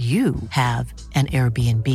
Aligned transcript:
you 0.00 0.34
have 0.50 0.92
an 1.14 1.26
Airbnb. 1.26 1.86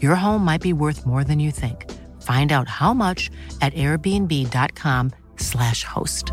Your 0.00 0.14
home 0.14 0.44
might 0.44 0.62
be 0.62 0.72
worth 0.72 1.06
more 1.06 1.24
than 1.24 1.40
you 1.40 1.52
think. 1.52 1.90
Find 2.22 2.52
out 2.52 2.68
how 2.68 2.94
much 2.94 3.30
at 3.60 3.74
airbnb.com/slash 3.74 5.84
host. 5.84 6.24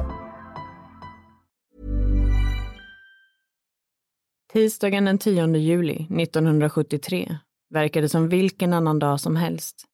Tisdagen 4.54 5.06
den 5.06 5.18
10 5.18 5.56
juli 5.56 6.08
1973 6.10 7.38
verkade 7.70 8.10
som 8.10 8.30
vilken 8.30 8.74
annan 8.74 9.00
dag 9.00 9.20
som 9.20 9.36
helst. 9.36 9.86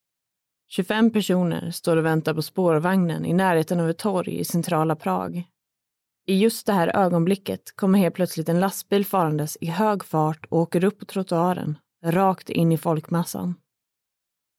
25 0.69 1.11
personer 1.11 1.71
står 1.71 1.97
och 1.97 2.05
väntar 2.05 2.33
på 2.33 2.41
spårvagnen 2.41 3.25
i 3.25 3.33
närheten 3.33 3.79
av 3.79 3.89
ett 3.89 3.97
torg 3.97 4.39
i 4.39 4.45
centrala 4.45 4.95
Prag. 4.95 5.43
I 6.27 6.39
just 6.39 6.65
det 6.65 6.73
här 6.73 6.95
ögonblicket 6.95 7.75
kommer 7.75 7.99
helt 7.99 8.15
plötsligt 8.15 8.49
en 8.49 8.59
lastbil 8.59 9.05
farandes 9.05 9.57
i 9.61 9.65
hög 9.65 10.03
fart 10.03 10.45
och 10.49 10.59
åker 10.59 10.83
upp 10.83 10.99
på 10.99 11.05
trottoaren, 11.05 11.77
rakt 12.05 12.49
in 12.49 12.71
i 12.71 12.77
folkmassan. 12.77 13.55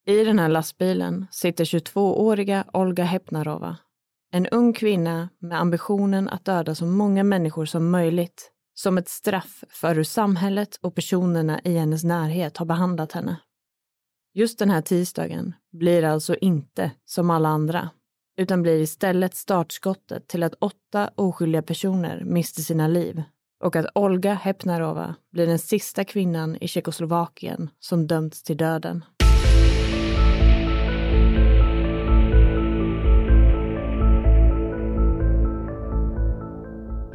I 0.06 0.25
den 0.25 0.39
här 0.39 0.48
lastbilen 0.48 1.27
sitter 1.31 1.64
22-åriga 1.64 2.64
Olga 2.72 3.05
Hepnarova, 3.05 3.77
en 4.32 4.47
ung 4.47 4.72
kvinna 4.72 5.28
med 5.38 5.60
ambitionen 5.60 6.28
att 6.28 6.44
döda 6.44 6.75
så 6.75 6.87
många 6.87 7.25
människor 7.25 7.65
som 7.65 7.91
möjligt, 7.91 8.53
som 8.75 8.98
ett 8.98 9.09
straff 9.09 9.65
för 9.69 9.94
hur 9.94 10.04
samhället 10.04 10.78
och 10.83 10.94
personerna 10.94 11.60
i 11.65 11.78
hennes 11.78 12.04
närhet 12.04 12.56
har 12.56 12.66
behandlat 12.66 13.12
henne. 13.12 13.37
Just 14.34 14.59
den 14.59 14.71
här 14.71 14.83
tisdagen 14.83 15.54
blir 15.72 16.03
alltså 16.03 16.37
inte 16.37 16.91
som 17.04 17.31
alla 17.31 17.48
andra 17.48 17.91
utan 18.36 18.62
blir 18.62 18.80
istället 18.80 19.34
startskottet 19.34 20.28
till 20.28 20.42
att 20.42 20.54
åtta 20.54 21.10
oskyldiga 21.14 21.62
personer 21.62 22.22
mister 22.24 22.62
sina 22.62 22.88
liv 22.88 23.22
och 23.64 23.76
att 23.76 23.86
Olga 23.94 24.34
Hepnarova 24.34 25.14
blir 25.32 25.47
den 25.47 25.58
sista 25.58 26.04
kvinnan 26.04 26.56
i 26.56 26.69
Tjeckoslovakien 26.69 27.70
som 27.80 28.06
dömts 28.06 28.42
till 28.42 28.56
döden. 28.56 29.04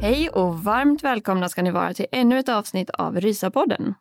Hej 0.00 0.28
och 0.28 0.58
varmt 0.58 1.04
välkomna 1.04 1.48
ska 1.48 1.62
ni 1.62 1.70
vara 1.70 1.94
till 1.94 2.06
ännu 2.12 2.38
ett 2.38 2.48
avsnitt 2.48 2.90
av 2.90 3.20
Rysapodden. 3.20 3.94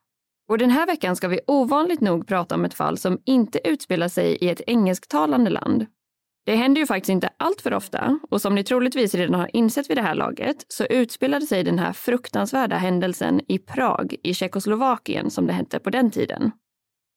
Och 0.49 0.57
den 0.57 0.69
här 0.69 0.88
veckan 0.88 1.15
ska 1.15 1.27
vi 1.27 1.39
ovanligt 1.47 2.01
nog 2.01 2.27
prata 2.27 2.55
om 2.55 2.65
ett 2.65 2.73
fall 2.73 2.97
som 2.97 3.19
inte 3.25 3.69
utspelar 3.69 4.07
sig 4.07 4.38
i 4.41 4.49
ett 4.49 4.61
engelsktalande 4.67 5.49
land 5.49 5.85
det 6.46 6.56
händer 6.56 6.81
ju 6.81 6.88
faktiskt 6.88 7.09
inte 7.09 7.29
allt 7.38 7.62
för 7.62 7.74
ofta 7.74 8.19
och 8.29 8.41
som 8.41 8.56
ni 8.56 8.63
troligtvis 8.63 9.16
redan 9.16 9.40
har 9.40 9.56
insett 9.56 9.90
vid 9.90 9.97
det 9.97 10.02
här 10.02 10.16
laget 10.16 10.66
så 10.68 10.85
utspelade 10.85 11.46
sig 11.46 11.63
den 11.63 11.79
här 11.79 11.94
fruktansvärda 11.94 12.75
händelsen 12.75 13.41
i 13.47 13.57
Prag 13.57 14.16
i 14.24 14.34
Tjeckoslovakien 14.34 15.31
som 15.31 15.47
det 15.47 15.53
hette 15.53 15.80
på 15.80 15.90
den 15.90 16.12
tiden. 16.12 16.51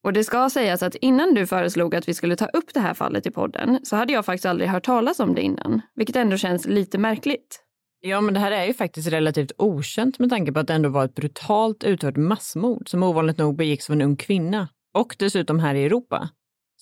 Och 0.04 0.12
det 0.12 0.24
ska 0.24 0.50
sägas 0.50 0.82
att 0.82 0.94
innan 0.94 1.34
du 1.34 1.46
föreslog 1.46 1.94
att 1.94 2.08
vi 2.08 2.14
skulle 2.14 2.36
ta 2.36 2.46
upp 2.46 2.74
det 2.74 2.80
här 2.80 2.94
fallet 2.94 3.26
i 3.26 3.30
podden 3.30 3.78
så 3.82 3.96
hade 3.96 4.12
jag 4.12 4.24
faktiskt 4.24 4.46
aldrig 4.46 4.70
hört 4.70 4.84
talas 4.84 5.20
om 5.20 5.34
det 5.34 5.42
innan, 5.42 5.80
vilket 5.94 6.16
ändå 6.16 6.36
känns 6.36 6.66
lite 6.66 6.98
märkligt. 6.98 7.60
Ja, 8.00 8.20
men 8.20 8.34
det 8.34 8.40
här 8.40 8.50
är 8.50 8.66
ju 8.66 8.74
faktiskt 8.74 9.08
relativt 9.08 9.52
okänt 9.58 10.18
med 10.18 10.30
tanke 10.30 10.52
på 10.52 10.60
att 10.60 10.66
det 10.66 10.74
ändå 10.74 10.88
var 10.88 11.04
ett 11.04 11.14
brutalt 11.14 11.84
utfört 11.84 12.16
massmord 12.16 12.88
som 12.88 13.02
ovanligt 13.02 13.38
nog 13.38 13.56
begicks 13.56 13.90
av 13.90 13.94
en 13.94 14.02
ung 14.02 14.16
kvinna 14.16 14.68
och 14.94 15.16
dessutom 15.18 15.58
här 15.58 15.74
i 15.74 15.84
Europa. 15.84 16.28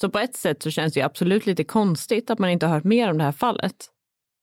Så 0.01 0.11
på 0.11 0.19
ett 0.19 0.37
sätt 0.37 0.63
så 0.63 0.71
känns 0.71 0.95
det 0.95 1.03
absolut 1.03 1.47
lite 1.47 1.65
konstigt 1.65 2.31
att 2.31 2.39
man 2.39 2.51
inte 2.51 2.67
har 2.67 2.75
hört 2.75 2.85
mer 2.85 3.11
om 3.11 3.19
det 3.19 3.25
här 3.25 3.33
fallet. 3.33 3.89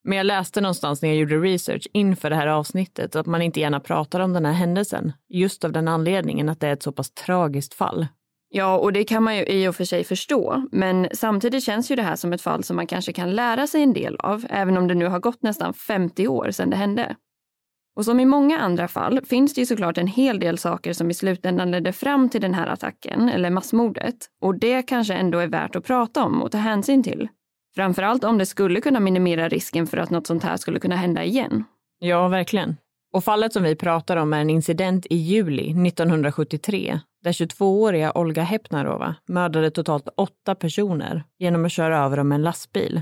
Men 0.04 0.18
jag 0.18 0.26
läste 0.26 0.62
någonstans 0.62 1.02
när 1.02 1.10
jag 1.10 1.18
gjorde 1.18 1.38
research 1.38 1.88
inför 1.94 2.30
det 2.30 2.36
här 2.36 2.48
avsnittet 2.48 3.16
att 3.16 3.26
man 3.26 3.42
inte 3.42 3.60
gärna 3.60 3.80
pratar 3.80 4.20
om 4.20 4.34
den 4.34 4.46
här 4.46 4.54
händelsen, 4.54 5.14
just 5.30 5.64
av 5.64 5.72
den 5.72 5.88
anledningen 5.88 6.50
att 6.50 6.60
det 6.60 6.68
är 6.68 6.74
ett 6.74 6.84
så 6.84 6.92
pass 6.92 7.12
tragiskt 7.12 7.74
fall. 7.74 8.08
Ja, 8.52 8.78
och 8.78 8.94
det 8.94 9.04
kan 9.04 9.24
man 9.24 9.38
ju 9.38 9.46
i 9.46 9.68
och 9.68 9.76
för 9.76 9.84
sig 9.84 10.04
förstå, 10.04 10.68
men 10.72 11.08
samtidigt 11.14 11.64
känns 11.64 11.92
ju 11.92 11.96
det 11.96 12.04
här 12.04 12.16
som 12.16 12.34
ett 12.34 12.42
fall 12.42 12.64
som 12.64 12.76
man 12.76 12.88
kanske 12.88 13.14
kan 13.14 13.36
lära 13.36 13.68
sig 13.68 13.84
en 13.84 13.94
del 13.94 14.16
av, 14.16 14.46
även 14.50 14.78
om 14.78 14.88
det 14.88 14.96
nu 14.96 15.06
har 15.06 15.20
gått 15.20 15.44
nästan 15.44 15.74
50 15.74 16.28
år 16.28 16.52
sedan 16.52 16.70
det 16.70 16.76
hände. 16.76 17.16
Och 17.96 18.06
som 18.06 18.20
i 18.20 18.26
många 18.26 18.60
andra 18.60 18.88
fall 18.88 19.22
finns 19.26 19.54
det 19.54 19.62
ju 19.62 19.66
såklart 19.66 19.98
en 19.98 20.08
hel 20.08 20.40
del 20.40 20.58
saker 20.58 20.94
som 20.94 21.12
i 21.12 21.14
slutändan 21.14 21.72
ledde 21.72 21.94
fram 21.94 22.30
till 22.30 22.42
den 22.42 22.54
här 22.54 22.68
attacken, 22.68 23.30
eller 23.30 23.50
massmordet. 23.50 24.16
Och 24.42 24.60
det 24.60 24.82
kanske 24.82 25.14
ändå 25.14 25.40
är 25.40 25.48
värt 25.48 25.76
att 25.76 25.86
prata 25.86 26.24
om 26.24 26.42
och 26.42 26.52
ta 26.52 26.58
hänsyn 26.58 27.04
till. 27.04 27.28
Framförallt 27.76 28.24
om 28.24 28.38
det 28.38 28.46
skulle 28.46 28.82
kunna 28.82 29.00
minimera 29.00 29.50
risken 29.50 29.88
för 29.88 29.98
att 29.98 30.10
något 30.10 30.28
sånt 30.28 30.44
här 30.44 30.58
skulle 30.58 30.80
kunna 30.80 30.96
hända 30.96 31.24
igen. 31.24 31.64
Ja, 32.00 32.28
verkligen. 32.28 32.78
Och 33.14 33.24
fallet 33.24 33.54
som 33.54 33.64
vi 33.64 33.76
pratar 33.76 34.18
om 34.18 34.34
är 34.34 34.42
en 34.42 34.50
incident 34.50 35.06
i 35.10 35.16
juli 35.16 35.88
1973 35.88 37.00
där 37.24 37.32
22-åriga 37.32 38.12
Olga 38.16 38.44
Hepnarova 38.44 39.16
mördade 39.28 39.72
totalt 39.72 40.08
åtta 40.18 40.56
personer 40.56 41.24
genom 41.40 41.66
att 41.66 41.72
köra 41.72 42.06
över 42.06 42.18
dem 42.18 42.28
med 42.28 42.36
en 42.36 42.42
lastbil 42.42 43.02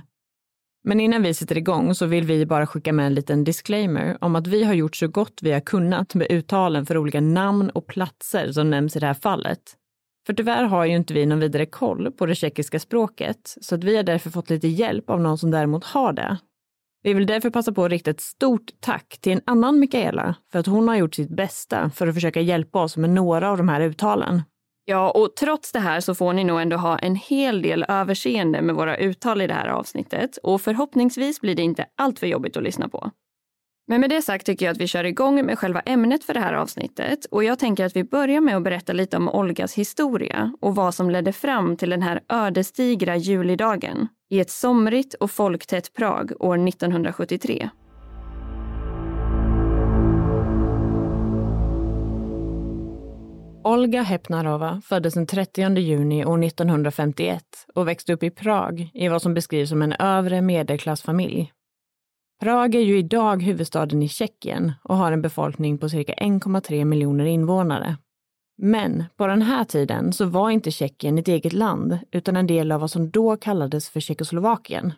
men 0.87 0.99
innan 0.99 1.23
vi 1.23 1.33
sätter 1.33 1.57
igång 1.57 1.95
så 1.95 2.05
vill 2.05 2.25
vi 2.25 2.45
bara 2.45 2.67
skicka 2.67 2.93
med 2.93 3.05
en 3.05 3.13
liten 3.13 3.43
disclaimer 3.43 4.17
om 4.21 4.35
att 4.35 4.47
vi 4.47 4.63
har 4.63 4.73
gjort 4.73 4.95
så 4.95 5.07
gott 5.07 5.39
vi 5.41 5.51
har 5.51 5.59
kunnat 5.59 6.15
med 6.15 6.27
uttalen 6.31 6.85
för 6.85 6.97
olika 6.97 7.21
namn 7.21 7.69
och 7.69 7.87
platser 7.87 8.51
som 8.51 8.69
nämns 8.69 8.95
i 8.95 8.99
det 8.99 9.05
här 9.05 9.13
fallet. 9.13 9.59
För 10.27 10.33
tyvärr 10.33 10.63
har 10.63 10.85
ju 10.85 10.95
inte 10.95 11.13
vi 11.13 11.25
någon 11.25 11.39
vidare 11.39 11.65
koll 11.65 12.11
på 12.11 12.25
det 12.25 12.35
tjeckiska 12.35 12.79
språket, 12.79 13.55
så 13.61 13.75
att 13.75 13.83
vi 13.83 13.95
har 13.95 14.03
därför 14.03 14.29
fått 14.29 14.49
lite 14.49 14.67
hjälp 14.67 15.09
av 15.09 15.21
någon 15.21 15.37
som 15.37 15.51
däremot 15.51 15.83
har 15.83 16.13
det. 16.13 16.37
Vi 17.03 17.13
vill 17.13 17.27
därför 17.27 17.49
passa 17.49 17.71
på 17.71 17.85
att 17.85 17.91
rikta 17.91 18.11
ett 18.11 18.21
stort 18.21 18.71
tack 18.79 19.17
till 19.21 19.31
en 19.31 19.41
annan 19.45 19.79
Mikaela 19.79 20.35
för 20.51 20.59
att 20.59 20.67
hon 20.67 20.87
har 20.87 20.95
gjort 20.95 21.15
sitt 21.15 21.35
bästa 21.35 21.89
för 21.89 22.07
att 22.07 22.13
försöka 22.13 22.41
hjälpa 22.41 22.83
oss 22.83 22.97
med 22.97 23.09
några 23.09 23.51
av 23.51 23.57
de 23.57 23.69
här 23.69 23.81
uttalen. 23.81 24.41
Ja, 24.89 25.11
och 25.11 25.35
trots 25.35 25.71
det 25.71 25.79
här 25.79 25.99
så 25.99 26.15
får 26.15 26.33
ni 26.33 26.43
nog 26.43 26.61
ändå 26.61 26.77
ha 26.77 26.97
en 26.97 27.15
hel 27.15 27.61
del 27.61 27.85
överseende 27.87 28.61
med 28.61 28.75
våra 28.75 28.97
uttal 28.97 29.41
i 29.41 29.47
det 29.47 29.53
här 29.53 29.67
avsnittet 29.67 30.37
och 30.37 30.61
förhoppningsvis 30.61 31.41
blir 31.41 31.55
det 31.55 31.61
inte 31.61 31.85
alltför 31.95 32.27
jobbigt 32.27 32.57
att 32.57 32.63
lyssna 32.63 32.89
på. 32.89 33.11
Men 33.87 34.01
med 34.01 34.09
det 34.09 34.21
sagt 34.21 34.45
tycker 34.45 34.65
jag 34.65 34.73
att 34.73 34.81
vi 34.81 34.87
kör 34.87 35.03
igång 35.03 35.45
med 35.45 35.59
själva 35.59 35.79
ämnet 35.79 36.23
för 36.23 36.33
det 36.33 36.39
här 36.39 36.53
avsnittet 36.53 37.25
och 37.25 37.43
jag 37.43 37.59
tänker 37.59 37.85
att 37.85 37.95
vi 37.95 38.03
börjar 38.03 38.41
med 38.41 38.57
att 38.57 38.63
berätta 38.63 38.93
lite 38.93 39.17
om 39.17 39.29
Olgas 39.29 39.73
historia 39.73 40.53
och 40.61 40.75
vad 40.75 40.95
som 40.95 41.09
ledde 41.09 41.33
fram 41.33 41.77
till 41.77 41.89
den 41.89 42.01
här 42.01 42.21
ödesdigra 42.29 43.15
julidagen 43.15 44.07
i 44.29 44.39
ett 44.39 44.49
somrigt 44.49 45.13
och 45.13 45.31
folktätt 45.31 45.93
Prag 45.93 46.31
år 46.39 46.67
1973. 46.67 47.69
Olga 53.67 54.01
Hepnarova 54.01 54.81
föddes 54.81 55.13
den 55.13 55.27
30 55.27 55.77
juni 55.77 56.25
år 56.25 56.43
1951 56.43 57.43
och 57.75 57.87
växte 57.87 58.13
upp 58.13 58.23
i 58.23 58.29
Prag 58.29 58.89
i 58.93 59.07
vad 59.07 59.21
som 59.21 59.33
beskrivs 59.33 59.69
som 59.69 59.81
en 59.81 59.93
övre 59.93 60.41
medelklassfamilj. 60.41 61.51
Prag 62.41 62.75
är 62.75 62.79
ju 62.79 62.97
idag 62.97 63.43
huvudstaden 63.43 64.03
i 64.03 64.09
Tjeckien 64.09 64.73
och 64.83 64.95
har 64.95 65.11
en 65.11 65.21
befolkning 65.21 65.77
på 65.77 65.89
cirka 65.89 66.13
1,3 66.13 66.85
miljoner 66.85 67.25
invånare. 67.25 67.97
Men 68.57 69.03
på 69.17 69.27
den 69.27 69.41
här 69.41 69.63
tiden 69.63 70.13
så 70.13 70.25
var 70.25 70.49
inte 70.49 70.71
Tjeckien 70.71 71.17
ett 71.17 71.27
eget 71.27 71.53
land 71.53 71.99
utan 72.11 72.35
en 72.35 72.47
del 72.47 72.71
av 72.71 72.81
vad 72.81 72.91
som 72.91 73.09
då 73.09 73.37
kallades 73.37 73.89
för 73.89 73.99
Tjeckoslovakien. 73.99 74.93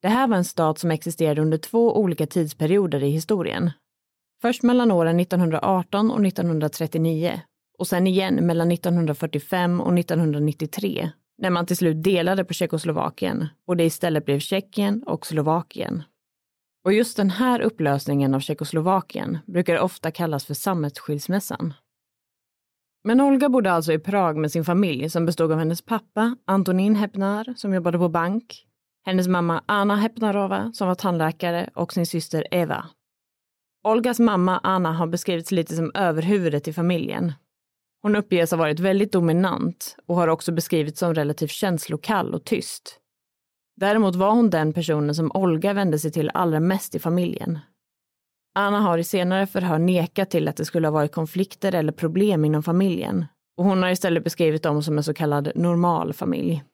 Det 0.00 0.08
här 0.08 0.26
var 0.26 0.36
en 0.36 0.44
stat 0.44 0.78
som 0.78 0.90
existerade 0.90 1.42
under 1.42 1.58
två 1.58 1.96
olika 1.98 2.26
tidsperioder 2.26 3.04
i 3.04 3.10
historien. 3.10 3.70
Först 4.40 4.62
mellan 4.62 4.90
åren 4.90 5.20
1918 5.20 6.10
och 6.10 6.26
1939 6.26 7.40
och 7.82 7.88
sen 7.88 8.06
igen 8.06 8.46
mellan 8.46 8.72
1945 8.72 9.80
och 9.80 9.98
1993 9.98 11.10
när 11.38 11.50
man 11.50 11.66
till 11.66 11.76
slut 11.76 12.02
delade 12.02 12.44
på 12.44 12.54
Tjeckoslovakien 12.54 13.48
och 13.66 13.76
det 13.76 13.84
istället 13.84 14.24
blev 14.24 14.38
Tjeckien 14.38 15.02
och 15.02 15.26
Slovakien. 15.26 16.02
Och 16.84 16.92
just 16.92 17.16
den 17.16 17.30
här 17.30 17.60
upplösningen 17.60 18.34
av 18.34 18.40
Tjeckoslovakien 18.40 19.38
brukar 19.46 19.78
ofta 19.78 20.10
kallas 20.10 20.44
för 20.44 20.54
sammetsskilsmässan. 20.54 21.74
Men 23.04 23.20
Olga 23.20 23.48
bodde 23.48 23.72
alltså 23.72 23.92
i 23.92 23.98
Prag 23.98 24.36
med 24.36 24.52
sin 24.52 24.64
familj 24.64 25.10
som 25.10 25.26
bestod 25.26 25.52
av 25.52 25.58
hennes 25.58 25.82
pappa 25.82 26.36
Antonin 26.44 26.96
Hepnar 26.96 27.54
som 27.56 27.74
jobbade 27.74 27.98
på 27.98 28.08
bank, 28.08 28.66
hennes 29.06 29.28
mamma 29.28 29.62
Anna 29.66 29.96
Hepnarova 29.96 30.72
som 30.74 30.88
var 30.88 30.94
tandläkare 30.94 31.70
och 31.74 31.92
sin 31.92 32.06
syster 32.06 32.46
Eva. 32.50 32.86
Olgas 33.84 34.18
mamma 34.18 34.60
Anna 34.62 34.92
har 34.92 35.06
beskrivits 35.06 35.50
lite 35.50 35.76
som 35.76 35.90
överhuvudet 35.94 36.68
i 36.68 36.72
familjen. 36.72 37.32
Hon 38.02 38.16
uppges 38.16 38.50
ha 38.50 38.58
varit 38.58 38.80
väldigt 38.80 39.12
dominant 39.12 39.96
och 40.06 40.16
har 40.16 40.28
också 40.28 40.52
beskrivits 40.52 40.98
som 40.98 41.14
relativt 41.14 41.50
känslokall 41.50 42.34
och 42.34 42.44
tyst. 42.44 42.98
Däremot 43.76 44.16
var 44.16 44.30
hon 44.30 44.50
den 44.50 44.72
personen 44.72 45.14
som 45.14 45.32
Olga 45.34 45.72
vände 45.72 45.98
sig 45.98 46.12
till 46.12 46.30
allra 46.34 46.60
mest 46.60 46.94
i 46.94 46.98
familjen. 46.98 47.58
Anna 48.54 48.80
har 48.80 48.98
i 48.98 49.04
senare 49.04 49.46
förhör 49.46 49.78
nekat 49.78 50.30
till 50.30 50.48
att 50.48 50.56
det 50.56 50.64
skulle 50.64 50.86
ha 50.86 50.92
varit 50.92 51.12
konflikter 51.12 51.74
eller 51.74 51.92
problem 51.92 52.44
inom 52.44 52.62
familjen 52.62 53.26
och 53.56 53.64
hon 53.64 53.82
har 53.82 53.90
istället 53.90 54.24
beskrivit 54.24 54.62
dem 54.62 54.82
som 54.82 54.98
en 54.98 55.04
så 55.04 55.14
kallad 55.14 55.52
normal 55.54 56.12
familj. 56.12 56.64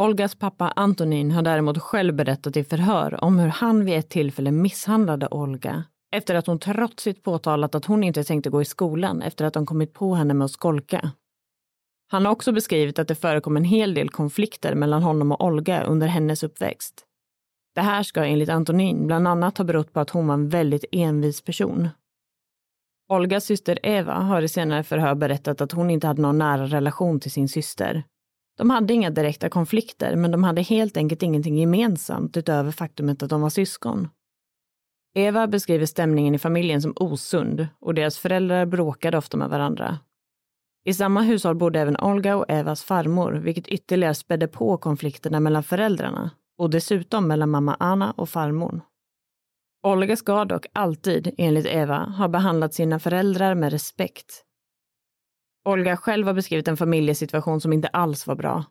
Olgas 0.00 0.34
pappa 0.34 0.72
Antonin 0.76 1.30
har 1.30 1.42
däremot 1.42 1.78
själv 1.78 2.14
berättat 2.14 2.56
i 2.56 2.64
förhör 2.64 3.24
om 3.24 3.38
hur 3.38 3.48
han 3.48 3.84
vid 3.84 3.98
ett 3.98 4.10
tillfälle 4.10 4.50
misshandlade 4.50 5.28
Olga 5.30 5.84
efter 6.16 6.34
att 6.34 6.46
hon 6.46 6.58
trotsigt 6.58 7.22
påtalat 7.22 7.74
att 7.74 7.84
hon 7.84 8.04
inte 8.04 8.24
tänkte 8.24 8.50
gå 8.50 8.62
i 8.62 8.64
skolan 8.64 9.22
efter 9.22 9.44
att 9.44 9.54
de 9.54 9.66
kommit 9.66 9.92
på 9.92 10.14
henne 10.14 10.34
med 10.34 10.44
att 10.44 10.50
skolka. 10.50 11.10
Han 12.10 12.24
har 12.24 12.32
också 12.32 12.52
beskrivit 12.52 12.98
att 12.98 13.08
det 13.08 13.14
förekom 13.14 13.56
en 13.56 13.64
hel 13.64 13.94
del 13.94 14.10
konflikter 14.10 14.74
mellan 14.74 15.02
honom 15.02 15.32
och 15.32 15.44
Olga 15.44 15.82
under 15.82 16.06
hennes 16.06 16.42
uppväxt. 16.42 17.04
Det 17.74 17.80
här 17.80 18.02
ska 18.02 18.24
enligt 18.24 18.48
Antonin 18.48 19.06
bland 19.06 19.28
annat 19.28 19.58
ha 19.58 19.64
berott 19.64 19.92
på 19.92 20.00
att 20.00 20.10
hon 20.10 20.26
var 20.26 20.34
en 20.34 20.48
väldigt 20.48 20.84
envis 20.92 21.42
person. 21.42 21.88
Olgas 23.08 23.44
syster 23.44 23.78
Eva 23.82 24.14
har 24.14 24.42
i 24.42 24.48
senare 24.48 24.82
förhör 24.82 25.14
berättat 25.14 25.60
att 25.60 25.72
hon 25.72 25.90
inte 25.90 26.06
hade 26.06 26.22
någon 26.22 26.38
nära 26.38 26.66
relation 26.66 27.20
till 27.20 27.30
sin 27.30 27.48
syster. 27.48 28.04
De 28.58 28.70
hade 28.70 28.94
inga 28.94 29.10
direkta 29.10 29.48
konflikter, 29.48 30.16
men 30.16 30.30
de 30.30 30.44
hade 30.44 30.62
helt 30.62 30.96
enkelt 30.96 31.22
ingenting 31.22 31.58
gemensamt 31.58 32.36
utöver 32.36 32.70
faktumet 32.70 33.22
att 33.22 33.30
de 33.30 33.40
var 33.40 33.50
syskon. 33.50 34.08
Eva 35.14 35.46
beskriver 35.46 35.86
stämningen 35.86 36.34
i 36.34 36.38
familjen 36.38 36.82
som 36.82 36.92
osund 36.96 37.68
och 37.80 37.94
deras 37.94 38.18
föräldrar 38.18 38.66
bråkade 38.66 39.18
ofta 39.18 39.36
med 39.36 39.48
varandra. 39.48 39.98
I 40.84 40.94
samma 40.94 41.22
hushåll 41.22 41.54
bodde 41.54 41.80
även 41.80 41.96
Olga 41.96 42.36
och 42.36 42.44
Evas 42.48 42.82
farmor, 42.82 43.32
vilket 43.32 43.68
ytterligare 43.68 44.14
spädde 44.14 44.48
på 44.48 44.76
konflikterna 44.76 45.40
mellan 45.40 45.62
föräldrarna 45.62 46.30
och 46.58 46.70
dessutom 46.70 47.28
mellan 47.28 47.50
mamma 47.50 47.76
Anna 47.78 48.10
och 48.10 48.28
farmor. 48.28 48.80
Olga 49.82 50.16
ska 50.16 50.44
dock 50.44 50.66
alltid, 50.72 51.34
enligt 51.38 51.66
Eva, 51.66 51.98
ha 51.98 52.28
behandlat 52.28 52.74
sina 52.74 52.98
föräldrar 52.98 53.54
med 53.54 53.72
respekt. 53.72 54.44
Olga 55.64 55.96
själv 55.96 56.26
har 56.26 56.34
beskrivit 56.34 56.68
en 56.68 56.76
familjesituation 56.76 57.60
som 57.60 57.72
inte 57.72 57.88
alls 57.88 58.26
var 58.26 58.34
bra. 58.34 58.64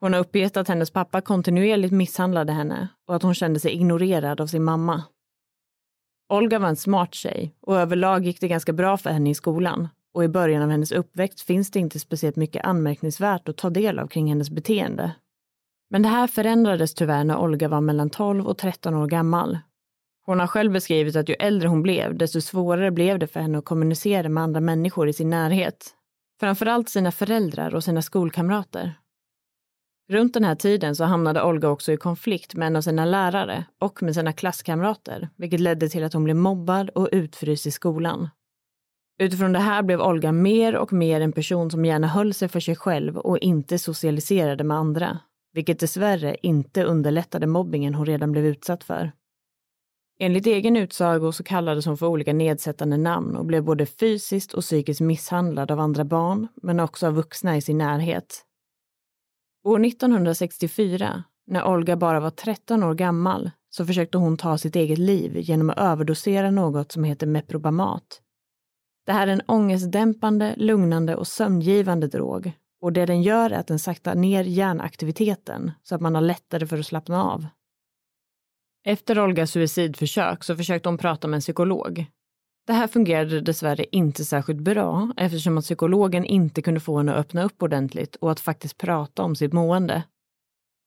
Hon 0.00 0.12
har 0.12 0.20
uppgett 0.20 0.56
att 0.56 0.68
hennes 0.68 0.90
pappa 0.90 1.20
kontinuerligt 1.20 1.92
misshandlade 1.92 2.52
henne 2.52 2.88
och 3.08 3.16
att 3.16 3.22
hon 3.22 3.34
kände 3.34 3.60
sig 3.60 3.72
ignorerad 3.72 4.40
av 4.40 4.46
sin 4.46 4.64
mamma. 4.64 5.02
Olga 6.28 6.58
var 6.58 6.68
en 6.68 6.76
smart 6.76 7.14
tjej 7.14 7.54
och 7.60 7.76
överlag 7.76 8.24
gick 8.24 8.40
det 8.40 8.48
ganska 8.48 8.72
bra 8.72 8.96
för 8.96 9.10
henne 9.10 9.30
i 9.30 9.34
skolan 9.34 9.88
och 10.14 10.24
i 10.24 10.28
början 10.28 10.62
av 10.62 10.70
hennes 10.70 10.92
uppväxt 10.92 11.40
finns 11.40 11.70
det 11.70 11.78
inte 11.78 12.00
speciellt 12.00 12.36
mycket 12.36 12.64
anmärkningsvärt 12.64 13.48
att 13.48 13.56
ta 13.56 13.70
del 13.70 13.98
av 13.98 14.06
kring 14.06 14.28
hennes 14.28 14.50
beteende. 14.50 15.12
Men 15.90 16.02
det 16.02 16.08
här 16.08 16.26
förändrades 16.26 16.94
tyvärr 16.94 17.24
när 17.24 17.38
Olga 17.38 17.68
var 17.68 17.80
mellan 17.80 18.10
12 18.10 18.46
och 18.46 18.58
13 18.58 18.94
år 18.94 19.06
gammal. 19.06 19.58
Hon 20.26 20.40
har 20.40 20.46
själv 20.46 20.72
beskrivit 20.72 21.16
att 21.16 21.28
ju 21.28 21.34
äldre 21.34 21.68
hon 21.68 21.82
blev, 21.82 22.18
desto 22.18 22.40
svårare 22.40 22.90
blev 22.90 23.18
det 23.18 23.26
för 23.26 23.40
henne 23.40 23.58
att 23.58 23.64
kommunicera 23.64 24.28
med 24.28 24.42
andra 24.42 24.60
människor 24.60 25.08
i 25.08 25.12
sin 25.12 25.30
närhet. 25.30 25.94
Framförallt 26.40 26.88
sina 26.88 27.12
föräldrar 27.12 27.74
och 27.74 27.84
sina 27.84 28.02
skolkamrater. 28.02 28.94
Runt 30.08 30.34
den 30.34 30.44
här 30.44 30.54
tiden 30.54 30.96
så 30.96 31.04
hamnade 31.04 31.42
Olga 31.42 31.68
också 31.68 31.92
i 31.92 31.96
konflikt 31.96 32.54
med 32.54 32.66
en 32.66 32.76
av 32.76 32.80
sina 32.80 33.04
lärare 33.04 33.64
och 33.80 34.02
med 34.02 34.14
sina 34.14 34.32
klasskamrater, 34.32 35.28
vilket 35.36 35.60
ledde 35.60 35.88
till 35.88 36.04
att 36.04 36.12
hon 36.12 36.24
blev 36.24 36.36
mobbad 36.36 36.90
och 36.90 37.08
utfryst 37.12 37.66
i 37.66 37.70
skolan. 37.70 38.28
Utifrån 39.18 39.52
det 39.52 39.58
här 39.58 39.82
blev 39.82 40.00
Olga 40.00 40.32
mer 40.32 40.76
och 40.76 40.92
mer 40.92 41.20
en 41.20 41.32
person 41.32 41.70
som 41.70 41.84
gärna 41.84 42.06
höll 42.06 42.34
sig 42.34 42.48
för 42.48 42.60
sig 42.60 42.76
själv 42.76 43.18
och 43.18 43.38
inte 43.38 43.78
socialiserade 43.78 44.64
med 44.64 44.76
andra, 44.76 45.18
vilket 45.52 45.80
dessvärre 45.80 46.36
inte 46.42 46.84
underlättade 46.84 47.46
mobbingen 47.46 47.94
hon 47.94 48.06
redan 48.06 48.32
blev 48.32 48.46
utsatt 48.46 48.84
för. 48.84 49.12
Enligt 50.18 50.46
egen 50.46 50.76
utsago 50.76 51.32
så 51.32 51.44
kallades 51.44 51.86
hon 51.86 51.96
för 51.96 52.06
olika 52.06 52.32
nedsättande 52.32 52.96
namn 52.96 53.36
och 53.36 53.46
blev 53.46 53.64
både 53.64 53.86
fysiskt 53.86 54.52
och 54.54 54.62
psykiskt 54.62 55.00
misshandlad 55.00 55.70
av 55.70 55.80
andra 55.80 56.04
barn, 56.04 56.48
men 56.62 56.80
också 56.80 57.06
av 57.06 57.14
vuxna 57.14 57.56
i 57.56 57.60
sin 57.60 57.78
närhet. 57.78 58.44
År 59.64 59.84
1964, 59.84 61.24
när 61.46 61.66
Olga 61.66 61.96
bara 61.96 62.20
var 62.20 62.30
13 62.30 62.82
år 62.82 62.94
gammal, 62.94 63.50
så 63.70 63.86
försökte 63.86 64.18
hon 64.18 64.36
ta 64.36 64.58
sitt 64.58 64.76
eget 64.76 64.98
liv 64.98 65.36
genom 65.36 65.70
att 65.70 65.78
överdosera 65.78 66.50
något 66.50 66.92
som 66.92 67.04
heter 67.04 67.26
Meprobamat. 67.26 68.20
Det 69.06 69.12
här 69.12 69.26
är 69.26 69.32
en 69.32 69.42
ångestdämpande, 69.46 70.54
lugnande 70.56 71.16
och 71.16 71.26
sömngivande 71.26 72.06
drog 72.06 72.52
och 72.80 72.92
det 72.92 73.06
den 73.06 73.22
gör 73.22 73.50
är 73.50 73.58
att 73.58 73.66
den 73.66 73.78
saktar 73.78 74.14
ner 74.14 74.44
hjärnaktiviteten 74.44 75.72
så 75.82 75.94
att 75.94 76.00
man 76.00 76.14
har 76.14 76.22
lättare 76.22 76.66
för 76.66 76.78
att 76.78 76.86
slappna 76.86 77.24
av. 77.24 77.46
Efter 78.86 79.18
Olgas 79.18 79.50
suicidförsök 79.50 80.44
så 80.44 80.56
försökte 80.56 80.88
hon 80.88 80.98
prata 80.98 81.28
med 81.28 81.36
en 81.36 81.40
psykolog. 81.40 82.06
Det 82.66 82.72
här 82.72 82.86
fungerade 82.86 83.40
dessvärre 83.40 83.84
inte 83.92 84.24
särskilt 84.24 84.60
bra 84.60 85.12
eftersom 85.16 85.58
att 85.58 85.64
psykologen 85.64 86.24
inte 86.24 86.62
kunde 86.62 86.80
få 86.80 86.96
henne 86.96 87.12
att 87.12 87.18
öppna 87.18 87.44
upp 87.44 87.62
ordentligt 87.62 88.16
och 88.16 88.30
att 88.30 88.40
faktiskt 88.40 88.78
prata 88.78 89.22
om 89.22 89.36
sitt 89.36 89.52
mående. 89.52 90.02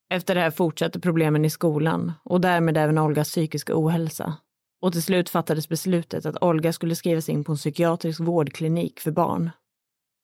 Efter 0.10 0.36
det 0.36 0.42
här 0.42 0.52
fortsatte 0.52 1.00
problemen 1.00 1.46
i 1.46 1.50
skolan 1.50 2.14
och 2.24 2.42
därmed 2.42 2.78
även 2.78 2.98
Olgas 2.98 3.30
psykiska 3.30 3.74
ohälsa. 3.76 4.38
Och 4.82 4.92
till 4.92 5.04
slut 5.04 5.30
fattades 5.30 5.70
beslutet 5.70 6.26
att 6.26 6.44
Olga 6.44 6.74
skulle 6.74 6.96
skrivas 6.96 7.30
in 7.30 7.44
på 7.44 7.52
en 7.52 7.58
psykiatrisk 7.58 8.20
vårdklinik 8.20 9.00
för 9.00 9.12
barn. 9.12 9.50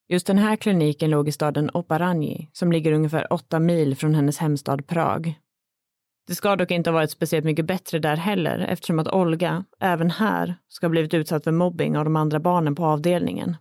Just 0.09 0.27
den 0.27 0.37
här 0.37 0.55
kliniken 0.55 1.09
låg 1.09 1.27
i 1.27 1.31
staden 1.31 1.69
Oparanji 1.73 2.49
som 2.53 2.71
ligger 2.71 2.91
ungefär 2.91 3.33
åtta 3.33 3.59
mil 3.59 3.95
från 3.95 4.15
hennes 4.15 4.37
hemstad 4.37 4.87
Prag. 4.87 5.39
Det 6.27 6.35
ska 6.35 6.55
dock 6.55 6.71
inte 6.71 6.89
ha 6.89 6.93
varit 6.93 7.11
speciellt 7.11 7.45
mycket 7.45 7.65
bättre 7.65 7.99
där 7.99 8.15
heller 8.15 8.59
eftersom 8.59 8.99
att 8.99 9.13
Olga, 9.13 9.65
även 9.79 10.11
här, 10.11 10.55
ska 10.67 10.85
ha 10.85 10.91
blivit 10.91 11.13
utsatt 11.13 11.43
för 11.43 11.51
mobbing 11.51 11.97
av 11.97 12.03
de 12.03 12.15
andra 12.15 12.39
barnen 12.39 12.75
på 12.75 12.85
avdelningen. 12.85 13.57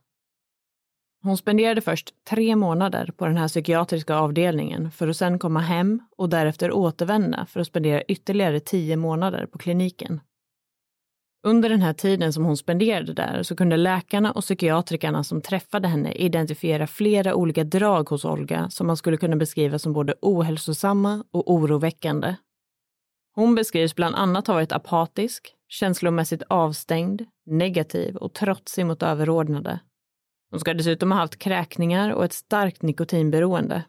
Hon 1.23 1.37
spenderade 1.37 1.81
först 1.81 2.11
tre 2.31 2.57
månader 2.57 3.11
på 3.17 3.27
den 3.27 3.37
här 3.37 3.49
psykiatriska 3.49 4.17
avdelningen 4.17 4.91
för 4.91 5.09
att 5.09 5.17
sedan 5.17 5.39
komma 5.39 5.61
hem 5.61 6.01
och 6.17 6.29
därefter 6.29 6.73
återvända 6.73 7.47
för 7.47 7.61
att 7.61 7.67
spendera 7.67 8.03
ytterligare 8.03 8.61
tio 8.61 8.97
månader 8.97 9.47
på 9.47 9.59
kliniken. 9.59 10.21
Under 11.45 11.69
den 11.69 11.83
här 11.83 11.93
tiden 11.93 12.33
som 12.33 12.45
hon 12.45 12.57
spenderade 12.57 13.13
där 13.13 13.43
så 13.43 13.57
kunde 13.57 13.77
läkarna 13.77 14.33
och 14.33 14.43
psykiatrikerna 14.43 15.25
som 15.25 15.43
träffade 15.43 15.89
henne 15.89 16.13
identifiera 16.13 16.87
flera 16.87 17.35
olika 17.35 17.65
drag 17.65 18.09
hos 18.09 18.25
Olga 18.25 18.71
som 18.71 18.87
man 18.87 18.97
skulle 18.97 19.17
kunna 19.17 19.37
beskriva 19.37 19.79
som 19.79 19.93
både 19.93 20.15
ohälsosamma 20.21 21.25
och 21.31 21.53
oroväckande. 21.53 22.37
Hon 23.35 23.55
beskrivs 23.55 23.95
bland 23.95 24.15
annat 24.15 24.47
ha 24.47 24.55
varit 24.55 24.73
apatisk, 24.73 25.55
känslomässigt 25.69 26.43
avstängd, 26.49 27.23
negativ 27.47 28.17
och 28.17 28.35
trotsig 28.35 28.87
mot 28.87 29.03
överordnade. 29.03 29.81
Hon 30.51 30.61
ska 30.61 30.75
dessutom 30.75 31.13
ha 31.13 31.19
haft 31.19 31.39
kräkningar 31.39 32.11
och 32.11 32.25
ett 32.25 32.33
starkt 32.33 32.83
nikotinberoende. 32.83 33.85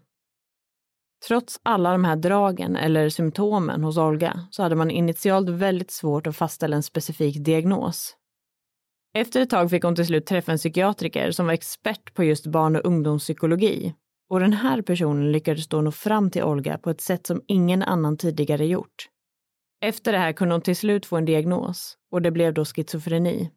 Trots 1.28 1.60
alla 1.64 1.92
de 1.92 2.04
här 2.04 2.16
dragen 2.16 2.76
eller 2.76 3.10
symptomen 3.10 3.84
hos 3.84 3.98
Olga 3.98 4.48
så 4.52 4.64
hade 4.64 4.76
man 4.76 4.92
initialt 4.92 5.50
väldigt 5.50 5.92
svårt 5.92 6.28
att 6.28 6.36
fastställa 6.36 6.76
en 6.76 6.84
specifik 6.84 7.46
diagnos. 7.46 8.16
Efter 9.14 9.42
ett 9.42 9.50
tag 9.50 9.70
fick 9.70 9.84
hon 9.84 9.96
till 9.96 10.06
slut 10.06 10.26
träffa 10.26 10.52
en 10.52 10.58
psykiatriker 10.58 11.32
som 11.32 11.46
var 11.46 11.54
expert 11.54 12.14
på 12.14 12.24
just 12.24 12.46
barn 12.46 12.76
och 12.76 12.86
ungdomspsykologi. 12.86 13.94
Och 14.30 14.40
den 14.40 14.54
här 14.54 14.82
personen 14.82 15.32
lyckades 15.32 15.68
då 15.68 15.82
nå 15.82 15.92
fram 15.92 16.32
till 16.32 16.44
Olga 16.44 16.78
på 16.78 16.90
ett 16.90 17.02
sätt 17.02 17.28
som 17.28 17.42
ingen 17.48 17.84
annan 17.84 18.18
tidigare 18.18 18.66
gjort. 18.66 19.10
Efter 19.84 20.12
det 20.12 20.18
här 20.18 20.34
kunde 20.34 20.54
hon 20.54 20.62
till 20.62 20.76
slut 20.76 21.06
få 21.06 21.18
en 21.18 21.26
diagnos 21.26 21.98
och 22.12 22.22
det 22.22 22.32
blev 22.32 22.54
då 22.54 22.66
schizofreni. 22.66 23.52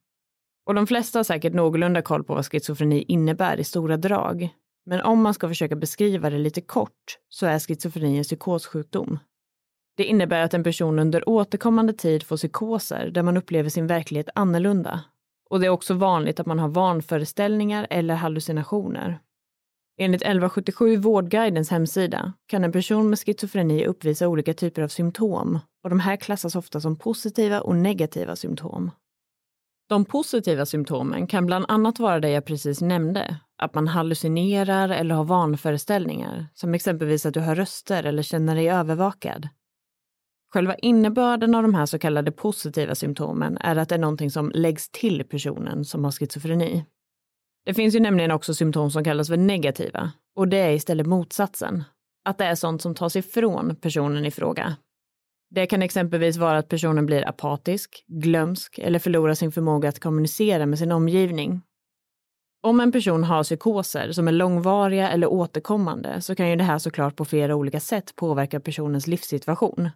Och 0.66 0.74
de 0.74 0.86
flesta 0.86 1.18
har 1.18 1.24
säkert 1.24 1.54
någorlunda 1.54 2.02
koll 2.02 2.24
på 2.24 2.34
vad 2.34 2.46
schizofreni 2.46 3.02
innebär 3.02 3.60
i 3.60 3.64
stora 3.64 3.96
drag. 3.96 4.48
Men 4.86 5.00
om 5.00 5.22
man 5.22 5.34
ska 5.34 5.48
försöka 5.48 5.76
beskriva 5.76 6.30
det 6.30 6.38
lite 6.38 6.60
kort 6.60 7.18
så 7.28 7.46
är 7.46 7.58
schizofreni 7.58 8.18
en 8.18 8.24
psykossjukdom. 8.24 9.18
Det 9.96 10.04
innebär 10.04 10.42
att 10.42 10.54
en 10.54 10.64
person 10.64 10.98
under 10.98 11.28
återkommande 11.28 11.92
tid 11.92 12.22
får 12.22 12.36
psykoser 12.36 13.10
där 13.10 13.22
man 13.22 13.36
upplever 13.36 13.70
sin 13.70 13.86
verklighet 13.86 14.28
annorlunda. 14.34 15.00
Och 15.50 15.60
det 15.60 15.66
är 15.66 15.70
också 15.70 15.94
vanligt 15.94 16.40
att 16.40 16.46
man 16.46 16.58
har 16.58 16.68
vanföreställningar 16.68 17.86
eller 17.90 18.14
hallucinationer. 18.14 19.18
Enligt 19.98 20.22
1177 20.22 20.96
Vårdguidens 20.96 21.70
hemsida 21.70 22.32
kan 22.46 22.64
en 22.64 22.72
person 22.72 23.10
med 23.10 23.18
schizofreni 23.18 23.86
uppvisa 23.86 24.28
olika 24.28 24.54
typer 24.54 24.82
av 24.82 24.88
symptom 24.88 25.58
och 25.84 25.90
de 25.90 26.00
här 26.00 26.16
klassas 26.16 26.56
ofta 26.56 26.80
som 26.80 26.96
positiva 26.96 27.60
och 27.60 27.76
negativa 27.76 28.36
symptom. 28.36 28.90
De 29.88 30.04
positiva 30.04 30.66
symptomen 30.66 31.26
kan 31.26 31.46
bland 31.46 31.64
annat 31.68 31.98
vara 31.98 32.20
det 32.20 32.30
jag 32.30 32.44
precis 32.44 32.80
nämnde, 32.80 33.36
att 33.58 33.74
man 33.74 33.88
hallucinerar 33.88 34.88
eller 34.88 35.14
har 35.14 35.24
vanföreställningar, 35.24 36.46
som 36.54 36.74
exempelvis 36.74 37.26
att 37.26 37.34
du 37.34 37.40
hör 37.40 37.54
röster 37.54 38.04
eller 38.04 38.22
känner 38.22 38.54
dig 38.54 38.70
övervakad. 38.70 39.48
Själva 40.52 40.74
innebörden 40.74 41.54
av 41.54 41.62
de 41.62 41.74
här 41.74 41.86
så 41.86 41.98
kallade 41.98 42.32
positiva 42.32 42.94
symptomen 42.94 43.58
är 43.60 43.76
att 43.76 43.88
det 43.88 43.94
är 43.94 43.98
någonting 43.98 44.30
som 44.30 44.50
läggs 44.54 44.90
till 44.90 45.24
personen 45.24 45.84
som 45.84 46.04
har 46.04 46.12
schizofreni. 46.12 46.84
Det 47.66 47.74
finns 47.74 47.94
ju 47.94 48.00
nämligen 48.00 48.30
också 48.30 48.54
symptom 48.54 48.90
som 48.90 49.04
kallas 49.04 49.28
för 49.28 49.36
negativa 49.36 50.12
och 50.36 50.48
det 50.48 50.56
är 50.56 50.70
istället 50.70 51.06
motsatsen. 51.06 51.84
Att 52.24 52.38
det 52.38 52.44
är 52.44 52.54
sånt 52.54 52.82
som 52.82 52.94
tas 52.94 53.16
ifrån 53.16 53.76
personen 53.76 54.24
i 54.26 54.30
fråga. 54.30 54.76
Det 55.50 55.66
kan 55.66 55.82
exempelvis 55.82 56.36
vara 56.36 56.58
att 56.58 56.68
personen 56.68 57.06
blir 57.06 57.28
apatisk, 57.28 58.04
glömsk 58.06 58.78
eller 58.78 58.98
förlorar 58.98 59.34
sin 59.34 59.52
förmåga 59.52 59.88
att 59.88 60.00
kommunicera 60.00 60.66
med 60.66 60.78
sin 60.78 60.92
omgivning. 60.92 61.60
Om 62.62 62.80
en 62.80 62.92
person 62.92 63.24
har 63.24 63.42
psykoser 63.42 64.12
som 64.12 64.28
är 64.28 64.32
långvariga 64.32 65.10
eller 65.10 65.26
återkommande 65.26 66.20
så 66.20 66.34
kan 66.34 66.50
ju 66.50 66.56
det 66.56 66.64
här 66.64 66.78
såklart 66.78 67.16
på 67.16 67.24
flera 67.24 67.54
olika 67.54 67.80
sätt 67.80 68.16
påverka 68.16 68.60
personens 68.60 69.06
livssituation. 69.06 69.90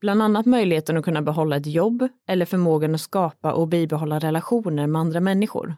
Bland 0.00 0.22
annat 0.22 0.46
möjligheten 0.46 0.96
att 0.96 1.04
kunna 1.04 1.22
behålla 1.22 1.56
ett 1.56 1.66
jobb 1.66 2.08
eller 2.28 2.46
förmågan 2.46 2.94
att 2.94 3.00
skapa 3.00 3.52
och 3.52 3.68
bibehålla 3.68 4.18
relationer 4.18 4.86
med 4.86 5.00
andra 5.00 5.20
människor. 5.20 5.76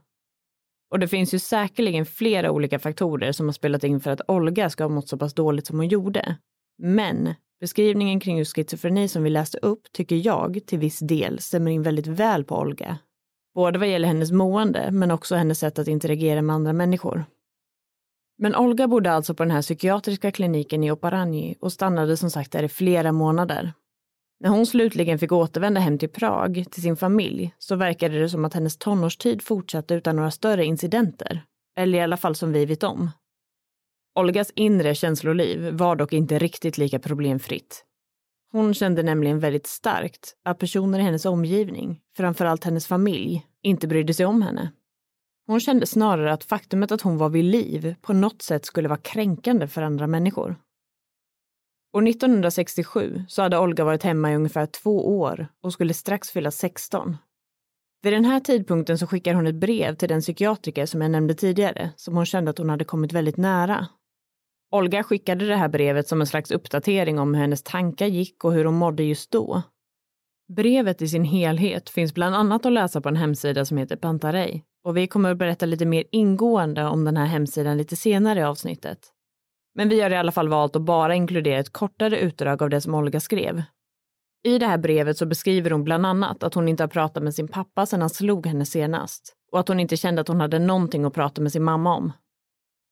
Och 0.92 0.98
det 0.98 1.08
finns 1.08 1.34
ju 1.34 1.38
säkerligen 1.38 2.06
flera 2.06 2.50
olika 2.50 2.78
faktorer 2.78 3.32
som 3.32 3.46
har 3.46 3.52
spelat 3.52 3.84
in 3.84 4.00
för 4.00 4.10
att 4.10 4.20
Olga 4.28 4.70
ska 4.70 4.84
ha 4.84 4.88
mått 4.88 5.08
så 5.08 5.18
pass 5.18 5.34
dåligt 5.34 5.66
som 5.66 5.78
hon 5.78 5.88
gjorde. 5.88 6.36
Men 6.78 7.34
beskrivningen 7.60 8.20
kring 8.20 8.38
just 8.38 8.54
schizofreni 8.54 9.08
som 9.08 9.22
vi 9.22 9.30
läste 9.30 9.58
upp 9.58 9.92
tycker 9.92 10.16
jag 10.16 10.60
till 10.66 10.78
viss 10.78 10.98
del 10.98 11.38
stämmer 11.38 11.70
in 11.70 11.82
väldigt 11.82 12.06
väl 12.06 12.44
på 12.44 12.58
Olga. 12.58 12.98
Både 13.54 13.78
vad 13.78 13.88
gäller 13.88 14.08
hennes 14.08 14.32
mående 14.32 14.90
men 14.90 15.10
också 15.10 15.34
hennes 15.34 15.58
sätt 15.58 15.78
att 15.78 15.88
interagera 15.88 16.42
med 16.42 16.54
andra 16.54 16.72
människor. 16.72 17.24
Men 18.38 18.56
Olga 18.56 18.88
bodde 18.88 19.12
alltså 19.12 19.34
på 19.34 19.42
den 19.42 19.50
här 19.50 19.62
psykiatriska 19.62 20.32
kliniken 20.32 20.84
i 20.84 20.90
Oparanji 20.90 21.56
och 21.60 21.72
stannade 21.72 22.16
som 22.16 22.30
sagt 22.30 22.52
där 22.52 22.62
i 22.62 22.68
flera 22.68 23.12
månader. 23.12 23.72
När 24.42 24.50
hon 24.50 24.66
slutligen 24.66 25.18
fick 25.18 25.32
återvända 25.32 25.80
hem 25.80 25.98
till 25.98 26.08
Prag, 26.08 26.64
till 26.70 26.82
sin 26.82 26.96
familj, 26.96 27.54
så 27.58 27.76
verkade 27.76 28.18
det 28.18 28.28
som 28.28 28.44
att 28.44 28.54
hennes 28.54 28.76
tonårstid 28.76 29.42
fortsatte 29.42 29.94
utan 29.94 30.16
några 30.16 30.30
större 30.30 30.64
incidenter. 30.64 31.44
Eller 31.76 31.98
i 31.98 32.02
alla 32.02 32.16
fall 32.16 32.34
som 32.34 32.52
vi 32.52 32.66
vet 32.66 32.82
om. 32.82 33.10
Olgas 34.14 34.52
inre 34.54 34.94
känsloliv 34.94 35.70
var 35.72 35.96
dock 35.96 36.12
inte 36.12 36.38
riktigt 36.38 36.78
lika 36.78 36.98
problemfritt. 36.98 37.84
Hon 38.52 38.74
kände 38.74 39.02
nämligen 39.02 39.40
väldigt 39.40 39.66
starkt 39.66 40.34
att 40.44 40.58
personer 40.58 40.98
i 40.98 41.02
hennes 41.02 41.24
omgivning, 41.24 42.00
framförallt 42.16 42.64
hennes 42.64 42.86
familj, 42.86 43.46
inte 43.62 43.88
brydde 43.88 44.14
sig 44.14 44.26
om 44.26 44.42
henne. 44.42 44.72
Hon 45.46 45.60
kände 45.60 45.86
snarare 45.86 46.32
att 46.32 46.44
faktumet 46.44 46.92
att 46.92 47.02
hon 47.02 47.18
var 47.18 47.28
vid 47.28 47.44
liv 47.44 47.94
på 48.00 48.12
något 48.12 48.42
sätt 48.42 48.64
skulle 48.64 48.88
vara 48.88 49.00
kränkande 49.00 49.68
för 49.68 49.82
andra 49.82 50.06
människor. 50.06 50.56
År 51.92 52.08
1967 52.08 53.24
så 53.28 53.42
hade 53.42 53.58
Olga 53.58 53.84
varit 53.84 54.02
hemma 54.02 54.32
i 54.32 54.36
ungefär 54.36 54.66
två 54.66 55.20
år 55.20 55.48
och 55.62 55.72
skulle 55.72 55.94
strax 55.94 56.30
fylla 56.30 56.50
16. 56.50 57.16
Vid 58.02 58.12
den 58.12 58.24
här 58.24 58.40
tidpunkten 58.40 58.98
så 58.98 59.06
skickar 59.06 59.34
hon 59.34 59.46
ett 59.46 59.54
brev 59.54 59.94
till 59.94 60.08
den 60.08 60.20
psykiatriker 60.20 60.86
som 60.86 61.00
jag 61.00 61.10
nämnde 61.10 61.34
tidigare, 61.34 61.90
som 61.96 62.16
hon 62.16 62.26
kände 62.26 62.50
att 62.50 62.58
hon 62.58 62.70
hade 62.70 62.84
kommit 62.84 63.12
väldigt 63.12 63.36
nära. 63.36 63.86
Olga 64.70 65.02
skickade 65.02 65.46
det 65.46 65.56
här 65.56 65.68
brevet 65.68 66.08
som 66.08 66.20
en 66.20 66.26
slags 66.26 66.50
uppdatering 66.50 67.18
om 67.18 67.34
hur 67.34 67.40
hennes 67.40 67.62
tankar 67.62 68.06
gick 68.06 68.44
och 68.44 68.52
hur 68.52 68.64
hon 68.64 68.74
mådde 68.74 69.02
just 69.02 69.30
då. 69.30 69.62
Brevet 70.56 71.02
i 71.02 71.08
sin 71.08 71.24
helhet 71.24 71.90
finns 71.90 72.14
bland 72.14 72.34
annat 72.34 72.66
att 72.66 72.72
läsa 72.72 73.00
på 73.00 73.08
en 73.08 73.16
hemsida 73.16 73.64
som 73.64 73.76
heter 73.76 73.96
Pantarei 73.96 74.62
och 74.84 74.96
vi 74.96 75.06
kommer 75.06 75.30
att 75.30 75.38
berätta 75.38 75.66
lite 75.66 75.86
mer 75.86 76.04
ingående 76.12 76.84
om 76.84 77.04
den 77.04 77.16
här 77.16 77.26
hemsidan 77.26 77.76
lite 77.76 77.96
senare 77.96 78.40
i 78.40 78.42
avsnittet. 78.42 78.98
Men 79.74 79.88
vi 79.88 80.00
har 80.00 80.10
i 80.10 80.16
alla 80.16 80.32
fall 80.32 80.48
valt 80.48 80.76
att 80.76 80.82
bara 80.82 81.14
inkludera 81.14 81.58
ett 81.58 81.72
kortare 81.72 82.18
utdrag 82.18 82.62
av 82.62 82.70
det 82.70 82.80
som 82.80 82.94
Olga 82.94 83.20
skrev. 83.20 83.62
I 84.44 84.58
det 84.58 84.66
här 84.66 84.78
brevet 84.78 85.18
så 85.18 85.26
beskriver 85.26 85.70
hon 85.70 85.84
bland 85.84 86.06
annat 86.06 86.42
att 86.42 86.54
hon 86.54 86.68
inte 86.68 86.82
har 86.82 86.88
pratat 86.88 87.22
med 87.22 87.34
sin 87.34 87.48
pappa 87.48 87.86
sedan 87.86 88.00
han 88.00 88.10
slog 88.10 88.46
henne 88.46 88.66
senast 88.66 89.34
och 89.52 89.60
att 89.60 89.68
hon 89.68 89.80
inte 89.80 89.96
kände 89.96 90.20
att 90.20 90.28
hon 90.28 90.40
hade 90.40 90.58
någonting 90.58 91.04
att 91.04 91.14
prata 91.14 91.42
med 91.42 91.52
sin 91.52 91.64
mamma 91.64 91.96
om. 91.96 92.12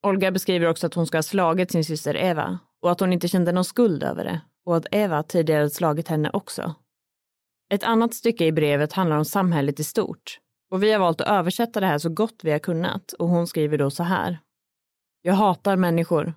Olga 0.06 0.30
beskriver 0.30 0.66
också 0.66 0.86
att 0.86 0.94
hon 0.94 1.06
ska 1.06 1.18
ha 1.18 1.22
slagit 1.22 1.70
sin 1.70 1.84
syster 1.84 2.16
Eva 2.16 2.58
och 2.82 2.90
att 2.90 3.00
hon 3.00 3.12
inte 3.12 3.28
kände 3.28 3.52
någon 3.52 3.64
skuld 3.64 4.02
över 4.02 4.24
det 4.24 4.40
och 4.66 4.76
att 4.76 4.86
Eva 4.90 5.22
tidigare 5.22 5.58
hade 5.58 5.70
slagit 5.70 6.08
henne 6.08 6.30
också. 6.32 6.74
Ett 7.72 7.84
annat 7.84 8.14
stycke 8.14 8.46
i 8.46 8.52
brevet 8.52 8.92
handlar 8.92 9.16
om 9.16 9.24
samhället 9.24 9.80
i 9.80 9.84
stort 9.84 10.38
och 10.70 10.82
vi 10.82 10.92
har 10.92 11.00
valt 11.00 11.20
att 11.20 11.28
översätta 11.28 11.80
det 11.80 11.86
här 11.86 11.98
så 11.98 12.08
gott 12.08 12.40
vi 12.42 12.50
har 12.50 12.58
kunnat 12.58 13.12
och 13.12 13.28
hon 13.28 13.46
skriver 13.46 13.78
då 13.78 13.90
så 13.90 14.02
här. 14.02 14.38
Jag 15.22 15.34
hatar 15.34 15.76
människor 15.76 16.34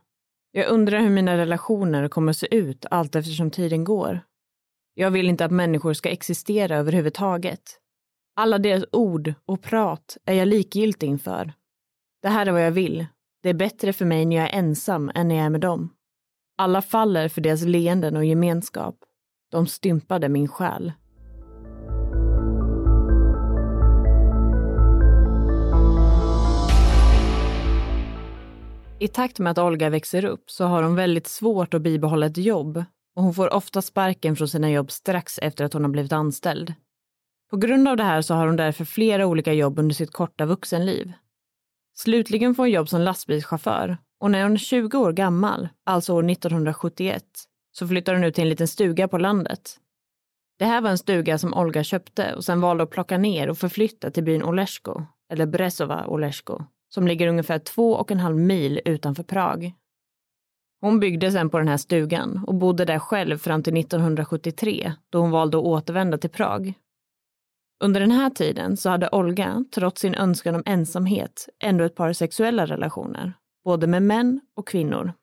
jag 0.55 0.67
undrar 0.67 0.99
hur 0.99 1.09
mina 1.09 1.37
relationer 1.37 2.07
kommer 2.07 2.29
att 2.29 2.37
se 2.37 2.55
ut 2.55 2.85
allt 2.91 3.15
eftersom 3.15 3.51
tiden 3.51 3.83
går. 3.83 4.19
Jag 4.93 5.11
vill 5.11 5.29
inte 5.29 5.45
att 5.45 5.51
människor 5.51 5.93
ska 5.93 6.09
existera 6.09 6.77
överhuvudtaget. 6.77 7.79
Alla 8.35 8.57
deras 8.57 8.83
ord 8.91 9.33
och 9.45 9.61
prat 9.61 10.17
är 10.25 10.33
jag 10.33 10.47
likgiltig 10.47 11.07
inför. 11.07 11.53
Det 12.21 12.29
här 12.29 12.45
är 12.45 12.51
vad 12.51 12.65
jag 12.65 12.71
vill. 12.71 13.05
Det 13.43 13.49
är 13.49 13.53
bättre 13.53 13.93
för 13.93 14.05
mig 14.05 14.25
när 14.25 14.35
jag 14.35 14.45
är 14.53 14.57
ensam 14.57 15.11
än 15.15 15.27
när 15.27 15.35
jag 15.35 15.45
är 15.45 15.49
med 15.49 15.61
dem. 15.61 15.89
Alla 16.57 16.81
faller 16.81 17.29
för 17.29 17.41
deras 17.41 17.61
leenden 17.61 18.17
och 18.17 18.25
gemenskap. 18.25 18.95
De 19.51 19.67
stympade 19.67 20.29
min 20.29 20.47
själ. 20.47 20.91
I 29.03 29.07
takt 29.07 29.39
med 29.39 29.51
att 29.51 29.57
Olga 29.57 29.89
växer 29.89 30.25
upp 30.25 30.51
så 30.51 30.65
har 30.65 30.83
hon 30.83 30.95
väldigt 30.95 31.27
svårt 31.27 31.73
att 31.73 31.81
bibehålla 31.81 32.25
ett 32.25 32.37
jobb 32.37 32.83
och 33.15 33.23
hon 33.23 33.33
får 33.33 33.53
ofta 33.53 33.81
sparken 33.81 34.35
från 34.35 34.47
sina 34.47 34.71
jobb 34.71 34.91
strax 34.91 35.39
efter 35.39 35.65
att 35.65 35.73
hon 35.73 35.83
har 35.83 35.91
blivit 35.91 36.11
anställd. 36.11 36.73
På 37.49 37.57
grund 37.57 37.87
av 37.87 37.97
det 37.97 38.03
här 38.03 38.21
så 38.21 38.33
har 38.33 38.47
hon 38.47 38.55
därför 38.55 38.85
flera 38.85 39.25
olika 39.25 39.53
jobb 39.53 39.79
under 39.79 39.95
sitt 39.95 40.11
korta 40.11 40.45
vuxenliv. 40.45 41.13
Slutligen 41.93 42.55
får 42.55 42.63
hon 42.63 42.71
jobb 42.71 42.89
som 42.89 43.01
lastbilschaufför 43.01 43.97
och 44.19 44.31
när 44.31 44.43
hon 44.43 44.53
är 44.53 44.57
20 44.57 44.97
år 44.97 45.11
gammal, 45.11 45.69
alltså 45.85 46.13
år 46.13 46.29
1971, 46.29 47.23
så 47.71 47.87
flyttar 47.87 48.13
hon 48.13 48.23
ut 48.23 48.35
till 48.35 48.43
en 48.43 48.49
liten 48.49 48.67
stuga 48.67 49.07
på 49.07 49.17
landet. 49.17 49.77
Det 50.59 50.65
här 50.65 50.81
var 50.81 50.89
en 50.89 50.97
stuga 50.97 51.37
som 51.37 51.53
Olga 51.53 51.83
köpte 51.83 52.33
och 52.33 52.45
sen 52.45 52.61
valde 52.61 52.83
att 52.83 52.91
plocka 52.91 53.17
ner 53.17 53.49
och 53.49 53.57
förflytta 53.57 54.11
till 54.11 54.23
byn 54.23 54.43
Olesko, 54.43 55.01
eller 55.31 55.45
Bresova 55.45 56.05
Olesko, 56.05 56.63
som 56.93 57.07
ligger 57.07 57.27
ungefär 57.27 57.59
två 57.59 57.93
och 57.93 58.11
en 58.11 58.19
halv 58.19 58.37
mil 58.37 58.81
utanför 58.85 59.23
Prag. 59.23 59.73
Hon 60.81 60.99
byggde 60.99 61.31
sen 61.31 61.49
på 61.49 61.57
den 61.57 61.67
här 61.67 61.77
stugan 61.77 62.43
och 62.47 62.55
bodde 62.55 62.85
där 62.85 62.99
själv 62.99 63.37
fram 63.37 63.63
till 63.63 63.77
1973 63.77 64.93
då 65.09 65.19
hon 65.19 65.31
valde 65.31 65.57
att 65.57 65.63
återvända 65.63 66.17
till 66.17 66.29
Prag. 66.29 66.73
Under 67.83 67.99
den 67.99 68.11
här 68.11 68.29
tiden 68.29 68.77
så 68.77 68.89
hade 68.89 69.09
Olga, 69.11 69.65
trots 69.75 70.01
sin 70.01 70.15
önskan 70.15 70.55
om 70.55 70.63
ensamhet, 70.65 71.49
ändå 71.63 71.83
ett 71.83 71.95
par 71.95 72.13
sexuella 72.13 72.65
relationer, 72.65 73.33
både 73.65 73.87
med 73.87 74.03
män 74.03 74.41
och 74.55 74.67
kvinnor. 74.67 75.13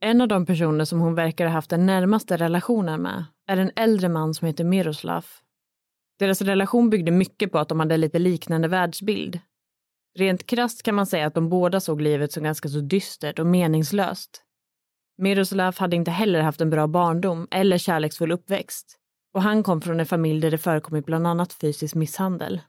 En 0.00 0.20
av 0.20 0.28
de 0.28 0.46
personer 0.46 0.84
som 0.84 1.00
hon 1.00 1.14
verkar 1.14 1.46
ha 1.46 1.52
haft 1.52 1.70
den 1.70 1.86
närmaste 1.86 2.36
relationen 2.36 3.02
med 3.02 3.24
är 3.46 3.56
en 3.56 3.70
äldre 3.76 4.08
man 4.08 4.34
som 4.34 4.46
heter 4.46 4.64
Miroslav. 4.64 5.26
Deras 6.18 6.42
relation 6.42 6.90
byggde 6.90 7.10
mycket 7.10 7.52
på 7.52 7.58
att 7.58 7.68
de 7.68 7.80
hade 7.80 7.96
lite 7.96 8.18
liknande 8.18 8.68
världsbild, 8.68 9.40
Rent 10.16 10.46
krast 10.46 10.82
kan 10.82 10.94
man 10.94 11.06
säga 11.06 11.26
att 11.26 11.34
de 11.34 11.48
båda 11.48 11.80
såg 11.80 12.00
livet 12.00 12.32
som 12.32 12.42
ganska 12.42 12.68
så 12.68 12.80
dystert 12.80 13.38
och 13.38 13.46
meningslöst. 13.46 14.42
Miroslav 15.18 15.78
hade 15.78 15.96
inte 15.96 16.10
heller 16.10 16.40
haft 16.40 16.60
en 16.60 16.70
bra 16.70 16.86
barndom 16.86 17.48
eller 17.50 17.78
kärleksfull 17.78 18.32
uppväxt 18.32 18.98
och 19.34 19.42
han 19.42 19.62
kom 19.62 19.80
från 19.80 20.00
en 20.00 20.06
familj 20.06 20.40
där 20.40 20.50
det 20.50 20.58
förekommit 20.58 21.06
bland 21.06 21.26
annat 21.26 21.52
fysisk 21.52 21.94
misshandel. 21.94 22.60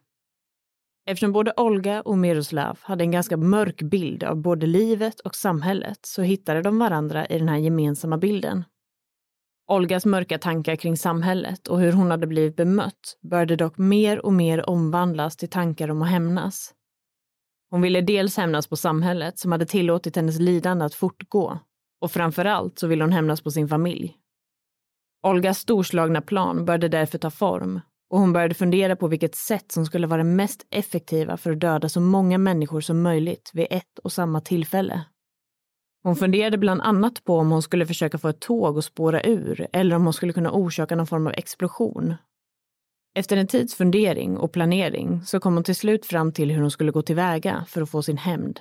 Eftersom 1.10 1.32
både 1.32 1.54
Olga 1.58 2.02
och 2.02 2.18
Miroslav 2.18 2.80
hade 2.82 3.04
en 3.04 3.12
ganska 3.12 3.38
mörk 3.38 3.82
bild 3.82 4.24
av 4.24 4.36
både 4.36 4.66
livet 4.66 5.20
och 5.20 5.36
samhället 5.36 6.00
så 6.02 6.22
hittade 6.22 6.62
de 6.62 6.80
varandra 6.80 7.26
i 7.26 7.38
den 7.40 7.50
här 7.50 7.58
gemensamma 7.58 8.18
bilden. 8.18 8.64
Olgas 9.68 10.06
mörka 10.06 10.38
tankar 10.38 10.76
kring 10.76 10.98
samhället 10.98 11.68
och 11.68 11.80
hur 11.80 11.92
hon 11.92 12.12
hade 12.12 12.28
blivit 12.28 12.56
bemött 12.56 13.18
började 13.22 13.56
dock 13.56 13.78
mer 13.78 14.26
och 14.26 14.34
mer 14.34 14.70
omvandlas 14.70 15.38
till 15.38 15.50
tankar 15.50 15.92
om 15.92 16.02
att 16.02 16.10
hämnas. 16.10 16.74
Hon 17.70 17.82
ville 17.82 18.02
dels 18.02 18.38
hämnas 18.38 18.68
på 18.68 18.76
samhället 18.76 19.40
som 19.40 19.52
hade 19.52 19.66
tillåtit 19.66 20.16
hennes 20.16 20.40
lidande 20.40 20.86
att 20.86 20.94
fortgå 20.94 21.60
och 22.02 22.12
framför 22.12 22.46
allt 22.46 22.80
så 22.80 22.88
ville 22.88 23.04
hon 23.04 23.12
hämnas 23.12 23.42
på 23.42 23.52
sin 23.52 23.68
familj. 23.68 24.18
Olgas 25.24 25.60
storslagna 25.60 26.22
plan 26.22 26.66
började 26.66 26.88
därför 26.88 27.18
ta 27.18 27.30
form 27.30 27.80
och 28.10 28.20
hon 28.20 28.34
började 28.34 28.54
fundera 28.54 28.96
på 28.96 29.08
vilket 29.08 29.36
sätt 29.36 29.72
som 29.72 29.86
skulle 29.86 30.08
vara 30.08 30.24
mest 30.24 30.66
effektiva 30.70 31.38
för 31.38 31.52
att 31.52 31.60
döda 31.60 31.90
så 31.90 32.02
många 32.02 32.38
människor 32.38 32.82
som 32.82 33.02
möjligt 33.02 33.52
vid 33.54 33.68
ett 33.70 34.00
och 34.04 34.12
samma 34.12 34.42
tillfälle. 34.42 35.06
Hon 36.04 36.16
funderade 36.16 36.58
bland 36.58 36.82
annat 36.82 37.24
på 37.24 37.38
om 37.38 37.52
hon 37.52 37.62
skulle 37.62 37.86
försöka 37.86 38.18
få 38.18 38.28
ett 38.28 38.40
tåg 38.40 38.78
att 38.78 38.86
spåra 38.86 39.24
ur 39.24 39.68
eller 39.74 39.96
om 39.96 40.04
hon 40.04 40.14
skulle 40.14 40.34
kunna 40.34 40.52
orsaka 40.52 40.96
någon 40.96 41.08
form 41.08 41.28
av 41.28 41.34
explosion. 41.34 42.16
Efter 43.18 43.38
en 43.38 43.48
tids 43.48 43.76
fundering 43.76 44.38
och 44.38 44.52
planering 44.52 45.22
så 45.26 45.40
kom 45.40 45.54
hon 45.54 45.64
till 45.64 45.76
slut 45.76 46.06
fram 46.06 46.32
till 46.32 46.52
hur 46.52 46.62
hon 46.62 46.72
skulle 46.72 46.92
gå 46.92 47.02
tillväga 47.02 47.66
för 47.68 47.82
att 47.82 47.90
få 47.90 48.04
sin 48.04 48.18
hämnd. 48.18 48.60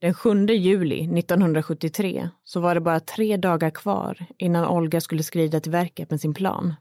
Den 0.00 0.14
7 0.14 0.46
juli 0.46 1.18
1973 1.18 2.30
så 2.44 2.60
var 2.60 2.74
det 2.74 2.80
bara 2.80 3.00
tre 3.00 3.36
dagar 3.36 3.70
kvar 3.70 4.26
innan 4.36 4.68
Olga 4.68 5.00
skulle 5.00 5.22
skrida 5.22 5.60
till 5.60 5.72
verket 5.72 6.10
med 6.10 6.20
sin 6.20 6.34
plan. 6.34 6.74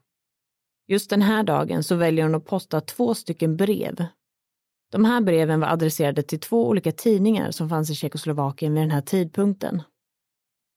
Just 0.88 1.10
den 1.10 1.22
här 1.22 1.44
dagen 1.44 1.84
så 1.84 1.96
väljer 1.96 2.24
hon 2.26 2.36
att 2.36 2.46
posta 2.46 2.82
två 2.82 3.14
stycken 3.14 3.58
brev. 3.58 4.06
De 4.92 5.06
här 5.06 5.22
breven 5.22 5.60
var 5.60 5.68
adresserade 5.68 6.24
till 6.24 6.40
två 6.40 6.68
olika 6.68 6.92
tidningar 6.92 7.52
som 7.52 7.70
fanns 7.70 7.90
i 7.90 7.96
Tjeckoslovakien 7.96 8.74
vid 8.74 8.84
den 8.84 8.92
här 8.92 9.02
tidpunkten. 9.02 9.82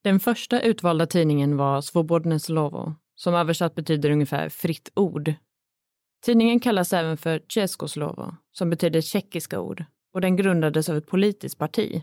Den 0.05 0.21
första 0.21 0.61
utvalda 0.61 1.07
tidningen 1.07 1.57
var 1.57 1.81
Svobodne 1.81 2.41
Slovo, 2.41 2.95
som 3.15 3.35
översatt 3.35 3.75
betyder 3.75 4.11
ungefär 4.11 4.49
fritt 4.49 4.91
ord. 4.95 5.35
Tidningen 6.25 6.61
kallas 6.61 6.93
även 6.93 7.17
för 7.17 7.43
Tjeskoslovo, 7.49 8.35
som 8.53 8.71
betyder 8.71 9.01
tjeckiska 9.01 9.61
ord, 9.61 9.85
och 10.15 10.21
den 10.21 10.37
grundades 10.37 10.89
av 10.89 10.97
ett 10.97 11.07
politiskt 11.07 11.59
parti. 11.59 12.03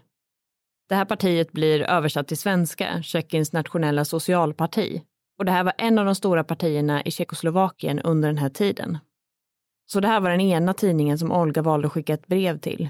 Det 0.90 0.96
här 0.96 1.06
partiet 1.06 1.52
blir 1.52 1.82
översatt 1.82 2.28
till 2.28 2.38
svenska, 2.38 3.02
Tjeckiens 3.04 3.54
nationella 3.54 4.06
socialparti, 4.06 5.02
och 5.40 5.46
det 5.46 5.52
här 5.52 5.64
var 5.64 5.74
en 5.78 6.00
av 6.00 6.06
de 6.06 6.16
stora 6.16 6.44
partierna 6.44 7.04
i 7.04 7.12
Tjeckoslovakien 7.12 8.00
under 8.00 8.30
den 8.30 8.38
här 8.38 8.50
tiden. 8.50 8.98
Så 9.86 10.00
det 10.00 10.08
här 10.08 10.20
var 10.20 10.30
den 10.30 10.42
ena 10.42 10.74
tidningen 10.74 11.18
som 11.18 11.32
Olga 11.32 11.62
valde 11.62 11.88
att 11.88 11.94
skicka 11.94 12.14
ett 12.14 12.28
brev 12.28 12.60
till. 12.60 12.90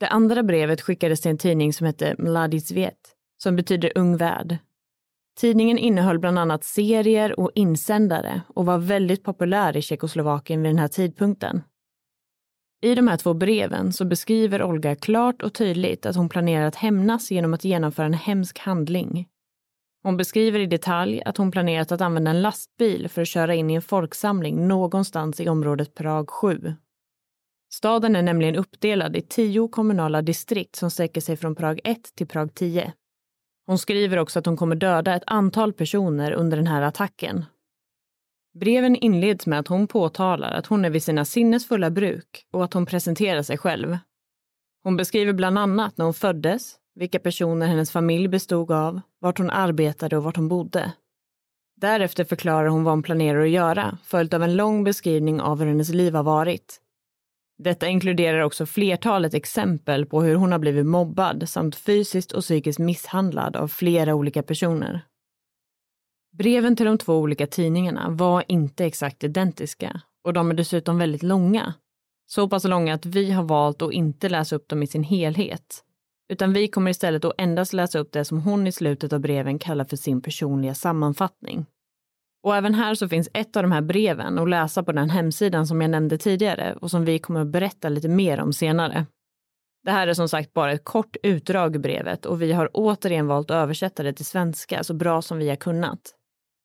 Det 0.00 0.08
andra 0.08 0.42
brevet 0.42 0.80
skickades 0.80 1.20
till 1.20 1.30
en 1.30 1.38
tidning 1.38 1.72
som 1.72 1.86
hette 1.86 2.14
Mladizvet, 2.18 2.98
som 3.36 3.56
betyder 3.56 3.92
Ung 3.94 4.16
Värld. 4.16 4.58
Tidningen 5.40 5.78
innehöll 5.78 6.18
bland 6.18 6.38
annat 6.38 6.64
serier 6.64 7.40
och 7.40 7.50
insändare 7.54 8.42
och 8.48 8.66
var 8.66 8.78
väldigt 8.78 9.22
populär 9.24 9.76
i 9.76 9.82
Tjeckoslovakien 9.82 10.62
vid 10.62 10.70
den 10.70 10.78
här 10.78 10.88
tidpunkten. 10.88 11.62
I 12.82 12.94
de 12.94 13.08
här 13.08 13.16
två 13.16 13.34
breven 13.34 13.92
så 13.92 14.04
beskriver 14.04 14.62
Olga 14.62 14.96
klart 14.96 15.42
och 15.42 15.54
tydligt 15.54 16.06
att 16.06 16.16
hon 16.16 16.28
planerar 16.28 16.66
att 16.66 16.76
hämnas 16.76 17.30
genom 17.30 17.54
att 17.54 17.64
genomföra 17.64 18.06
en 18.06 18.14
hemsk 18.14 18.58
handling 18.58 19.28
hon 20.02 20.16
beskriver 20.16 20.60
i 20.60 20.66
detalj 20.66 21.22
att 21.22 21.36
hon 21.36 21.50
planerat 21.50 21.92
att 21.92 22.00
använda 22.00 22.30
en 22.30 22.42
lastbil 22.42 23.08
för 23.08 23.22
att 23.22 23.28
köra 23.28 23.54
in 23.54 23.70
i 23.70 23.74
en 23.74 23.82
folksamling 23.82 24.68
någonstans 24.68 25.40
i 25.40 25.48
området 25.48 25.94
Prag 25.94 26.30
7. 26.30 26.74
Staden 27.72 28.16
är 28.16 28.22
nämligen 28.22 28.56
uppdelad 28.56 29.16
i 29.16 29.20
tio 29.20 29.68
kommunala 29.68 30.22
distrikt 30.22 30.76
som 30.76 30.90
sträcker 30.90 31.20
sig 31.20 31.36
från 31.36 31.54
Prag 31.54 31.80
1 31.84 32.14
till 32.14 32.26
Prag 32.26 32.54
10. 32.54 32.92
Hon 33.68 33.78
skriver 33.78 34.16
också 34.16 34.38
att 34.38 34.46
hon 34.46 34.56
kommer 34.56 34.76
döda 34.76 35.14
ett 35.14 35.22
antal 35.26 35.72
personer 35.72 36.32
under 36.32 36.56
den 36.56 36.66
här 36.66 36.82
attacken. 36.82 37.44
Breven 38.54 38.96
inleds 38.96 39.46
med 39.46 39.58
att 39.58 39.68
hon 39.68 39.86
påtalar 39.86 40.52
att 40.52 40.66
hon 40.66 40.84
är 40.84 40.90
vid 40.90 41.02
sina 41.02 41.24
sinnesfulla 41.24 41.90
bruk 41.90 42.46
och 42.52 42.64
att 42.64 42.74
hon 42.74 42.86
presenterar 42.86 43.42
sig 43.42 43.58
själv. 43.58 43.98
Hon 44.82 44.96
beskriver 44.96 45.32
bland 45.32 45.58
annat 45.58 45.98
när 45.98 46.04
hon 46.04 46.14
föddes, 46.14 46.76
vilka 46.94 47.18
personer 47.18 47.66
hennes 47.66 47.90
familj 47.90 48.28
bestod 48.28 48.70
av, 48.70 49.00
vart 49.20 49.38
hon 49.38 49.50
arbetade 49.50 50.16
och 50.16 50.24
vart 50.24 50.36
hon 50.36 50.48
bodde. 50.48 50.92
Därefter 51.76 52.24
förklarar 52.24 52.68
hon 52.68 52.84
vad 52.84 52.92
hon 52.92 53.02
planerar 53.02 53.40
att 53.40 53.50
göra, 53.50 53.98
följt 54.04 54.34
av 54.34 54.42
en 54.42 54.56
lång 54.56 54.84
beskrivning 54.84 55.40
av 55.40 55.58
hur 55.58 55.66
hennes 55.66 55.88
liv 55.88 56.14
har 56.14 56.22
varit. 56.22 56.80
Detta 57.58 57.88
inkluderar 57.88 58.40
också 58.40 58.66
flertalet 58.66 59.34
exempel 59.34 60.06
på 60.06 60.22
hur 60.22 60.34
hon 60.34 60.52
har 60.52 60.58
blivit 60.58 60.86
mobbad 60.86 61.48
samt 61.48 61.76
fysiskt 61.76 62.32
och 62.32 62.42
psykiskt 62.42 62.78
misshandlad 62.78 63.56
av 63.56 63.68
flera 63.68 64.14
olika 64.14 64.42
personer. 64.42 65.00
Breven 66.32 66.76
till 66.76 66.86
de 66.86 66.98
två 66.98 67.18
olika 67.18 67.46
tidningarna 67.46 68.10
var 68.10 68.44
inte 68.48 68.84
exakt 68.84 69.24
identiska 69.24 70.00
och 70.24 70.32
de 70.32 70.50
är 70.50 70.54
dessutom 70.54 70.98
väldigt 70.98 71.22
långa. 71.22 71.74
Så 72.26 72.48
pass 72.48 72.64
långa 72.64 72.94
att 72.94 73.06
vi 73.06 73.30
har 73.30 73.44
valt 73.44 73.82
att 73.82 73.92
inte 73.92 74.28
läsa 74.28 74.56
upp 74.56 74.68
dem 74.68 74.82
i 74.82 74.86
sin 74.86 75.02
helhet 75.02 75.84
utan 76.28 76.52
vi 76.52 76.68
kommer 76.68 76.90
istället 76.90 77.24
att 77.24 77.34
endast 77.38 77.72
läsa 77.72 77.98
upp 77.98 78.12
det 78.12 78.24
som 78.24 78.40
hon 78.40 78.66
i 78.66 78.72
slutet 78.72 79.12
av 79.12 79.20
breven 79.20 79.58
kallar 79.58 79.84
för 79.84 79.96
sin 79.96 80.22
personliga 80.22 80.74
sammanfattning. 80.74 81.66
Och 82.42 82.56
även 82.56 82.74
här 82.74 82.94
så 82.94 83.08
finns 83.08 83.28
ett 83.34 83.56
av 83.56 83.62
de 83.62 83.72
här 83.72 83.80
breven 83.80 84.38
att 84.38 84.48
läsa 84.48 84.82
på 84.82 84.92
den 84.92 85.10
hemsidan 85.10 85.66
som 85.66 85.80
jag 85.80 85.90
nämnde 85.90 86.18
tidigare 86.18 86.74
och 86.80 86.90
som 86.90 87.04
vi 87.04 87.18
kommer 87.18 87.40
att 87.40 87.46
berätta 87.46 87.88
lite 87.88 88.08
mer 88.08 88.40
om 88.40 88.52
senare. 88.52 89.06
Det 89.84 89.90
här 89.90 90.08
är 90.08 90.14
som 90.14 90.28
sagt 90.28 90.52
bara 90.52 90.72
ett 90.72 90.84
kort 90.84 91.16
utdrag 91.22 91.76
ur 91.76 91.80
brevet 91.80 92.26
och 92.26 92.42
vi 92.42 92.52
har 92.52 92.70
återigen 92.72 93.26
valt 93.26 93.50
att 93.50 93.54
översätta 93.54 94.02
det 94.02 94.12
till 94.12 94.26
svenska 94.26 94.84
så 94.84 94.94
bra 94.94 95.22
som 95.22 95.38
vi 95.38 95.48
har 95.48 95.56
kunnat. 95.56 96.00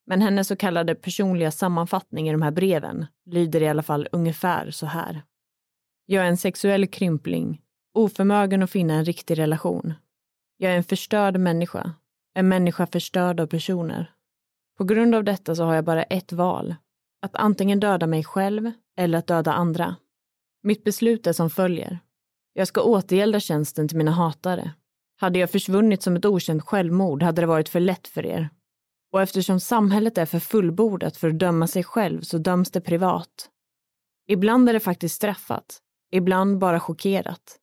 Men 0.08 0.22
hennes 0.22 0.48
så 0.48 0.56
kallade 0.56 0.96
personliga 0.96 1.52
sammanfattning 1.52 2.30
i 2.30 2.32
de 2.32 2.42
här 2.42 2.52
breven 2.52 3.06
lyder 3.26 3.62
i 3.62 3.68
alla 3.68 3.84
fall 3.84 4.08
ungefär 4.12 4.72
så 4.72 4.86
här. 4.86 5.22
Jag 6.06 6.24
är 6.24 6.30
en 6.30 6.38
sexuell 6.38 6.88
krympling 6.88 7.64
Oförmögen 7.96 8.64
att 8.64 8.72
finna 8.72 8.94
en 8.94 9.06
riktig 9.06 9.40
relation. 9.40 9.94
Jag 10.58 10.72
är 10.72 10.78
en 10.78 10.84
förstörd 10.84 11.38
människa. 11.38 11.94
En 12.34 12.48
människa 12.48 12.88
förstörd 12.88 13.40
av 13.40 13.48
personer. 13.48 14.12
På 14.84 14.88
grund 14.88 15.16
av 15.16 15.24
detta 15.24 15.56
så 15.56 15.64
har 15.64 15.76
jag 15.76 15.86
bara 15.86 16.04
ett 16.04 16.34
val. 16.34 16.76
Att 17.22 17.36
antingen 17.36 17.80
döda 17.80 18.08
mig 18.08 18.24
själv 18.24 18.72
eller 18.98 19.18
att 19.18 19.28
döda 19.28 19.54
andra. 19.54 19.96
Mitt 20.64 20.84
beslut 20.84 21.28
är 21.28 21.34
som 21.34 21.50
följer. 21.50 22.00
Jag 22.54 22.68
ska 22.68 22.82
återgälda 22.82 23.40
tjänsten 23.40 23.88
till 23.88 23.98
mina 23.98 24.12
hatare. 24.12 24.74
Hade 25.20 25.40
jag 25.40 25.50
försvunnit 25.50 26.04
som 26.04 26.16
ett 26.16 26.26
okänt 26.26 26.64
självmord 26.64 27.24
hade 27.24 27.42
det 27.42 27.46
varit 27.46 27.70
för 27.70 27.80
lätt 27.80 28.08
för 28.08 28.26
er. 28.26 28.50
Och 29.12 29.22
eftersom 29.22 29.60
samhället 29.60 30.18
är 30.18 30.26
för 30.26 30.40
fullbordat 30.40 31.18
för 31.18 31.30
att 31.30 31.40
döma 31.40 31.68
sig 31.68 31.84
själv 31.84 32.22
så 32.22 32.38
döms 32.38 32.72
det 32.72 32.82
privat. 32.82 33.50
Ibland 34.28 34.70
är 34.70 34.74
det 34.74 34.80
faktiskt 34.80 35.16
straffat, 35.16 35.80
ibland 36.12 36.58
bara 36.58 36.80
chockerat. 36.80 37.60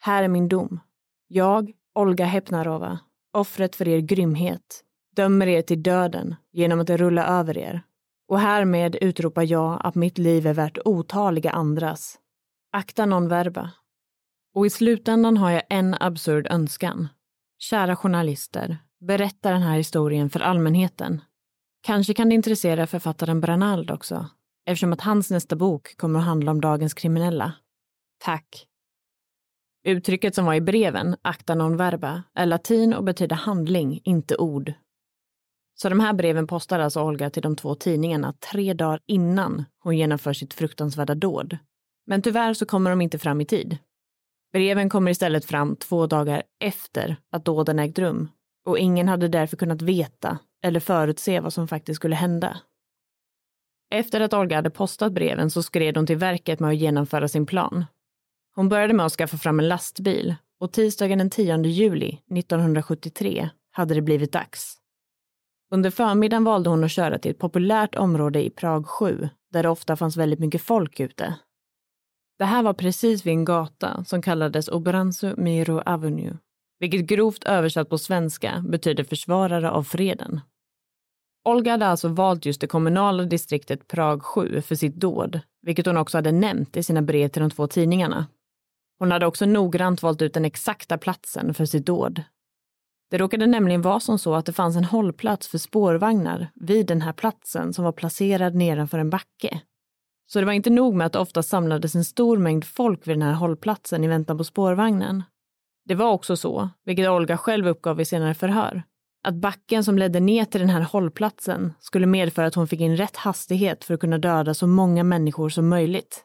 Här 0.00 0.22
är 0.22 0.28
min 0.28 0.48
dom. 0.48 0.80
Jag, 1.28 1.72
Olga 1.94 2.24
Hepnarova, 2.24 2.98
offret 3.32 3.76
för 3.76 3.88
er 3.88 3.98
grymhet, 3.98 4.84
dömer 5.20 5.46
er 5.46 5.62
till 5.62 5.82
döden 5.82 6.34
genom 6.52 6.80
att 6.80 6.90
rulla 6.90 7.26
över 7.26 7.58
er. 7.58 7.82
Och 8.28 8.40
härmed 8.40 8.96
utropar 9.00 9.42
jag 9.42 9.80
att 9.84 9.94
mitt 9.94 10.18
liv 10.18 10.46
är 10.46 10.54
värt 10.54 10.78
otaliga 10.84 11.50
andras. 11.50 12.18
Akta 12.72 13.06
non 13.06 13.28
verba. 13.28 13.70
Och 14.54 14.66
i 14.66 14.70
slutändan 14.70 15.36
har 15.36 15.50
jag 15.50 15.62
en 15.70 15.96
absurd 16.00 16.46
önskan. 16.50 17.08
Kära 17.58 17.96
journalister, 17.96 18.78
berätta 19.00 19.50
den 19.50 19.62
här 19.62 19.76
historien 19.76 20.30
för 20.30 20.40
allmänheten. 20.40 21.20
Kanske 21.82 22.14
kan 22.14 22.28
det 22.28 22.34
intressera 22.34 22.86
författaren 22.86 23.40
Branald 23.40 23.90
också, 23.90 24.26
eftersom 24.66 24.92
att 24.92 25.00
hans 25.00 25.30
nästa 25.30 25.56
bok 25.56 25.96
kommer 25.96 26.18
att 26.18 26.24
handla 26.24 26.50
om 26.50 26.60
dagens 26.60 26.94
kriminella. 26.94 27.52
Tack. 28.24 28.66
Uttrycket 29.84 30.34
som 30.34 30.44
var 30.44 30.54
i 30.54 30.60
breven, 30.60 31.16
acta 31.22 31.54
non 31.54 31.76
verba, 31.76 32.22
är 32.34 32.46
latin 32.46 32.94
och 32.94 33.04
betyder 33.04 33.36
handling, 33.36 34.00
inte 34.04 34.36
ord. 34.36 34.74
Så 35.82 35.88
de 35.88 36.00
här 36.00 36.12
breven 36.12 36.46
postar 36.46 36.78
alltså 36.78 37.02
Olga 37.02 37.30
till 37.30 37.42
de 37.42 37.56
två 37.56 37.74
tidningarna 37.74 38.32
tre 38.32 38.74
dagar 38.74 39.00
innan 39.06 39.64
hon 39.82 39.96
genomför 39.96 40.32
sitt 40.32 40.54
fruktansvärda 40.54 41.14
dåd. 41.14 41.58
Men 42.06 42.22
tyvärr 42.22 42.54
så 42.54 42.66
kommer 42.66 42.90
de 42.90 43.00
inte 43.00 43.18
fram 43.18 43.40
i 43.40 43.44
tid. 43.44 43.78
Breven 44.52 44.88
kommer 44.88 45.10
istället 45.10 45.44
fram 45.44 45.76
två 45.76 46.06
dagar 46.06 46.42
efter 46.60 47.16
att 47.32 47.44
dåden 47.44 47.78
ägt 47.78 47.98
rum 47.98 48.28
och 48.66 48.78
ingen 48.78 49.08
hade 49.08 49.28
därför 49.28 49.56
kunnat 49.56 49.82
veta 49.82 50.38
eller 50.62 50.80
förutse 50.80 51.40
vad 51.40 51.52
som 51.52 51.68
faktiskt 51.68 51.96
skulle 51.96 52.16
hända. 52.16 52.60
Efter 53.90 54.20
att 54.20 54.34
Olga 54.34 54.56
hade 54.56 54.70
postat 54.70 55.12
breven 55.12 55.50
så 55.50 55.62
skred 55.62 55.96
hon 55.96 56.06
till 56.06 56.16
verket 56.16 56.60
med 56.60 56.70
att 56.70 56.76
genomföra 56.76 57.28
sin 57.28 57.46
plan 57.46 57.84
hon 58.54 58.68
började 58.68 58.94
med 58.94 59.06
att 59.06 59.12
skaffa 59.12 59.36
fram 59.36 59.60
en 59.60 59.68
lastbil 59.68 60.34
och 60.60 60.72
tisdagen 60.72 61.18
den 61.18 61.30
10 61.30 61.62
juli 61.64 62.18
1973 62.36 63.50
hade 63.70 63.94
det 63.94 64.02
blivit 64.02 64.32
dags. 64.32 64.79
Under 65.70 65.90
förmiddagen 65.90 66.44
valde 66.44 66.70
hon 66.70 66.84
att 66.84 66.90
köra 66.90 67.18
till 67.18 67.30
ett 67.30 67.38
populärt 67.38 67.94
område 67.94 68.44
i 68.44 68.50
Prag 68.50 68.86
7 68.86 69.28
där 69.52 69.62
det 69.62 69.68
ofta 69.68 69.96
fanns 69.96 70.16
väldigt 70.16 70.40
mycket 70.40 70.62
folk 70.62 71.00
ute. 71.00 71.34
Det 72.38 72.44
här 72.44 72.62
var 72.62 72.74
precis 72.74 73.26
vid 73.26 73.32
en 73.32 73.44
gata 73.44 74.04
som 74.04 74.22
kallades 74.22 74.68
Oberanzo 74.68 75.34
Miro 75.36 75.82
Avenue, 75.86 76.36
vilket 76.78 77.06
grovt 77.06 77.44
översatt 77.44 77.88
på 77.88 77.98
svenska 77.98 78.64
betyder 78.68 79.04
försvarare 79.04 79.70
av 79.70 79.82
freden. 79.82 80.40
Olga 81.44 81.70
hade 81.70 81.86
alltså 81.86 82.08
valt 82.08 82.46
just 82.46 82.60
det 82.60 82.66
kommunala 82.66 83.22
distriktet 83.22 83.88
Prag 83.88 84.22
7 84.22 84.62
för 84.62 84.74
sitt 84.74 84.94
dåd, 84.94 85.40
vilket 85.62 85.86
hon 85.86 85.96
också 85.96 86.18
hade 86.18 86.32
nämnt 86.32 86.76
i 86.76 86.82
sina 86.82 87.02
brev 87.02 87.28
till 87.28 87.42
de 87.42 87.50
två 87.50 87.66
tidningarna. 87.66 88.26
Hon 88.98 89.10
hade 89.10 89.26
också 89.26 89.46
noggrant 89.46 90.02
valt 90.02 90.22
ut 90.22 90.34
den 90.34 90.44
exakta 90.44 90.98
platsen 90.98 91.54
för 91.54 91.64
sitt 91.64 91.86
dåd. 91.86 92.22
Det 93.10 93.18
råkade 93.18 93.46
nämligen 93.46 93.82
vara 93.82 94.00
som 94.00 94.18
så 94.18 94.34
att 94.34 94.46
det 94.46 94.52
fanns 94.52 94.76
en 94.76 94.84
hållplats 94.84 95.48
för 95.48 95.58
spårvagnar 95.58 96.50
vid 96.54 96.86
den 96.86 97.02
här 97.02 97.12
platsen 97.12 97.72
som 97.72 97.84
var 97.84 97.92
placerad 97.92 98.54
nedanför 98.54 98.98
en 98.98 99.10
backe. 99.10 99.60
Så 100.26 100.38
det 100.38 100.46
var 100.46 100.52
inte 100.52 100.70
nog 100.70 100.94
med 100.94 101.06
att 101.06 101.12
det 101.12 101.18
ofta 101.18 101.42
samlades 101.42 101.94
en 101.94 102.04
stor 102.04 102.38
mängd 102.38 102.64
folk 102.64 103.06
vid 103.06 103.16
den 103.16 103.22
här 103.22 103.32
hållplatsen 103.32 104.04
i 104.04 104.08
väntan 104.08 104.38
på 104.38 104.44
spårvagnen. 104.44 105.22
Det 105.84 105.94
var 105.94 106.10
också 106.10 106.36
så, 106.36 106.68
vilket 106.84 107.08
Olga 107.08 107.36
själv 107.36 107.68
uppgav 107.68 108.00
i 108.00 108.04
senare 108.04 108.34
förhör, 108.34 108.82
att 109.24 109.34
backen 109.34 109.84
som 109.84 109.98
ledde 109.98 110.20
ner 110.20 110.44
till 110.44 110.60
den 110.60 110.70
här 110.70 110.80
hållplatsen 110.80 111.72
skulle 111.80 112.06
medföra 112.06 112.46
att 112.46 112.54
hon 112.54 112.68
fick 112.68 112.80
in 112.80 112.96
rätt 112.96 113.16
hastighet 113.16 113.84
för 113.84 113.94
att 113.94 114.00
kunna 114.00 114.18
döda 114.18 114.54
så 114.54 114.66
många 114.66 115.04
människor 115.04 115.48
som 115.48 115.68
möjligt. 115.68 116.24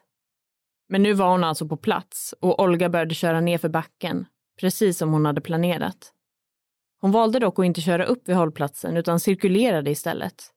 Men 0.88 1.02
nu 1.02 1.12
var 1.12 1.30
hon 1.30 1.44
alltså 1.44 1.68
på 1.68 1.76
plats 1.76 2.34
och 2.40 2.62
Olga 2.62 2.88
började 2.88 3.14
köra 3.14 3.40
ner 3.40 3.58
för 3.58 3.68
backen, 3.68 4.26
precis 4.60 4.98
som 4.98 5.12
hon 5.12 5.26
hade 5.26 5.40
planerat. 5.40 6.12
Hon 7.00 7.10
valde 7.10 7.38
dock 7.38 7.58
att 7.58 7.64
inte 7.64 7.80
köra 7.80 8.04
upp 8.04 8.28
vid 8.28 8.36
hållplatsen 8.36 8.96
utan 8.96 9.20
cirkulerade 9.20 9.90
istället. 9.90 10.52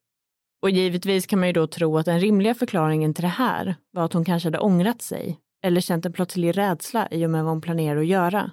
Och 0.62 0.70
givetvis 0.70 1.26
kan 1.26 1.38
man 1.38 1.48
ju 1.48 1.52
då 1.52 1.66
tro 1.66 1.98
att 1.98 2.06
den 2.06 2.20
rimliga 2.20 2.54
förklaringen 2.54 3.14
till 3.14 3.22
det 3.22 3.28
här 3.28 3.76
var 3.90 4.04
att 4.04 4.12
hon 4.12 4.24
kanske 4.24 4.46
hade 4.46 4.58
ångrat 4.58 5.02
sig 5.02 5.38
eller 5.62 5.80
känt 5.80 6.06
en 6.06 6.12
plötslig 6.12 6.58
rädsla 6.58 7.08
i 7.10 7.26
och 7.26 7.30
med 7.30 7.44
vad 7.44 7.52
hon 7.52 7.60
planerade 7.60 8.00
att 8.00 8.06
göra. 8.06 8.50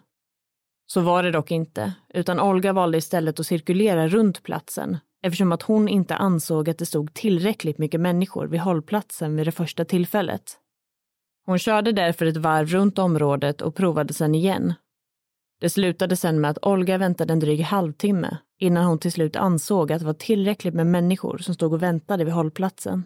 Så 0.87 1.01
var 1.01 1.23
det 1.23 1.31
dock 1.31 1.51
inte, 1.51 1.93
utan 2.13 2.39
Olga 2.39 2.73
valde 2.73 2.97
istället 2.97 3.39
att 3.39 3.47
cirkulera 3.47 4.07
runt 4.07 4.43
platsen 4.43 4.97
eftersom 5.23 5.51
att 5.51 5.61
hon 5.61 5.87
inte 5.87 6.15
ansåg 6.15 6.69
att 6.69 6.77
det 6.77 6.85
stod 6.85 7.13
tillräckligt 7.13 7.77
mycket 7.77 8.01
människor 8.01 8.47
vid 8.47 8.59
hållplatsen 8.59 9.35
vid 9.35 9.47
det 9.47 9.51
första 9.51 9.85
tillfället. 9.85 10.57
Hon 11.45 11.59
körde 11.59 11.91
därför 11.91 12.25
ett 12.25 12.37
varv 12.37 12.67
runt 12.67 12.99
området 12.99 13.61
och 13.61 13.75
provade 13.75 14.13
sen 14.13 14.35
igen. 14.35 14.73
Det 15.59 15.69
slutade 15.69 16.15
sen 16.15 16.41
med 16.41 16.51
att 16.51 16.65
Olga 16.65 16.97
väntade 16.97 17.33
en 17.33 17.39
dryg 17.39 17.61
halvtimme 17.61 18.37
innan 18.59 18.85
hon 18.85 18.99
till 18.99 19.11
slut 19.11 19.35
ansåg 19.35 19.91
att 19.91 19.99
det 19.99 20.05
var 20.05 20.13
tillräckligt 20.13 20.73
med 20.73 20.87
människor 20.87 21.37
som 21.37 21.55
stod 21.55 21.73
och 21.73 21.83
väntade 21.83 22.23
vid 22.23 22.33
hållplatsen. 22.33 23.03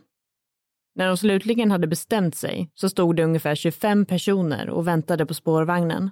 När 0.95 1.07
hon 1.07 1.17
slutligen 1.17 1.71
hade 1.71 1.87
bestämt 1.87 2.35
sig 2.35 2.71
så 2.75 2.89
stod 2.89 3.15
det 3.15 3.23
ungefär 3.23 3.55
25 3.55 4.05
personer 4.05 4.69
och 4.69 4.87
väntade 4.87 5.25
på 5.25 5.33
spårvagnen. 5.33 6.09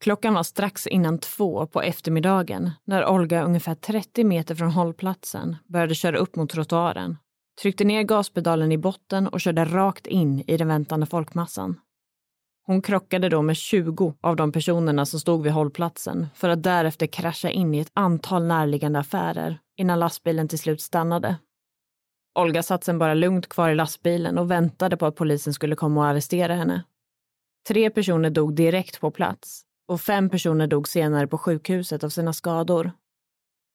Klockan 0.00 0.34
var 0.34 0.42
strax 0.42 0.86
innan 0.86 1.18
två 1.18 1.66
på 1.66 1.82
eftermiddagen 1.82 2.70
när 2.84 3.08
Olga 3.08 3.42
ungefär 3.42 3.74
30 3.74 4.24
meter 4.24 4.54
från 4.54 4.70
hållplatsen 4.70 5.56
började 5.66 5.94
köra 5.94 6.18
upp 6.18 6.36
mot 6.36 6.50
trottoaren, 6.50 7.16
tryckte 7.62 7.84
ner 7.84 8.02
gaspedalen 8.02 8.72
i 8.72 8.78
botten 8.78 9.28
och 9.28 9.40
körde 9.40 9.64
rakt 9.64 10.06
in 10.06 10.44
i 10.46 10.56
den 10.56 10.68
väntande 10.68 11.06
folkmassan. 11.06 11.80
Hon 12.68 12.82
krockade 12.82 13.28
då 13.28 13.42
med 13.42 13.56
20 13.56 14.14
av 14.20 14.36
de 14.36 14.52
personerna 14.52 15.06
som 15.06 15.20
stod 15.20 15.42
vid 15.42 15.52
hållplatsen 15.52 16.26
för 16.34 16.48
att 16.48 16.62
därefter 16.62 17.06
krascha 17.06 17.50
in 17.50 17.74
i 17.74 17.78
ett 17.78 17.90
antal 17.94 18.44
närliggande 18.44 18.98
affärer 18.98 19.58
innan 19.76 19.98
lastbilen 19.98 20.48
till 20.48 20.58
slut 20.58 20.80
stannade. 20.80 21.36
Olga 22.38 22.62
satt 22.62 22.84
sen 22.84 22.98
bara 22.98 23.14
lugnt 23.14 23.48
kvar 23.48 23.70
i 23.70 23.74
lastbilen 23.74 24.38
och 24.38 24.50
väntade 24.50 24.96
på 24.96 25.06
att 25.06 25.16
polisen 25.16 25.54
skulle 25.54 25.76
komma 25.76 26.00
och 26.00 26.06
arrestera 26.06 26.54
henne. 26.54 26.84
Tre 27.68 27.90
personer 27.90 28.30
dog 28.30 28.54
direkt 28.54 29.00
på 29.00 29.10
plats 29.10 29.62
och 29.88 30.00
fem 30.00 30.30
personer 30.30 30.66
dog 30.66 30.88
senare 30.88 31.26
på 31.26 31.38
sjukhuset 31.38 32.04
av 32.04 32.08
sina 32.08 32.32
skador. 32.32 32.92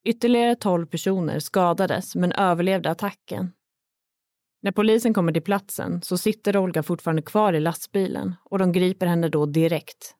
Ytterligare 0.06 0.56
tolv 0.56 0.86
personer 0.86 1.40
skadades 1.40 2.16
men 2.16 2.32
överlevde 2.32 2.92
attacken. 2.92 3.52
När 4.64 4.72
polisen 4.72 5.14
kommer 5.14 5.32
till 5.32 5.42
platsen 5.42 6.02
så 6.02 6.18
sitter 6.18 6.58
Olga 6.58 6.84
fortfarande 6.84 7.22
kvar 7.22 7.54
i 7.54 7.60
lastbilen 7.60 8.36
och 8.44 8.60
de 8.60 8.72
griper 8.72 9.06
henne 9.06 9.30
då 9.30 9.46
direkt. 9.46 10.16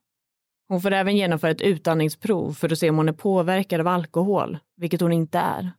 Hon 0.68 0.82
får 0.82 0.92
även 0.92 1.18
genomföra 1.18 1.52
ett 1.52 1.62
utandningsprov 1.62 2.54
för 2.54 2.72
att 2.72 2.80
se 2.80 2.90
om 2.90 2.98
hon 2.98 3.10
är 3.10 3.14
påverkad 3.14 3.80
av 3.80 3.88
alkohol, 3.88 4.58
vilket 4.78 5.02
hon 5.02 5.14
inte 5.14 5.40
är. 5.40 5.72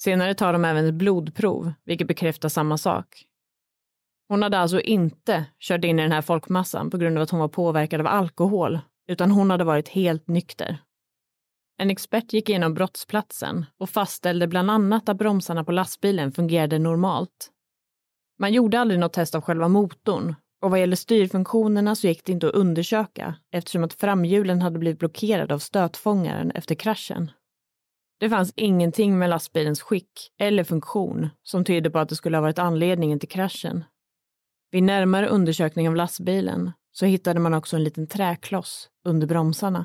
Senare 0.00 0.34
tar 0.34 0.52
de 0.52 0.64
även 0.64 0.86
ett 0.86 0.94
blodprov, 0.94 1.72
vilket 1.84 2.08
bekräftar 2.08 2.48
samma 2.48 2.78
sak. 2.78 3.24
Hon 4.28 4.42
hade 4.42 4.58
alltså 4.58 4.80
inte 4.80 5.44
kört 5.60 5.84
in 5.84 5.98
i 5.98 6.02
den 6.02 6.12
här 6.12 6.22
folkmassan 6.22 6.90
på 6.90 6.98
grund 6.98 7.16
av 7.16 7.22
att 7.22 7.30
hon 7.30 7.40
var 7.40 7.48
påverkad 7.48 8.00
av 8.00 8.06
alkohol, 8.06 8.80
utan 9.08 9.30
hon 9.30 9.50
hade 9.50 9.64
varit 9.64 9.88
helt 9.88 10.28
nykter. 10.28 10.78
En 11.78 11.90
expert 11.90 12.32
gick 12.32 12.48
igenom 12.48 12.74
brottsplatsen 12.74 13.66
och 13.78 13.90
fastställde 13.90 14.46
bland 14.46 14.70
annat 14.70 15.08
att 15.08 15.18
bromsarna 15.18 15.64
på 15.64 15.72
lastbilen 15.72 16.32
fungerade 16.32 16.78
normalt. 16.78 17.51
Man 18.38 18.52
gjorde 18.52 18.80
aldrig 18.80 19.00
något 19.00 19.12
test 19.12 19.34
av 19.34 19.40
själva 19.40 19.68
motorn 19.68 20.34
och 20.62 20.70
vad 20.70 20.80
gäller 20.80 20.96
styrfunktionerna 20.96 21.94
så 21.94 22.06
gick 22.06 22.24
det 22.24 22.32
inte 22.32 22.48
att 22.48 22.54
undersöka 22.54 23.34
eftersom 23.50 23.84
att 23.84 23.94
framhjulen 23.94 24.62
hade 24.62 24.78
blivit 24.78 24.98
blockerade 24.98 25.54
av 25.54 25.58
stötfångaren 25.58 26.50
efter 26.50 26.74
kraschen. 26.74 27.30
Det 28.20 28.30
fanns 28.30 28.52
ingenting 28.56 29.18
med 29.18 29.30
lastbilens 29.30 29.82
skick 29.82 30.32
eller 30.38 30.64
funktion 30.64 31.28
som 31.42 31.64
tydde 31.64 31.90
på 31.90 31.98
att 31.98 32.08
det 32.08 32.16
skulle 32.16 32.36
ha 32.36 32.42
varit 32.42 32.58
anledningen 32.58 33.18
till 33.18 33.28
kraschen. 33.28 33.84
Vid 34.70 34.82
närmare 34.82 35.26
undersökning 35.28 35.88
av 35.88 35.96
lastbilen 35.96 36.72
så 36.92 37.06
hittade 37.06 37.40
man 37.40 37.54
också 37.54 37.76
en 37.76 37.84
liten 37.84 38.06
träkloss 38.06 38.88
under 39.04 39.26
bromsarna. 39.26 39.84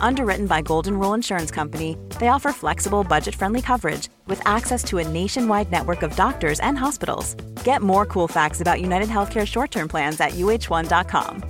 Underwritten 0.00 0.46
by 0.46 0.62
Golden 0.62 0.98
Rule 0.98 1.14
Insurance 1.14 1.50
Company, 1.50 1.96
they 2.20 2.28
offer 2.28 2.52
flexible, 2.52 3.02
budget 3.02 3.34
friendly 3.34 3.60
coverage 3.60 4.08
with 4.28 4.40
access 4.46 4.84
to 4.84 4.98
a 4.98 5.08
nationwide 5.08 5.70
network 5.70 6.02
of 6.02 6.14
doctors 6.16 6.60
and 6.60 6.78
hospitals. 6.78 7.34
Get 7.64 7.82
more 7.82 8.06
cool 8.06 8.28
facts 8.28 8.60
about 8.60 8.80
United 8.80 9.08
Healthcare 9.08 9.46
short 9.46 9.70
term 9.70 9.88
plans 9.88 10.20
at 10.20 10.32
uh1.com. 10.32 11.42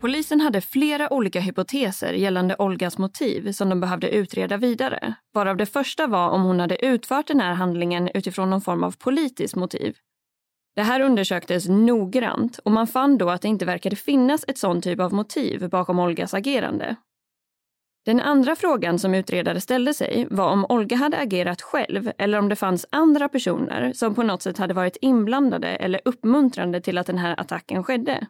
Polisen 0.00 0.40
hade 0.40 0.60
flera 0.60 1.12
olika 1.12 1.40
hypoteser 1.40 2.12
gällande 2.12 2.56
Olgas 2.58 2.98
motiv 2.98 3.52
som 3.52 3.68
de 3.68 3.80
behövde 3.80 4.10
utreda 4.10 4.56
vidare. 4.56 5.14
Varav 5.34 5.56
det 5.56 5.66
första 5.66 6.06
var 6.06 6.30
om 6.30 6.42
hon 6.42 6.60
hade 6.60 6.86
utfört 6.86 7.26
den 7.26 7.40
här 7.40 7.52
handlingen 7.52 8.08
utifrån 8.14 8.50
någon 8.50 8.60
form 8.60 8.84
av 8.84 8.96
politiskt 8.98 9.56
motiv. 9.56 9.96
Det 10.78 10.84
här 10.84 11.00
undersöktes 11.00 11.68
noggrant 11.68 12.58
och 12.58 12.72
man 12.72 12.86
fann 12.86 13.18
då 13.18 13.30
att 13.30 13.42
det 13.42 13.48
inte 13.48 13.64
verkade 13.64 13.96
finnas 13.96 14.44
ett 14.48 14.58
sån 14.58 14.82
typ 14.82 15.00
av 15.00 15.12
motiv 15.12 15.68
bakom 15.68 15.98
Olgas 15.98 16.34
agerande. 16.34 16.96
Den 18.04 18.20
andra 18.20 18.56
frågan 18.56 18.98
som 18.98 19.14
utredare 19.14 19.60
ställde 19.60 19.94
sig 19.94 20.26
var 20.30 20.50
om 20.50 20.66
Olga 20.68 20.96
hade 20.96 21.18
agerat 21.18 21.62
själv 21.62 22.12
eller 22.18 22.38
om 22.38 22.48
det 22.48 22.56
fanns 22.56 22.86
andra 22.90 23.28
personer 23.28 23.92
som 23.92 24.14
på 24.14 24.22
något 24.22 24.42
sätt 24.42 24.58
hade 24.58 24.74
varit 24.74 24.96
inblandade 25.00 25.68
eller 25.68 26.00
uppmuntrande 26.04 26.80
till 26.80 26.98
att 26.98 27.06
den 27.06 27.18
här 27.18 27.40
attacken 27.40 27.84
skedde. 27.84 28.26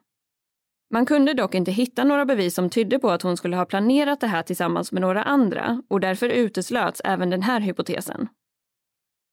Man 0.94 1.06
kunde 1.06 1.34
dock 1.34 1.54
inte 1.54 1.70
hitta 1.70 2.04
några 2.04 2.24
bevis 2.24 2.54
som 2.54 2.70
tydde 2.70 2.98
på 2.98 3.10
att 3.10 3.22
hon 3.22 3.36
skulle 3.36 3.56
ha 3.56 3.64
planerat 3.64 4.20
det 4.20 4.26
här 4.26 4.42
tillsammans 4.42 4.92
med 4.92 5.02
några 5.02 5.22
andra 5.22 5.82
och 5.88 6.00
därför 6.00 6.28
uteslöts 6.28 7.00
även 7.04 7.30
den 7.30 7.42
här 7.42 7.60
hypotesen. 7.60 8.28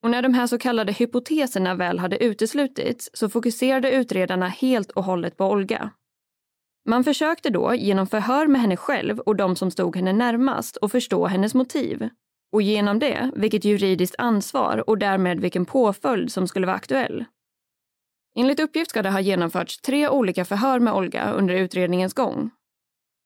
Och 0.06 0.12
när 0.12 0.22
de 0.22 0.34
här 0.34 0.48
så 0.48 0.58
kallade 0.58 0.92
hypoteserna 0.92 1.76
väl 1.76 2.00
hade 2.00 2.24
uteslutits 2.24 3.10
så 3.14 3.30
fokuserade 3.30 3.92
utredarna 3.92 4.48
helt 4.48 4.92
och 4.92 5.04
hållet 5.04 5.38
på 5.38 5.46
Olga. 5.46 5.90
Man 6.90 7.04
försökte 7.04 7.50
då 7.50 7.76
genom 7.76 8.08
förhör 8.08 8.48
med 8.48 8.62
henne 8.62 8.78
själv 8.78 9.20
och 9.20 9.36
de 9.36 9.56
som 9.56 9.72
stod 9.72 9.96
henne 9.96 10.14
närmast 10.14 10.78
att 10.82 10.92
förstå 10.92 11.28
hennes 11.28 11.54
motiv. 11.54 12.10
Och 12.52 12.62
genom 12.62 13.00
det 13.00 13.32
vilket 13.36 13.66
juridiskt 13.66 14.16
ansvar 14.18 14.90
och 14.90 14.98
därmed 14.98 15.40
vilken 15.40 15.66
påföljd 15.66 16.32
som 16.32 16.48
skulle 16.48 16.66
vara 16.66 16.76
aktuell. 16.78 17.26
Enligt 18.38 18.60
uppgift 18.60 18.90
ska 18.90 19.02
det 19.02 19.12
ha 19.12 19.20
genomförts 19.20 19.82
tre 19.82 20.10
olika 20.10 20.46
förhör 20.46 20.80
med 20.80 20.94
Olga 20.94 21.32
under 21.32 21.54
utredningens 21.54 22.14
gång. 22.14 22.50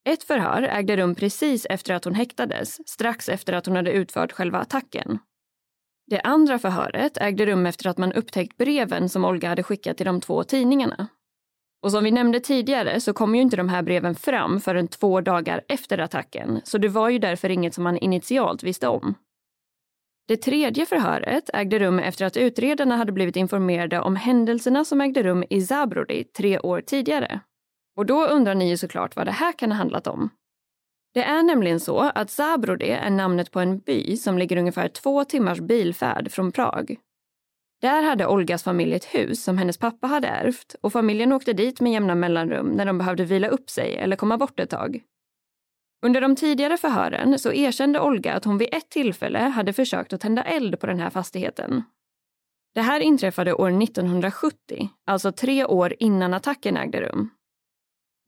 Ett 0.10 0.24
förhör 0.24 0.62
ägde 0.64 0.98
rum 0.98 1.16
precis 1.16 1.66
efter 1.70 1.94
att 1.94 2.06
hon 2.06 2.16
häktades, 2.16 2.90
strax 2.90 3.30
efter 3.30 3.54
att 3.54 3.66
hon 3.66 3.76
hade 3.76 3.92
utfört 3.92 4.32
själva 4.32 4.60
attacken. 4.60 5.20
Det 6.10 6.22
andra 6.22 6.60
förhöret 6.60 7.18
ägde 7.18 7.46
rum 7.46 7.66
efter 7.66 7.90
att 7.90 7.98
man 7.98 8.14
upptäckt 8.14 8.58
breven 8.58 9.10
som 9.10 9.26
Olga 9.26 9.50
hade 9.50 9.64
skickat 9.64 9.98
till 9.98 10.06
de 10.06 10.22
två 10.22 10.44
tidningarna. 10.44 11.08
Och 11.84 11.92
som 11.92 12.04
vi 12.04 12.12
nämnde 12.12 12.40
tidigare 12.40 13.02
så 13.02 13.14
kom 13.14 13.36
ju 13.36 13.42
inte 13.42 13.58
de 13.58 13.70
här 13.70 13.82
breven 13.82 14.16
fram 14.16 14.62
förrän 14.62 14.88
två 14.88 15.22
dagar 15.22 15.62
efter 15.68 15.98
attacken, 15.98 16.62
så 16.64 16.78
det 16.78 16.88
var 16.88 17.10
ju 17.10 17.20
därför 17.20 17.50
inget 17.50 17.74
som 17.74 17.84
man 17.84 17.98
initialt 17.98 18.64
visste 18.64 18.88
om. 18.88 19.16
Det 20.28 20.38
tredje 20.38 20.86
förhöret 20.86 21.50
ägde 21.54 21.80
rum 21.80 22.00
efter 22.00 22.26
att 22.26 22.38
utredarna 22.38 22.98
hade 22.98 23.12
blivit 23.12 23.36
informerade 23.36 24.00
om 24.00 24.16
händelserna 24.16 24.86
som 24.86 25.02
ägde 25.02 25.24
rum 25.24 25.44
i 25.50 25.62
Zabrodi 25.62 26.24
tre 26.24 26.60
år 26.60 26.82
tidigare. 26.82 27.40
Och 27.98 28.06
då 28.06 28.26
undrar 28.26 28.56
ni 28.56 28.70
ju 28.70 28.78
såklart 28.78 29.16
vad 29.16 29.28
det 29.28 29.32
här 29.32 29.52
kan 29.52 29.72
ha 29.72 29.78
handlat 29.78 30.08
om. 30.08 30.30
Det 31.14 31.24
är 31.24 31.44
nämligen 31.44 31.80
så 31.80 32.00
att 32.00 32.30
Zabrode 32.30 32.86
är 32.86 33.10
namnet 33.10 33.52
på 33.52 33.60
en 33.60 33.80
by 33.80 34.18
som 34.18 34.38
ligger 34.38 34.58
ungefär 34.58 34.88
två 34.88 35.26
timmars 35.26 35.60
bilfärd 35.60 36.32
från 36.32 36.52
Prag. 36.52 36.96
Där 37.82 38.02
hade 38.02 38.28
Olgas 38.28 38.64
familj 38.64 38.94
ett 38.94 39.06
hus 39.06 39.44
som 39.44 39.58
hennes 39.58 39.78
pappa 39.78 40.08
hade 40.08 40.28
ärvt 40.28 40.76
och 40.82 40.94
familjen 40.94 41.34
åkte 41.34 41.54
dit 41.54 41.82
med 41.82 41.92
jämna 41.92 42.16
mellanrum 42.16 42.68
när 42.68 42.86
de 42.86 42.98
behövde 42.98 43.26
vila 43.26 43.48
upp 43.48 43.70
sig 43.70 43.98
eller 43.98 44.16
komma 44.16 44.38
bort 44.38 44.60
ett 44.60 44.70
tag. 44.70 45.02
Under 46.06 46.22
de 46.22 46.36
tidigare 46.36 46.78
förhören 46.78 47.40
så 47.40 47.54
erkände 47.54 48.00
Olga 48.00 48.34
att 48.34 48.46
hon 48.46 48.58
vid 48.58 48.74
ett 48.74 48.90
tillfälle 48.90 49.40
hade 49.40 49.74
försökt 49.74 50.14
att 50.14 50.22
tända 50.22 50.44
eld 50.44 50.80
på 50.80 50.88
den 50.88 51.00
här 51.00 51.10
fastigheten. 51.10 51.84
Det 52.74 52.82
här 52.82 53.00
inträffade 53.00 53.54
år 53.54 53.84
1970, 53.84 54.90
alltså 55.06 55.32
tre 55.32 55.66
år 55.66 55.96
innan 56.00 56.34
attacken 56.34 56.78
ägde 56.78 57.02
rum. 57.02 57.30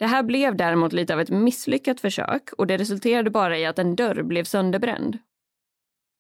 Det 0.02 0.08
här 0.08 0.24
blev 0.24 0.56
däremot 0.56 0.94
lite 0.94 1.14
av 1.14 1.20
ett 1.20 1.30
misslyckat 1.30 2.02
försök 2.02 2.50
och 2.58 2.68
det 2.68 2.78
resulterade 2.78 3.30
bara 3.30 3.58
i 3.58 3.66
att 3.66 3.80
en 3.80 3.96
dörr 3.96 4.24
blev 4.24 4.44
sönderbränd. 4.44 5.18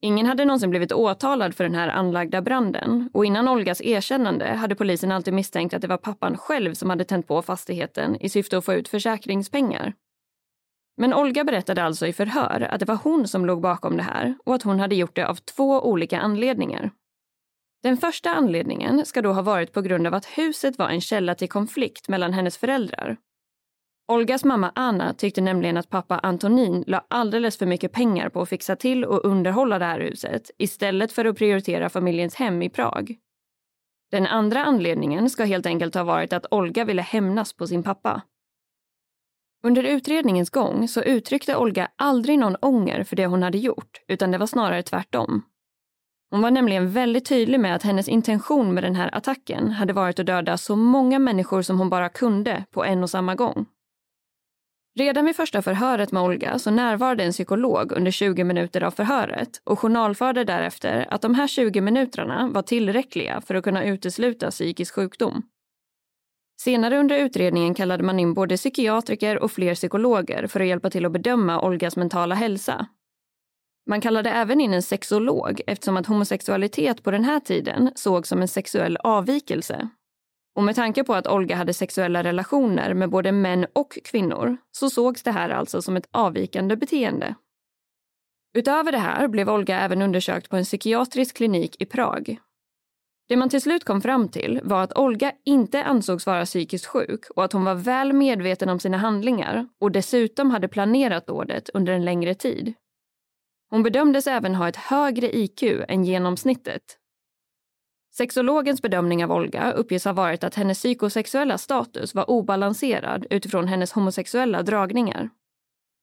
Ingen 0.01 0.25
hade 0.25 0.45
någonsin 0.45 0.69
blivit 0.69 0.91
åtalad 0.91 1.55
för 1.55 1.63
den 1.63 1.75
här 1.75 1.87
anlagda 1.89 2.41
branden 2.41 3.09
och 3.13 3.25
innan 3.25 3.47
Olgas 3.47 3.81
erkännande 3.81 4.45
hade 4.45 4.75
polisen 4.75 5.11
alltid 5.11 5.33
misstänkt 5.33 5.73
att 5.73 5.81
det 5.81 5.87
var 5.87 5.97
pappan 5.97 6.37
själv 6.37 6.73
som 6.73 6.89
hade 6.89 7.03
tänt 7.03 7.27
på 7.27 7.41
fastigheten 7.41 8.15
i 8.15 8.29
syfte 8.29 8.57
att 8.57 8.65
få 8.65 8.73
ut 8.73 8.87
försäkringspengar. 8.87 9.93
Men 10.97 11.13
Olga 11.13 11.43
berättade 11.43 11.83
alltså 11.83 12.07
i 12.07 12.13
förhör 12.13 12.61
att 12.61 12.79
det 12.79 12.85
var 12.85 12.99
hon 13.03 13.27
som 13.27 13.45
låg 13.45 13.61
bakom 13.61 13.97
det 13.97 14.03
här 14.03 14.35
och 14.45 14.55
att 14.55 14.63
hon 14.63 14.79
hade 14.79 14.95
gjort 14.95 15.15
det 15.15 15.27
av 15.27 15.35
två 15.35 15.81
olika 15.81 16.19
anledningar. 16.19 16.91
Den 17.83 17.97
första 17.97 18.29
anledningen 18.29 19.05
ska 19.05 19.21
då 19.21 19.33
ha 19.33 19.41
varit 19.41 19.73
på 19.73 19.81
grund 19.81 20.07
av 20.07 20.13
att 20.13 20.25
huset 20.25 20.77
var 20.77 20.89
en 20.89 21.01
källa 21.01 21.35
till 21.35 21.49
konflikt 21.49 22.09
mellan 22.09 22.33
hennes 22.33 22.57
föräldrar. 22.57 23.17
Olgas 24.07 24.43
mamma 24.43 24.71
Anna 24.75 25.13
tyckte 25.13 25.41
nämligen 25.41 25.77
att 25.77 25.89
pappa 25.89 26.19
Antonin 26.19 26.83
la 26.87 27.05
alldeles 27.07 27.57
för 27.57 27.65
mycket 27.65 27.91
pengar 27.91 28.29
på 28.29 28.41
att 28.41 28.49
fixa 28.49 28.75
till 28.75 29.05
och 29.05 29.25
underhålla 29.25 29.79
det 29.79 29.85
här 29.85 29.99
huset 29.99 30.51
istället 30.57 31.11
för 31.11 31.25
att 31.25 31.37
prioritera 31.37 31.89
familjens 31.89 32.35
hem 32.35 32.61
i 32.61 32.69
Prag. 32.69 33.15
Den 34.11 34.27
andra 34.27 34.63
anledningen 34.63 35.29
ska 35.29 35.43
helt 35.43 35.65
enkelt 35.65 35.95
ha 35.95 36.03
varit 36.03 36.33
att 36.33 36.45
Olga 36.51 36.85
ville 36.85 37.01
hämnas 37.01 37.53
på 37.53 37.67
sin 37.67 37.83
pappa. 37.83 38.21
Under 39.63 39.83
utredningens 39.83 40.49
gång 40.49 40.87
så 40.87 41.01
uttryckte 41.01 41.55
Olga 41.55 41.91
aldrig 41.95 42.39
någon 42.39 42.55
ånger 42.61 43.03
för 43.03 43.15
det 43.15 43.25
hon 43.25 43.43
hade 43.43 43.57
gjort, 43.57 44.01
utan 44.07 44.31
det 44.31 44.37
var 44.37 44.47
snarare 44.47 44.83
tvärtom. 44.83 45.43
Hon 46.31 46.41
var 46.41 46.51
nämligen 46.51 46.91
väldigt 46.91 47.25
tydlig 47.25 47.59
med 47.59 47.75
att 47.75 47.83
hennes 47.83 48.07
intention 48.07 48.73
med 48.73 48.83
den 48.83 48.95
här 48.95 49.15
attacken 49.15 49.71
hade 49.71 49.93
varit 49.93 50.19
att 50.19 50.25
döda 50.25 50.57
så 50.57 50.75
många 50.75 51.19
människor 51.19 51.61
som 51.61 51.79
hon 51.79 51.89
bara 51.89 52.09
kunde 52.09 52.65
på 52.71 52.85
en 52.85 53.03
och 53.03 53.09
samma 53.09 53.35
gång. 53.35 53.65
Redan 54.99 55.25
vid 55.25 55.35
första 55.35 55.61
förhöret 55.61 56.11
med 56.11 56.23
Olga 56.23 56.59
så 56.59 56.71
närvarade 56.71 57.23
en 57.23 57.31
psykolog 57.31 57.91
under 57.91 58.11
20 58.11 58.43
minuter 58.43 58.83
av 58.83 58.91
förhöret 58.91 59.61
och 59.63 59.79
journalförde 59.79 60.43
därefter 60.43 61.07
att 61.09 61.21
de 61.21 61.35
här 61.35 61.47
20 61.47 61.81
minuterna 61.81 62.49
var 62.53 62.61
tillräckliga 62.61 63.41
för 63.41 63.55
att 63.55 63.63
kunna 63.63 63.85
utesluta 63.85 64.51
psykisk 64.51 64.95
sjukdom. 64.95 65.43
Senare 66.61 66.99
under 66.99 67.17
utredningen 67.17 67.73
kallade 67.73 68.03
man 68.03 68.19
in 68.19 68.33
både 68.33 68.57
psykiatriker 68.57 69.43
och 69.43 69.51
fler 69.51 69.75
psykologer 69.75 70.47
för 70.47 70.59
att 70.59 70.67
hjälpa 70.67 70.89
till 70.89 71.05
att 71.05 71.11
bedöma 71.11 71.61
Olgas 71.61 71.95
mentala 71.95 72.35
hälsa. 72.35 72.87
Man 73.89 74.01
kallade 74.01 74.29
även 74.29 74.61
in 74.61 74.73
en 74.73 74.83
sexolog 74.83 75.61
eftersom 75.67 75.97
att 75.97 76.07
homosexualitet 76.07 77.03
på 77.03 77.11
den 77.11 77.23
här 77.23 77.39
tiden 77.39 77.91
sågs 77.95 78.29
som 78.29 78.41
en 78.41 78.47
sexuell 78.47 78.97
avvikelse. 78.97 79.89
Och 80.55 80.63
med 80.63 80.75
tanke 80.75 81.03
på 81.03 81.13
att 81.13 81.27
Olga 81.27 81.55
hade 81.55 81.73
sexuella 81.73 82.23
relationer 82.23 82.93
med 82.93 83.09
både 83.09 83.31
män 83.31 83.65
och 83.73 83.97
kvinnor 84.03 84.57
så 84.71 84.89
sågs 84.89 85.23
det 85.23 85.31
här 85.31 85.49
alltså 85.49 85.81
som 85.81 85.97
ett 85.97 86.09
avvikande 86.11 86.75
beteende. 86.75 87.35
Utöver 88.53 88.91
det 88.91 88.97
här 88.97 89.27
blev 89.27 89.49
Olga 89.49 89.79
även 89.79 90.01
undersökt 90.01 90.49
på 90.49 90.57
en 90.57 90.63
psykiatrisk 90.63 91.37
klinik 91.37 91.81
i 91.81 91.85
Prag 91.85 92.39
det 93.31 93.37
man 93.37 93.49
till 93.49 93.61
slut 93.61 93.83
kom 93.83 94.01
fram 94.01 94.29
till 94.29 94.59
var 94.63 94.83
att 94.83 94.97
Olga 94.97 95.31
inte 95.45 95.83
ansågs 95.83 96.25
vara 96.25 96.45
psykiskt 96.45 96.85
sjuk 96.85 97.29
och 97.35 97.43
att 97.43 97.53
hon 97.53 97.63
var 97.63 97.75
väl 97.75 98.13
medveten 98.13 98.69
om 98.69 98.79
sina 98.79 98.97
handlingar 98.97 99.67
och 99.79 99.91
dessutom 99.91 100.51
hade 100.51 100.67
planerat 100.67 101.27
dådet 101.27 101.69
under 101.73 101.93
en 101.93 102.05
längre 102.05 102.33
tid. 102.33 102.73
Hon 103.69 103.83
bedömdes 103.83 104.27
även 104.27 104.55
ha 104.55 104.69
ett 104.69 104.75
högre 104.75 105.37
IQ 105.37 105.63
än 105.87 106.03
genomsnittet. 106.03 106.81
Sexologens 108.13 108.81
bedömning 108.81 109.23
av 109.23 109.31
Olga 109.31 109.71
uppges 109.71 110.05
ha 110.05 110.13
varit 110.13 110.43
att 110.43 110.55
hennes 110.55 110.79
psykosexuella 110.79 111.57
status 111.57 112.15
var 112.15 112.29
obalanserad 112.29 113.25
utifrån 113.29 113.67
hennes 113.67 113.91
homosexuella 113.91 114.63
dragningar. 114.63 115.29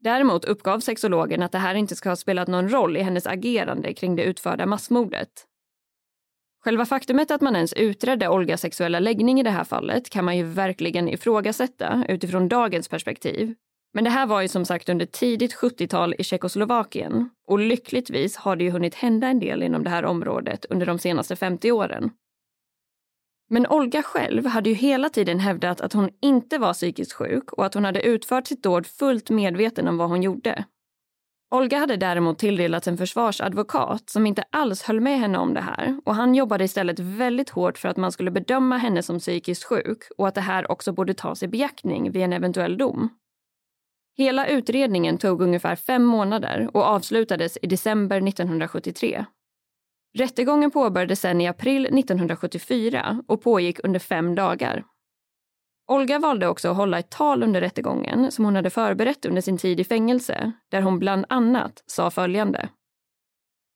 Däremot 0.01 0.45
uppgav 0.45 0.81
sexologen 0.81 1.43
att 1.43 1.53
det 1.53 1.59
här 1.59 1.75
inte 1.75 1.97
ska 1.97 2.09
ha 2.09 2.17
spelat 2.17 2.49
någon 2.49 2.69
roll 2.69 2.97
i 2.97 3.03
hennes 3.03 3.27
agerande 3.27 3.95
kring 3.95 4.17
det 4.17 4.23
utförda 4.23 4.67
massmordet. 4.67 5.29
Själva 6.65 6.87
faktumet 6.87 7.31
att 7.31 7.41
man 7.41 7.57
ens 7.57 7.73
utredde 7.73 8.29
Olgas 8.29 8.61
sexuella 8.61 8.99
läggning 8.99 9.41
i 9.41 9.43
det 9.43 9.51
här 9.51 9.65
fallet 9.65 10.11
kan 10.11 10.25
man 10.25 10.37
ju 10.37 10.45
verkligen 10.45 11.09
ifrågasätta 11.09 12.05
utifrån 12.09 12.49
dagens 12.49 12.89
perspektiv. 12.89 13.55
Men 13.95 14.05
det 14.05 14.11
här 14.11 14.27
var 14.27 14.43
ju 14.43 14.49
som 14.49 14.65
sagt 14.65 14.89
under 14.89 15.07
tidigt 15.07 15.55
70-tal 15.55 16.15
i 16.19 16.25
Tjeckoslovakien 16.25 17.31
och 17.49 17.59
lyckligtvis 17.59 18.37
har 18.37 18.57
det 18.57 18.65
ju 18.65 18.71
hunnit 18.71 18.95
hända 18.95 19.29
en 19.29 19.41
del 19.41 19.63
inom 19.63 19.85
det 19.85 19.91
här 19.91 20.05
området 20.05 20.65
under 20.71 20.87
de 20.87 20.99
senaste 20.99 21.37
50 21.37 21.73
åren. 21.73 22.11
Men 23.51 23.67
Olga 23.67 24.03
själv 24.03 24.47
hade 24.47 24.71
ju 24.71 24.77
hela 24.77 25.09
tiden 25.09 25.41
hävdat 25.41 25.81
att 25.81 25.93
hon 25.93 26.11
inte 26.23 26.59
var 26.59 26.73
psykiskt 26.73 27.13
sjuk 27.13 27.53
och 27.53 27.67
att 27.67 27.75
hon 27.75 27.85
hade 27.85 28.03
utfört 28.03 28.47
sitt 28.47 28.63
dåd 28.63 28.87
fullt 28.87 29.31
medveten 29.31 29.89
om 29.89 29.97
vad 29.97 30.09
hon 30.09 30.23
gjorde. 30.23 30.65
Olga 31.51 31.79
hade 31.79 31.97
däremot 31.97 32.39
tilldelats 32.39 32.89
en 32.89 32.99
försvarsadvokat 32.99 34.11
som 34.11 34.27
inte 34.27 34.45
alls 34.51 34.83
höll 34.83 35.01
med 35.01 35.19
henne 35.19 35.39
om 35.39 35.55
det 35.55 35.61
här 35.61 36.01
och 36.05 36.15
han 36.15 36.35
jobbade 36.35 36.65
istället 36.65 36.99
väldigt 36.99 37.51
hårt 37.51 37.79
för 37.79 37.89
att 37.89 37.97
man 37.97 38.13
skulle 38.13 38.31
bedöma 38.31 38.77
henne 38.77 39.03
som 39.03 39.19
psykiskt 39.19 39.65
sjuk 39.65 39.99
och 40.19 40.29
att 40.29 40.35
det 40.35 40.41
här 40.41 40.71
också 40.71 40.93
borde 40.93 41.15
tas 41.15 41.43
i 41.43 41.49
beaktning 41.49 42.13
vid 42.13 42.23
en 42.23 42.33
eventuell 42.33 42.79
dom. 42.79 43.09
Hela 44.19 44.49
utredningen 44.49 45.19
tog 45.19 45.43
ungefär 45.43 45.77
fem 45.77 46.05
månader 46.05 46.71
och 46.75 46.83
avslutades 46.83 47.59
i 47.63 47.67
december 47.67 48.29
1973. 48.29 49.25
Rättegången 50.19 50.71
påbörjades 50.71 51.21
sedan 51.21 51.41
i 51.41 51.49
april 51.49 51.87
1974 51.87 53.23
och 53.29 53.43
pågick 53.43 53.85
under 53.85 54.01
fem 54.01 54.35
dagar. 54.35 54.85
Olga 55.91 56.19
valde 56.19 56.49
också 56.49 56.71
att 56.71 56.77
hålla 56.77 56.99
ett 56.99 57.11
tal 57.11 57.43
under 57.43 57.61
rättegången 57.61 58.33
som 58.33 58.45
hon 58.45 58.57
hade 58.57 58.71
förberett 58.71 59.27
under 59.27 59.43
sin 59.43 59.59
tid 59.59 59.81
i 59.81 59.85
fängelse, 59.85 60.53
där 60.71 60.83
hon 60.83 60.99
bland 60.99 61.25
annat 61.29 61.83
sa 61.87 62.11
följande. 62.11 62.69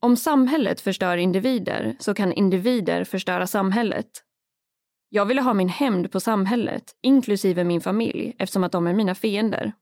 Om 0.00 0.16
samhället 0.16 0.80
förstör 0.80 1.16
individer 1.16 1.96
så 1.98 2.14
kan 2.14 2.32
individer 2.32 3.04
förstöra 3.04 3.46
samhället. 3.46 4.10
Jag 5.08 5.26
ville 5.26 5.40
ha 5.40 5.54
min 5.54 5.68
hämnd 5.68 6.12
på 6.12 6.20
samhället, 6.20 6.84
inklusive 7.02 7.64
min 7.64 7.80
familj, 7.80 8.36
eftersom 8.38 8.64
att 8.64 8.72
de 8.72 8.86
är 8.86 8.94
mina 8.94 9.14
fiender. 9.14 9.72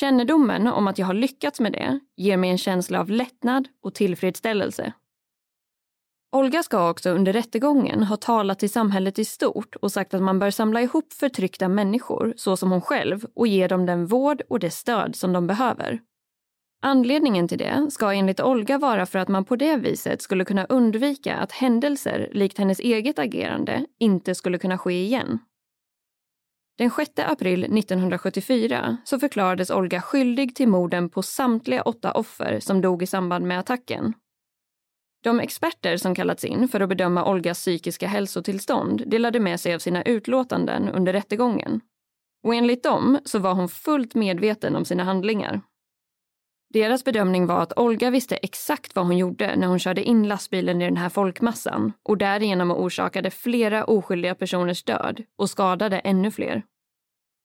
Kännedomen 0.00 0.66
om 0.66 0.88
att 0.88 0.98
jag 0.98 1.06
har 1.06 1.14
lyckats 1.14 1.60
med 1.60 1.72
det 1.72 2.00
ger 2.16 2.36
mig 2.36 2.50
en 2.50 2.58
känsla 2.58 3.00
av 3.00 3.10
lättnad 3.10 3.68
och 3.82 3.94
tillfredsställelse. 3.94 4.92
Olga 6.36 6.62
ska 6.62 6.90
också 6.90 7.10
under 7.10 7.32
rättegången 7.32 8.02
ha 8.02 8.16
talat 8.16 8.58
till 8.58 8.70
samhället 8.70 9.18
i 9.18 9.24
stort 9.24 9.76
och 9.76 9.92
sagt 9.92 10.14
att 10.14 10.22
man 10.22 10.38
bör 10.38 10.50
samla 10.50 10.82
ihop 10.82 11.12
förtryckta 11.12 11.68
människor, 11.68 12.34
så 12.36 12.56
som 12.56 12.70
hon 12.70 12.80
själv, 12.80 13.26
och 13.34 13.46
ge 13.46 13.66
dem 13.68 13.86
den 13.86 14.06
vård 14.06 14.42
och 14.48 14.60
det 14.60 14.70
stöd 14.70 15.16
som 15.16 15.32
de 15.32 15.46
behöver. 15.46 16.00
Anledningen 16.82 17.48
till 17.48 17.58
det 17.58 17.86
ska 17.90 18.12
enligt 18.12 18.40
Olga 18.40 18.78
vara 18.78 19.06
för 19.06 19.18
att 19.18 19.28
man 19.28 19.44
på 19.44 19.56
det 19.56 19.76
viset 19.76 20.22
skulle 20.22 20.44
kunna 20.44 20.64
undvika 20.64 21.36
att 21.36 21.52
händelser 21.52 22.28
likt 22.32 22.58
hennes 22.58 22.80
eget 22.80 23.18
agerande 23.18 23.86
inte 23.98 24.34
skulle 24.34 24.58
kunna 24.58 24.78
ske 24.78 25.02
igen. 25.02 25.38
Den 26.78 26.90
6 26.90 27.10
april 27.16 27.64
1974 27.64 28.96
så 29.04 29.18
förklarades 29.18 29.70
Olga 29.70 30.00
skyldig 30.00 30.56
till 30.56 30.68
morden 30.68 31.08
på 31.08 31.22
samtliga 31.22 31.82
åtta 31.82 32.12
offer 32.12 32.60
som 32.60 32.80
dog 32.80 33.02
i 33.02 33.06
samband 33.06 33.46
med 33.46 33.58
attacken 33.58 34.14
de 35.22 35.40
experter 35.40 35.96
som 35.96 36.14
kallats 36.14 36.44
in 36.44 36.68
för 36.68 36.80
att 36.80 36.88
bedöma 36.88 37.24
Olgas 37.24 37.58
psykiska 37.58 38.08
hälsotillstånd 38.08 39.02
delade 39.06 39.40
med 39.40 39.60
sig 39.60 39.74
av 39.74 39.78
sina 39.78 40.02
utlåtanden 40.02 40.88
under 40.88 41.12
rättegången. 41.12 41.80
Och 42.44 42.54
enligt 42.54 42.82
dem 42.82 43.18
så 43.24 43.38
var 43.38 43.54
hon 43.54 43.68
fullt 43.68 44.14
medveten 44.14 44.76
om 44.76 44.84
sina 44.84 45.04
handlingar. 45.04 45.60
Deras 46.72 47.04
bedömning 47.04 47.46
var 47.46 47.62
att 47.62 47.78
Olga 47.78 48.10
visste 48.10 48.36
exakt 48.36 48.96
vad 48.96 49.06
hon 49.06 49.18
gjorde 49.18 49.56
när 49.56 49.66
hon 49.66 49.78
körde 49.78 50.02
in 50.02 50.28
lastbilen 50.28 50.82
i 50.82 50.84
den 50.84 50.96
här 50.96 51.08
folkmassan 51.08 51.92
och 52.02 52.18
därigenom 52.18 52.70
orsakade 52.70 53.30
flera 53.30 53.84
oskyldiga 53.84 54.34
personers 54.34 54.84
död 54.84 55.22
och 55.38 55.50
skadade 55.50 55.98
ännu 55.98 56.30
fler. 56.30 56.62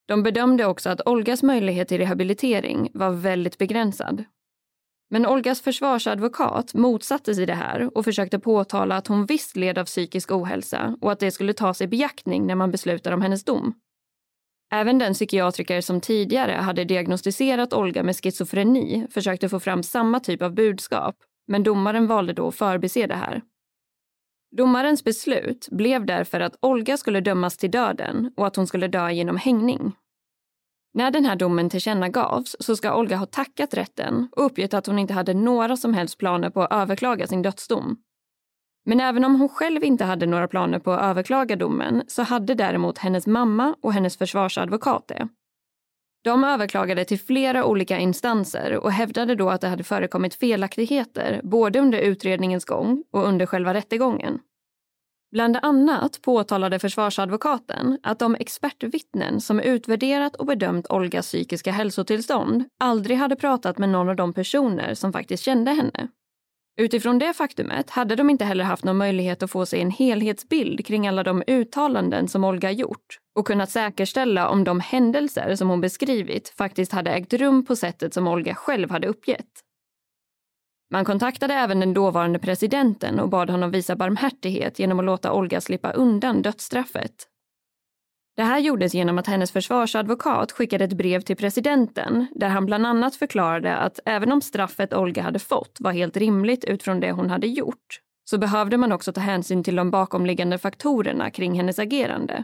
De 0.08 0.24
bedömde 0.24 0.66
också 0.66 0.90
att 0.90 1.08
Olgas 1.08 1.44
möjlighet 1.44 1.88
till 1.88 1.98
rehabilitering 1.98 2.92
var 2.94 3.12
väldigt 3.12 3.58
begränsad 3.58 4.24
men 5.14 5.26
Olgas 5.26 5.62
försvarsadvokat 5.62 6.74
motsatte 6.74 7.36
sig 7.36 7.46
det 7.46 7.54
här 7.54 7.98
och 7.98 8.06
försökte 8.06 8.40
påtala 8.40 8.96
att 8.96 9.08
hon 9.08 9.26
visst 9.26 9.56
led 9.56 9.78
av 9.78 9.86
psykisk 9.86 10.32
ohälsa 10.32 10.98
och 11.02 11.12
att 11.12 11.20
det 11.20 11.32
skulle 11.32 11.54
tas 11.54 11.82
i 11.82 11.88
beaktning 11.88 12.48
när 12.48 12.56
man 12.56 12.72
beslutar 12.72 13.12
om 13.12 13.22
hennes 13.22 13.44
dom. 13.44 13.74
Även 14.74 14.98
den 14.98 15.14
psykiatriker 15.14 15.82
som 15.82 16.02
tidigare 16.02 16.52
hade 16.52 16.84
diagnostiserat 16.84 17.74
Olga 17.74 18.04
med 18.04 18.16
schizofreni 18.16 19.08
försökte 19.12 19.50
få 19.50 19.60
fram 19.60 19.84
samma 19.84 20.20
typ 20.20 20.42
av 20.42 20.54
budskap, 20.54 21.16
men 21.48 21.64
domaren 21.64 22.08
valde 22.08 22.34
då 22.34 22.48
att 22.48 22.56
förbise 22.56 23.08
det 23.08 23.16
här. 23.16 23.42
Domarens 24.58 25.04
beslut 25.04 25.68
blev 25.72 26.06
därför 26.06 26.40
att 26.40 26.56
Olga 26.62 26.98
skulle 26.98 27.22
dömas 27.22 27.58
till 27.58 27.72
döden 27.72 28.34
och 28.38 28.48
att 28.48 28.56
hon 28.56 28.68
skulle 28.68 28.88
dö 28.88 29.12
genom 29.12 29.38
hängning. 29.38 29.96
När 30.94 31.12
den 31.12 31.26
här 31.26 31.36
domen 31.36 31.70
tillkännagavs 31.70 32.56
så 32.60 32.76
ska 32.76 32.96
Olga 32.96 33.18
ha 33.18 33.26
tackat 33.26 33.74
rätten 33.74 34.30
och 34.32 34.46
uppgett 34.46 34.74
att 34.74 34.88
hon 34.88 35.00
inte 35.00 35.14
hade 35.14 35.34
några 35.34 35.78
som 35.78 35.94
helst 35.94 36.18
planer 36.18 36.50
på 36.50 36.62
att 36.62 36.74
överklaga 36.74 37.28
sin 37.28 37.42
dödsdom. 37.42 37.98
Men 38.86 39.00
även 39.00 39.26
om 39.26 39.36
hon 39.36 39.50
själv 39.50 39.84
inte 39.84 40.04
hade 40.04 40.26
några 40.26 40.48
planer 40.48 40.80
på 40.80 40.92
att 40.92 41.02
överklaga 41.02 41.56
domen 41.56 42.04
så 42.08 42.22
hade 42.24 42.54
däremot 42.54 42.98
hennes 42.98 43.28
mamma 43.28 43.76
och 43.82 43.94
hennes 43.94 44.18
försvarsadvokat 44.18 45.08
det. 45.08 45.28
De 46.24 46.44
överklagade 46.44 47.06
till 47.06 47.20
flera 47.20 47.66
olika 47.66 47.98
instanser 47.98 48.78
och 48.78 48.92
hävdade 48.92 49.36
då 49.36 49.50
att 49.50 49.62
det 49.62 49.68
hade 49.68 49.84
förekommit 49.84 50.36
felaktigheter 50.36 51.42
både 51.44 51.80
under 51.80 52.00
utredningens 52.00 52.66
gång 52.66 53.04
och 53.12 53.28
under 53.28 53.46
själva 53.46 53.74
rättegången. 53.74 54.40
Bland 55.32 55.58
annat 55.62 56.22
påtalade 56.22 56.80
försvarsadvokaten 56.80 58.00
att 58.04 58.20
de 58.20 58.36
expertvittnen 58.36 59.42
som 59.42 59.60
utvärderat 59.60 60.36
och 60.36 60.46
bedömt 60.46 60.88
Olgas 60.90 61.28
psykiska 61.28 61.72
hälsotillstånd 61.72 62.64
aldrig 62.80 63.18
hade 63.18 63.36
pratat 63.36 63.78
med 63.78 63.90
någon 63.90 64.10
av 64.10 64.16
de 64.16 64.34
personer 64.34 64.94
som 64.94 65.14
faktiskt 65.14 65.44
kände 65.44 65.72
henne. 65.72 66.08
Utifrån 66.78 67.20
det 67.20 67.34
faktumet 67.34 67.90
hade 67.90 68.16
de 68.16 68.30
inte 68.30 68.46
heller 68.46 68.64
haft 68.64 68.84
någon 68.84 68.98
möjlighet 68.98 69.44
att 69.44 69.52
få 69.52 69.66
sig 69.66 69.82
en 69.82 69.92
helhetsbild 69.92 70.86
kring 70.86 71.08
alla 71.08 71.24
de 71.24 71.44
uttalanden 71.48 72.28
som 72.28 72.44
Olga 72.44 72.72
gjort 72.72 73.20
och 73.36 73.48
kunnat 73.48 73.70
säkerställa 73.70 74.50
om 74.50 74.64
de 74.64 74.80
händelser 74.80 75.56
som 75.56 75.70
hon 75.70 75.82
beskrivit 75.82 76.50
faktiskt 76.50 76.92
hade 76.92 77.12
ägt 77.12 77.34
rum 77.34 77.66
på 77.66 77.76
sättet 77.76 78.14
som 78.14 78.28
Olga 78.28 78.56
själv 78.56 78.92
hade 78.92 79.08
uppgett. 79.08 79.50
Man 80.92 81.06
kontaktade 81.06 81.54
även 81.54 81.80
den 81.80 81.94
dåvarande 81.94 82.40
presidenten 82.40 83.20
och 83.20 83.30
bad 83.30 83.50
honom 83.50 83.72
visa 83.72 83.96
barmhärtighet 83.96 84.80
genom 84.80 85.00
att 85.00 85.06
låta 85.06 85.34
Olga 85.34 85.62
slippa 85.62 85.92
undan 85.92 86.42
dödsstraffet. 86.42 87.28
Det 88.36 88.44
här 88.44 88.60
gjordes 88.60 88.94
genom 88.94 89.18
att 89.18 89.28
hennes 89.28 89.52
försvarsadvokat 89.52 90.52
skickade 90.52 90.84
ett 90.84 90.94
brev 90.94 91.22
till 91.22 91.36
presidenten 91.36 92.28
där 92.36 92.50
han 92.50 92.66
bland 92.66 92.86
annat 92.86 93.16
förklarade 93.16 93.76
att 93.76 94.00
även 94.06 94.32
om 94.32 94.42
straffet 94.42 94.94
Olga 94.94 95.22
hade 95.22 95.40
fått 95.40 95.78
var 95.80 95.92
helt 95.92 96.18
rimligt 96.18 96.66
utifrån 96.66 97.00
det 97.00 97.12
hon 97.12 97.30
hade 97.30 97.48
gjort 97.48 98.00
så 98.30 98.38
behövde 98.38 98.78
man 98.78 98.92
också 98.92 99.14
ta 99.14 99.22
hänsyn 99.22 99.64
till 99.64 99.76
de 99.76 99.92
bakomliggande 99.92 100.58
faktorerna 100.58 101.32
kring 101.32 101.54
hennes 101.54 101.80
agerande. 101.80 102.44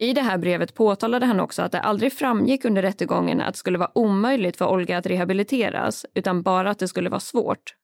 I 0.00 0.12
det 0.12 0.20
här 0.20 0.38
brevet 0.38 0.74
påtalade 0.74 1.26
han 1.26 1.40
också 1.40 1.62
att 1.62 1.72
det 1.72 1.80
aldrig 1.80 2.12
framgick 2.12 2.64
under 2.64 2.82
rättegången 2.82 3.40
att 3.40 3.54
det 3.54 3.58
skulle 3.58 3.78
vara 3.78 3.98
omöjligt 3.98 4.56
för 4.56 4.66
Olga 4.66 4.98
att 4.98 5.06
rehabiliteras, 5.06 6.06
utan 6.14 6.42
bara 6.42 6.70
att 6.70 6.78
det 6.78 6.88
skulle 6.88 7.10
vara 7.10 7.20
svårt. 7.20 7.77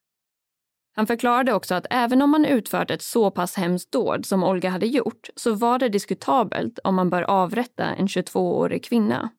Han 0.97 1.07
förklarade 1.07 1.53
också 1.53 1.75
att 1.75 1.87
även 1.91 2.23
om 2.23 2.31
man 2.31 2.45
utfört 2.45 2.91
ett 2.91 3.03
så 3.03 3.31
pass 3.31 3.57
hemskt 3.57 3.93
dåd 3.93 4.27
som 4.27 4.45
Olga 4.45 4.71
hade 4.71 4.87
gjort 4.87 5.29
så 5.37 5.55
var 5.55 5.79
det 5.79 5.89
diskutabelt 5.89 6.79
om 6.85 6.95
man 6.95 7.11
bör 7.11 7.23
avrätta 7.23 7.85
en 7.85 8.07
22-årig 8.07 8.85
kvinna. 8.85 9.31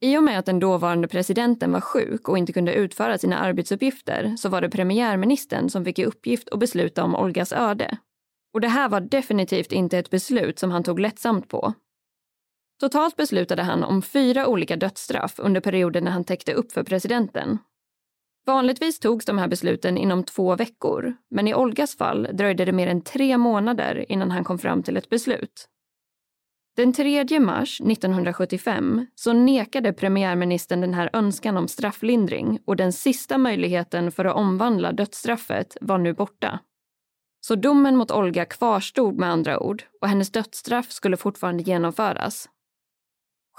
I 0.00 0.16
och 0.18 0.22
med 0.22 0.38
att 0.38 0.46
den 0.46 0.60
dåvarande 0.60 1.08
presidenten 1.08 1.72
var 1.72 1.80
sjuk 1.80 2.28
och 2.28 2.38
inte 2.38 2.52
kunde 2.52 2.74
utföra 2.74 3.18
sina 3.18 3.38
arbetsuppgifter 3.38 4.36
så 4.36 4.48
var 4.48 4.60
det 4.60 4.70
premiärministern 4.70 5.70
som 5.70 5.84
fick 5.84 5.98
i 5.98 6.04
uppgift 6.04 6.48
att 6.48 6.58
besluta 6.60 7.04
om 7.04 7.14
Olgas 7.14 7.52
öde 7.52 7.98
och 8.52 8.60
det 8.60 8.68
här 8.68 8.88
var 8.88 9.00
definitivt 9.00 9.72
inte 9.72 9.98
ett 9.98 10.10
beslut 10.10 10.58
som 10.58 10.70
han 10.70 10.82
tog 10.82 11.00
lättsamt 11.00 11.48
på. 11.48 11.74
Totalt 12.80 13.16
beslutade 13.16 13.62
han 13.62 13.84
om 13.84 14.02
fyra 14.02 14.46
olika 14.46 14.76
dödsstraff 14.76 15.34
under 15.38 15.60
perioden 15.60 16.04
när 16.04 16.10
han 16.10 16.24
täckte 16.24 16.52
upp 16.52 16.72
för 16.72 16.82
presidenten. 16.82 17.58
Vanligtvis 18.46 18.98
togs 18.98 19.24
de 19.24 19.38
här 19.38 19.48
besluten 19.48 19.98
inom 19.98 20.24
två 20.24 20.56
veckor, 20.56 21.14
men 21.30 21.48
i 21.48 21.54
Olgas 21.54 21.96
fall 21.96 22.28
dröjde 22.32 22.64
det 22.64 22.72
mer 22.72 22.86
än 22.86 23.02
tre 23.02 23.38
månader 23.38 24.12
innan 24.12 24.30
han 24.30 24.44
kom 24.44 24.58
fram 24.58 24.82
till 24.82 24.96
ett 24.96 25.08
beslut. 25.08 25.68
Den 26.76 26.92
3 26.92 27.40
mars 27.40 27.80
1975 27.80 29.06
så 29.14 29.32
nekade 29.32 29.92
premiärministern 29.92 30.80
den 30.80 30.94
här 30.94 31.10
önskan 31.12 31.56
om 31.56 31.68
strafflindring 31.68 32.58
och 32.64 32.76
den 32.76 32.92
sista 32.92 33.38
möjligheten 33.38 34.12
för 34.12 34.24
att 34.24 34.36
omvandla 34.36 34.92
dödsstraffet 34.92 35.76
var 35.80 35.98
nu 35.98 36.12
borta. 36.12 36.58
Så 37.40 37.54
domen 37.54 37.96
mot 37.96 38.10
Olga 38.10 38.44
kvarstod 38.44 39.18
med 39.18 39.30
andra 39.30 39.60
ord 39.60 39.82
och 40.00 40.08
hennes 40.08 40.30
dödsstraff 40.30 40.92
skulle 40.92 41.16
fortfarande 41.16 41.62
genomföras. 41.62 42.48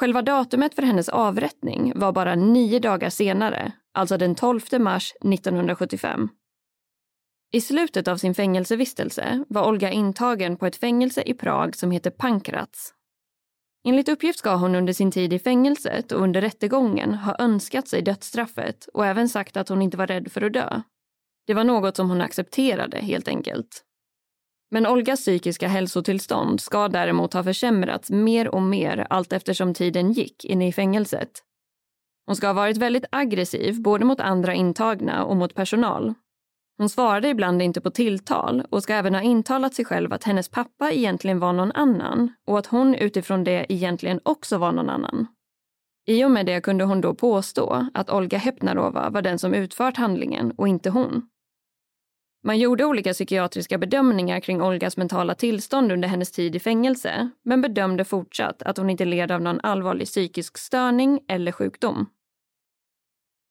Själva 0.04 0.22
datumet 0.22 0.76
för 0.76 0.82
hennes 0.82 1.10
avrättning 1.10 1.94
var 1.96 2.12
bara 2.12 2.36
nio 2.36 2.80
dagar 2.80 3.10
senare, 3.10 3.72
alltså 3.94 4.18
den 4.18 4.36
12 4.36 4.60
mars 4.80 5.14
1975. 5.22 6.30
I 7.54 7.62
slutet 7.62 8.08
av 8.08 8.18
sin 8.18 8.36
fängelsevistelse 8.36 9.46
var 9.50 9.68
Olga 9.68 9.92
intagen 9.92 10.58
på 10.58 10.66
ett 10.66 10.76
fängelse 10.76 11.22
i 11.22 11.34
Prag 11.34 11.76
som 11.76 11.92
heter 11.92 12.10
Pankrats. 12.10 12.94
Enligt 13.88 14.10
uppgift 14.10 14.40
ska 14.40 14.56
hon 14.56 14.76
under 14.76 14.94
sin 14.94 15.12
tid 15.12 15.34
i 15.34 15.40
fängelset 15.40 16.12
och 16.12 16.22
under 16.22 16.42
rättegången 16.42 17.14
ha 17.14 17.36
önskat 17.40 17.88
sig 17.88 18.02
dödsstraffet 18.02 18.88
och 18.94 19.06
även 19.06 19.30
sagt 19.30 19.58
att 19.58 19.70
hon 19.70 19.82
inte 19.82 19.98
var 19.98 20.08
rädd 20.08 20.32
för 20.32 20.42
att 20.42 20.54
dö. 20.54 20.82
Det 21.48 21.54
var 21.54 21.64
något 21.64 21.96
som 21.96 22.10
hon 22.10 22.22
accepterade 22.22 22.98
helt 22.98 23.28
enkelt. 23.28 23.84
Men 24.74 24.88
Olgas 24.88 25.20
psykiska 25.20 25.68
hälsotillstånd 25.68 26.62
ska 26.62 26.88
däremot 26.88 27.34
ha 27.34 27.44
försämrats 27.44 28.10
mer 28.10 28.48
och 28.48 28.62
mer 28.62 29.08
allt 29.10 29.34
eftersom 29.34 29.74
tiden 29.74 30.12
gick 30.12 30.46
inne 30.46 30.68
i 30.68 30.74
fängelset. 30.74 31.30
Hon 32.26 32.36
ska 32.36 32.48
ha 32.48 32.54
varit 32.54 32.78
väldigt 32.78 33.06
aggressiv 33.12 33.82
både 33.82 34.06
mot 34.06 34.20
andra 34.20 34.54
intagna 34.54 35.26
och 35.26 35.36
mot 35.38 35.56
personal. 35.56 36.14
Hon 36.78 36.90
svarade 36.90 37.30
ibland 37.30 37.62
inte 37.62 37.82
på 37.82 37.92
tilltal 37.92 38.64
och 38.70 38.84
ska 38.84 38.94
även 38.94 39.14
ha 39.14 39.22
intalat 39.22 39.74
sig 39.74 39.86
själv 39.86 40.14
att 40.14 40.24
hennes 40.24 40.50
pappa 40.50 40.92
egentligen 40.92 41.40
var 41.40 41.54
någon 41.54 41.72
annan 41.72 42.34
och 42.48 42.60
att 42.60 42.68
hon 42.68 42.96
utifrån 42.96 43.44
det 43.44 43.66
egentligen 43.70 44.20
också 44.24 44.58
var 44.58 44.72
någon 44.72 44.90
annan. 44.90 45.28
I 46.08 46.26
och 46.26 46.32
med 46.32 46.46
det 46.46 46.62
kunde 46.62 46.84
hon 46.84 47.02
då 47.02 47.16
påstå 47.16 47.88
att 47.94 48.10
Olga 48.10 48.38
Hepnarova 48.38 49.10
var 49.10 49.22
den 49.22 49.40
som 49.40 49.54
utfört 49.54 49.98
handlingen 49.98 50.52
och 50.52 50.68
inte 50.68 50.90
hon. 50.90 51.30
Man 52.46 52.60
gjorde 52.60 52.86
olika 52.86 53.14
psykiatriska 53.14 53.78
bedömningar 53.78 54.40
kring 54.40 54.62
Olgas 54.62 54.98
mentala 54.98 55.36
tillstånd 55.36 55.92
under 55.92 56.08
hennes 56.08 56.32
tid 56.32 56.56
i 56.56 56.60
fängelse 56.60 57.30
men 57.44 57.62
bedömde 57.62 58.06
fortsatt 58.06 58.64
att 58.64 58.78
hon 58.78 58.90
inte 58.90 59.06
led 59.06 59.32
av 59.32 59.42
någon 59.42 59.60
allvarlig 59.64 60.08
psykisk 60.08 60.58
störning 60.58 61.20
eller 61.28 61.52
sjukdom. 61.52 62.06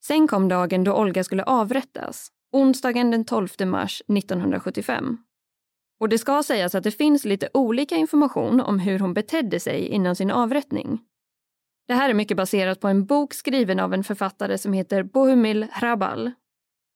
Sen 0.05 0.29
kom 0.29 0.49
dagen 0.49 0.85
då 0.85 0.95
Olga 0.95 1.25
skulle 1.25 1.43
avrättas, 1.43 2.29
onsdagen 2.53 3.11
den 3.11 3.25
12 3.25 3.49
mars 3.65 4.03
1975. 4.09 5.19
Och 6.01 6.09
det 6.09 6.19
ska 6.19 6.43
sägas 6.43 6.75
att 6.75 6.85
det 6.85 6.91
finns 6.91 7.25
lite 7.25 7.49
olika 7.55 7.97
information 7.97 8.61
om 8.61 8.79
hur 8.79 8.99
hon 8.99 9.15
betedde 9.15 9.61
sig 9.61 9.87
innan 9.87 10.17
sin 10.17 10.31
avrättning. 10.31 11.01
Det 11.89 11.95
här 11.95 12.11
är 12.11 12.15
mycket 12.15 12.37
baserat 12.37 12.81
på 12.81 12.89
en 12.89 13.07
bok 13.07 13.35
skriven 13.35 13.81
av 13.81 13.95
en 13.95 14.05
författare 14.05 14.59
som 14.59 14.73
heter 14.73 15.03
Bohumil 15.03 15.67
Hrabal 15.73 16.33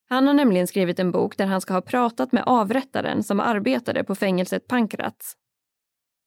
han 0.09 0.27
har 0.27 0.35
nämligen 0.35 0.67
skrivit 0.67 0.99
en 0.99 1.13
bok 1.13 1.37
där 1.37 1.47
han 1.47 1.61
ska 1.61 1.75
ha 1.75 1.81
pratat 1.81 2.33
med 2.33 2.43
avrättaren 2.47 3.23
som 3.23 3.41
arbetade 3.41 4.05
på 4.05 4.15
fängelset 4.15 4.69
Pankrats. 4.69 5.37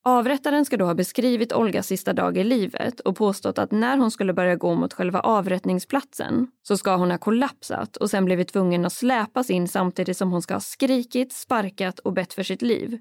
Avrättaren 0.06 0.66
ska 0.66 0.78
då 0.78 0.86
ha 0.86 0.94
beskrivit 0.94 1.54
Olgas 1.54 1.88
sista 1.88 2.14
dag 2.14 2.38
i 2.38 2.44
livet 2.44 3.00
och 3.00 3.16
påstått 3.16 3.58
att 3.58 3.72
när 3.72 3.98
hon 3.98 4.12
skulle 4.12 4.34
börja 4.34 4.56
gå 4.56 4.76
mot 4.76 4.94
själva 4.94 5.20
avrättningsplatsen 5.20 6.48
så 6.68 6.78
ska 6.78 6.96
hon 6.96 7.12
ha 7.12 7.18
kollapsat 7.18 7.98
och 7.98 8.10
sen 8.10 8.26
blivit 8.26 8.48
tvungen 8.48 8.86
att 8.86 8.94
släpas 8.94 9.50
in 9.50 9.68
samtidigt 9.68 10.18
som 10.18 10.32
hon 10.32 10.42
ska 10.42 10.54
ha 10.54 10.62
skrikit, 10.62 11.34
sparkat 11.34 12.00
och 12.00 12.14
bett 12.14 12.34
för 12.34 12.44
sitt 12.44 12.62
liv. 12.62 13.00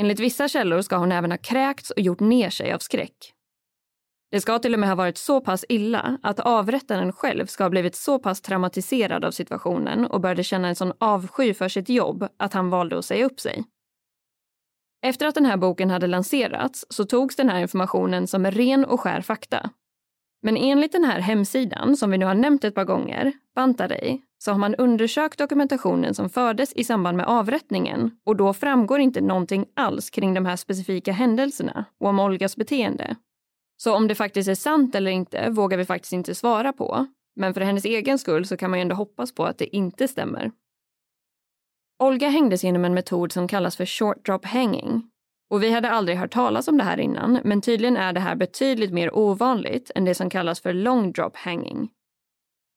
Enligt 0.00 0.20
vissa 0.20 0.48
källor 0.48 0.80
ska 0.80 0.96
hon 0.96 1.12
även 1.12 1.30
ha 1.30 1.38
kräkts 1.38 1.90
och 1.90 2.00
gjort 2.00 2.20
ner 2.20 2.50
sig 2.50 2.72
av 2.72 2.78
skräck. 2.78 3.34
Det 4.30 4.40
ska 4.40 4.58
till 4.58 4.74
och 4.74 4.80
med 4.80 4.88
ha 4.88 4.96
varit 4.96 5.18
så 5.18 5.40
pass 5.40 5.64
illa 5.68 6.18
att 6.22 6.40
avrättaren 6.40 7.12
själv 7.12 7.46
ska 7.46 7.64
ha 7.64 7.70
blivit 7.70 7.94
så 7.94 8.18
pass 8.18 8.40
traumatiserad 8.40 9.24
av 9.24 9.30
situationen 9.30 10.06
och 10.06 10.20
började 10.20 10.44
känna 10.44 10.68
en 10.68 10.76
sån 10.76 10.92
avsky 10.98 11.54
för 11.54 11.68
sitt 11.68 11.88
jobb 11.88 12.28
att 12.36 12.54
han 12.54 12.70
valde 12.70 12.98
att 12.98 13.04
säga 13.04 13.26
upp 13.26 13.40
sig. 13.40 13.64
Efter 15.02 15.26
att 15.26 15.34
den 15.34 15.46
här 15.46 15.56
boken 15.56 15.90
hade 15.90 16.06
lanserats 16.06 16.86
så 16.88 17.04
togs 17.04 17.36
den 17.36 17.48
här 17.48 17.60
informationen 17.60 18.26
som 18.26 18.46
ren 18.46 18.84
och 18.84 19.00
skär 19.00 19.20
fakta. 19.20 19.70
Men 20.42 20.56
enligt 20.56 20.92
den 20.92 21.04
här 21.04 21.20
hemsidan, 21.20 21.96
som 21.96 22.10
vi 22.10 22.18
nu 22.18 22.26
har 22.26 22.34
nämnt 22.34 22.64
ett 22.64 22.74
par 22.74 22.84
gånger, 22.84 23.32
Bantarei, 23.54 24.20
så 24.38 24.50
har 24.50 24.58
man 24.58 24.74
undersökt 24.74 25.38
dokumentationen 25.38 26.14
som 26.14 26.30
fördes 26.30 26.72
i 26.72 26.84
samband 26.84 27.16
med 27.16 27.26
avrättningen 27.26 28.10
och 28.26 28.36
då 28.36 28.54
framgår 28.54 29.00
inte 29.00 29.20
någonting 29.20 29.66
alls 29.76 30.10
kring 30.10 30.34
de 30.34 30.46
här 30.46 30.56
specifika 30.56 31.12
händelserna 31.12 31.84
och 32.00 32.08
om 32.08 32.20
Olgas 32.20 32.56
beteende. 32.56 33.16
Så 33.80 33.94
om 33.94 34.08
det 34.08 34.14
faktiskt 34.14 34.48
är 34.48 34.54
sant 34.54 34.94
eller 34.94 35.10
inte 35.10 35.50
vågar 35.50 35.78
vi 35.78 35.84
faktiskt 35.84 36.12
inte 36.12 36.34
svara 36.34 36.72
på. 36.72 37.06
Men 37.36 37.54
för 37.54 37.60
hennes 37.60 37.84
egen 37.84 38.18
skull 38.18 38.46
så 38.46 38.56
kan 38.56 38.70
man 38.70 38.78
ju 38.78 38.82
ändå 38.82 38.94
hoppas 38.94 39.34
på 39.34 39.44
att 39.44 39.58
det 39.58 39.76
inte 39.76 40.08
stämmer. 40.08 40.50
Olga 41.98 42.28
hängdes 42.28 42.64
genom 42.64 42.84
en 42.84 42.94
metod 42.94 43.32
som 43.32 43.48
kallas 43.48 43.76
för 43.76 43.86
short 43.86 44.26
drop 44.26 44.44
hanging. 44.44 45.10
Och 45.50 45.62
vi 45.62 45.70
hade 45.70 45.90
aldrig 45.90 46.18
hört 46.18 46.32
talas 46.32 46.68
om 46.68 46.78
det 46.78 46.84
här 46.84 47.00
innan, 47.00 47.40
men 47.44 47.60
tydligen 47.60 47.96
är 47.96 48.12
det 48.12 48.20
här 48.20 48.36
betydligt 48.36 48.92
mer 48.92 49.16
ovanligt 49.18 49.90
än 49.94 50.04
det 50.04 50.14
som 50.14 50.30
kallas 50.30 50.60
för 50.60 50.72
long 50.72 51.12
drop 51.12 51.36
hanging. 51.36 51.90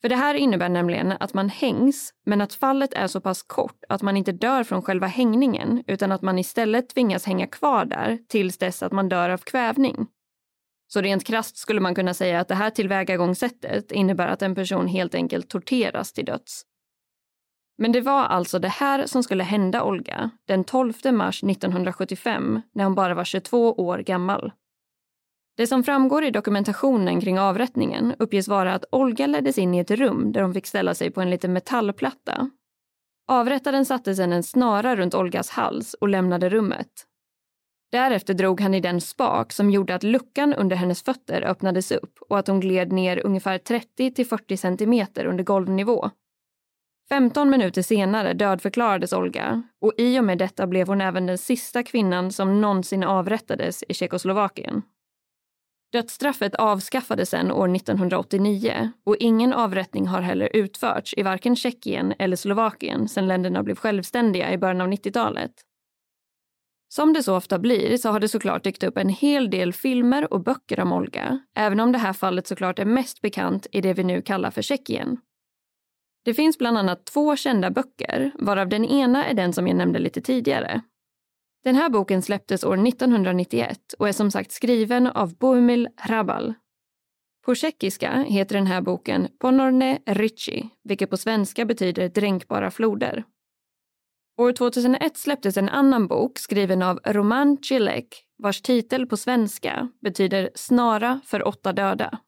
För 0.02 0.10
det 0.10 0.16
här 0.16 0.36
innebär 0.36 0.70
nämligen 0.70 1.14
att 1.20 1.34
man 1.34 1.50
hängs, 1.50 2.14
men 2.26 2.42
att 2.42 2.54
fallet 2.54 2.94
är 2.94 3.08
så 3.08 3.22
pass 3.22 3.44
kort 3.44 3.84
att 3.90 4.02
man 4.02 4.18
inte 4.18 4.32
dör 4.32 4.64
från 4.64 4.82
själva 4.82 5.08
hängningen, 5.08 5.84
utan 5.88 6.12
att 6.12 6.22
man 6.22 6.40
istället 6.40 6.90
tvingas 6.90 7.26
hänga 7.26 7.48
kvar 7.48 7.86
där 7.86 8.20
tills 8.28 8.58
dess 8.58 8.84
att 8.84 8.92
man 8.92 9.10
dör 9.10 9.30
av 9.30 9.38
kvävning. 9.38 10.08
Så 10.94 11.02
rent 11.02 11.24
krast 11.24 11.58
skulle 11.58 11.80
man 11.80 11.96
kunna 11.96 12.14
säga 12.14 12.40
att 12.40 12.48
det 12.48 12.56
här 12.56 12.70
tillvägagångssättet 12.70 13.92
innebär 13.92 14.28
att 14.28 14.42
en 14.42 14.56
person 14.56 14.88
helt 14.88 15.16
enkelt 15.16 15.50
torteras 15.50 16.14
till 16.14 16.26
döds. 16.26 16.66
Men 17.78 17.92
det 17.92 18.02
var 18.02 18.24
alltså 18.24 18.60
det 18.60 18.68
här 18.68 19.06
som 19.06 19.24
skulle 19.24 19.44
hända 19.44 19.84
Olga 19.84 20.30
den 20.48 20.64
12 20.64 20.94
mars 21.12 21.44
1975 21.44 22.62
när 22.74 22.84
hon 22.84 22.96
bara 22.96 23.14
var 23.14 23.24
22 23.24 23.74
år 23.74 23.98
gammal. 23.98 24.52
Det 25.58 25.68
som 25.68 25.84
framgår 25.84 26.24
i 26.24 26.32
dokumentationen 26.32 27.22
kring 27.22 27.40
avrättningen 27.40 28.16
uppges 28.20 28.48
vara 28.48 28.74
att 28.74 28.86
Olga 28.92 29.28
leddes 29.28 29.58
in 29.58 29.74
i 29.74 29.80
ett 29.80 29.92
rum 29.92 30.32
där 30.32 30.42
hon 30.42 30.54
fick 30.54 30.68
ställa 30.68 30.96
sig 30.96 31.12
på 31.12 31.22
en 31.22 31.30
liten 31.30 31.54
metallplatta. 31.54 32.50
Avrättaren 33.28 33.86
satte 33.86 34.16
sedan 34.16 34.34
en 34.34 34.44
snara 34.44 34.96
runt 34.96 35.14
Olgas 35.14 35.50
hals 35.50 35.94
och 35.94 36.10
lämnade 36.10 36.50
rummet. 36.50 37.08
Därefter 37.92 38.34
drog 38.34 38.62
han 38.62 38.74
i 38.74 38.80
den 38.80 39.02
spak 39.02 39.52
som 39.52 39.72
gjorde 39.72 39.96
att 39.96 40.04
luckan 40.04 40.54
under 40.54 40.76
hennes 40.76 41.04
fötter 41.04 41.42
öppnades 41.42 41.92
upp 41.92 42.20
och 42.30 42.40
att 42.40 42.48
hon 42.48 42.60
gled 42.60 42.92
ner 42.92 43.26
ungefär 43.26 43.58
30 43.58 44.12
till 44.12 44.26
40 44.26 44.58
centimeter 44.58 45.26
under 45.26 45.44
golvnivå. 45.44 46.10
15 47.10 47.50
minuter 47.50 47.82
senare 47.82 48.34
dödförklarades 48.34 49.14
Olga 49.14 49.64
och 49.82 49.94
i 49.98 50.20
och 50.20 50.24
med 50.24 50.38
detta 50.38 50.68
blev 50.68 50.88
hon 50.88 51.02
även 51.02 51.26
den 51.26 51.38
sista 51.38 51.84
kvinnan 51.84 52.32
som 52.32 52.62
någonsin 52.62 53.04
avrättades 53.04 53.84
i 53.88 53.94
Tjeckoslovakien. 53.94 54.82
Dödsstraffet 55.92 56.56
avskaffades 56.56 57.30
sedan 57.30 57.52
år 57.52 57.76
1989 57.76 58.92
och 59.06 59.16
ingen 59.20 59.54
avrättning 59.54 60.08
har 60.08 60.22
heller 60.22 60.50
utförts 60.54 61.14
i 61.18 61.24
varken 61.24 61.56
Tjeckien 61.56 62.14
eller 62.20 62.36
Slovakien 62.36 63.08
sedan 63.08 63.28
länderna 63.28 63.64
blev 63.64 63.76
självständiga 63.76 64.54
i 64.54 64.58
början 64.58 64.82
av 64.82 64.88
90-talet. 64.88 65.52
Som 66.94 67.14
det 67.14 67.24
så 67.24 67.36
ofta 67.36 67.60
blir 67.60 67.98
så 67.98 68.10
har 68.10 68.20
det 68.20 68.28
såklart 68.28 68.64
dykt 68.64 68.84
upp 68.84 68.98
en 68.98 69.10
hel 69.10 69.50
del 69.50 69.74
filmer 69.74 70.34
och 70.34 70.44
böcker 70.44 70.80
om 70.80 70.94
Olga, 70.94 71.40
även 71.56 71.80
om 71.80 71.92
det 71.92 71.98
här 71.98 72.14
fallet 72.14 72.48
såklart 72.48 72.80
är 72.80 72.86
mest 72.86 73.22
bekant 73.22 73.68
i 73.72 73.82
det 73.82 73.94
vi 73.94 74.04
nu 74.04 74.22
kallar 74.22 74.52
för 74.52 74.62
Tjeckien. 74.62 75.18
Det 76.26 76.34
finns 76.34 76.58
bland 76.58 76.78
annat 76.78 77.06
två 77.06 77.36
kända 77.36 77.72
böcker, 77.72 78.32
varav 78.40 78.70
den 78.70 78.86
ena 78.86 79.26
är 79.26 79.34
den 79.34 79.54
som 79.54 79.68
jag 79.68 79.78
nämnde 79.78 80.00
lite 80.00 80.22
tidigare. 80.22 80.82
Den 81.64 81.76
här 81.76 81.90
boken 81.90 82.22
släpptes 82.22 82.64
år 82.64 82.88
1991 82.88 83.94
och 84.00 84.08
är 84.08 84.14
som 84.14 84.32
sagt 84.32 84.52
skriven 84.52 85.08
av 85.08 85.38
Bohumil 85.38 85.90
Hrabal. 85.98 86.54
På 87.46 87.56
tjeckiska 87.56 88.26
heter 88.28 88.56
den 88.56 88.68
här 88.68 88.82
boken 88.82 89.28
Ponorne 89.40 90.00
Ricci, 90.06 90.70
vilket 90.84 91.10
på 91.10 91.18
svenska 91.18 91.66
betyder 91.66 92.10
dränkbara 92.10 92.72
floder. 92.72 93.24
År 94.42 94.52
2001 94.52 95.18
släpptes 95.18 95.58
en 95.58 95.70
annan 95.70 96.08
bok 96.08 96.40
skriven 96.40 96.82
av 96.82 97.00
Roman 97.06 97.58
Cilek 97.58 98.08
vars 98.38 98.62
titel 98.62 99.08
på 99.08 99.18
svenska 99.18 99.90
betyder 100.02 100.50
Snara 100.56 101.20
för 101.26 101.48
åtta 101.48 101.74
döda. 101.74 102.20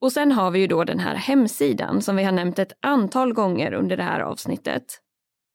Och 0.00 0.12
sen 0.12 0.32
har 0.32 0.50
vi 0.50 0.58
ju 0.58 0.66
då 0.66 0.84
den 0.84 0.98
här 0.98 1.14
hemsidan 1.14 2.02
som 2.02 2.16
vi 2.16 2.22
har 2.22 2.32
nämnt 2.32 2.58
ett 2.58 2.72
antal 2.80 3.32
gånger 3.32 3.72
under 3.72 3.96
det 3.96 4.02
här 4.02 4.20
avsnittet. 4.20 4.84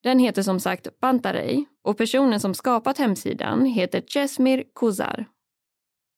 Den 0.03 0.19
heter 0.19 0.41
som 0.41 0.59
sagt 0.59 0.99
Bantarei 1.01 1.65
och 1.83 1.97
personen 1.97 2.39
som 2.39 2.53
skapat 2.53 2.97
hemsidan 2.97 3.65
heter 3.65 4.03
Cesmir 4.07 4.63
Kuzar. 4.75 5.25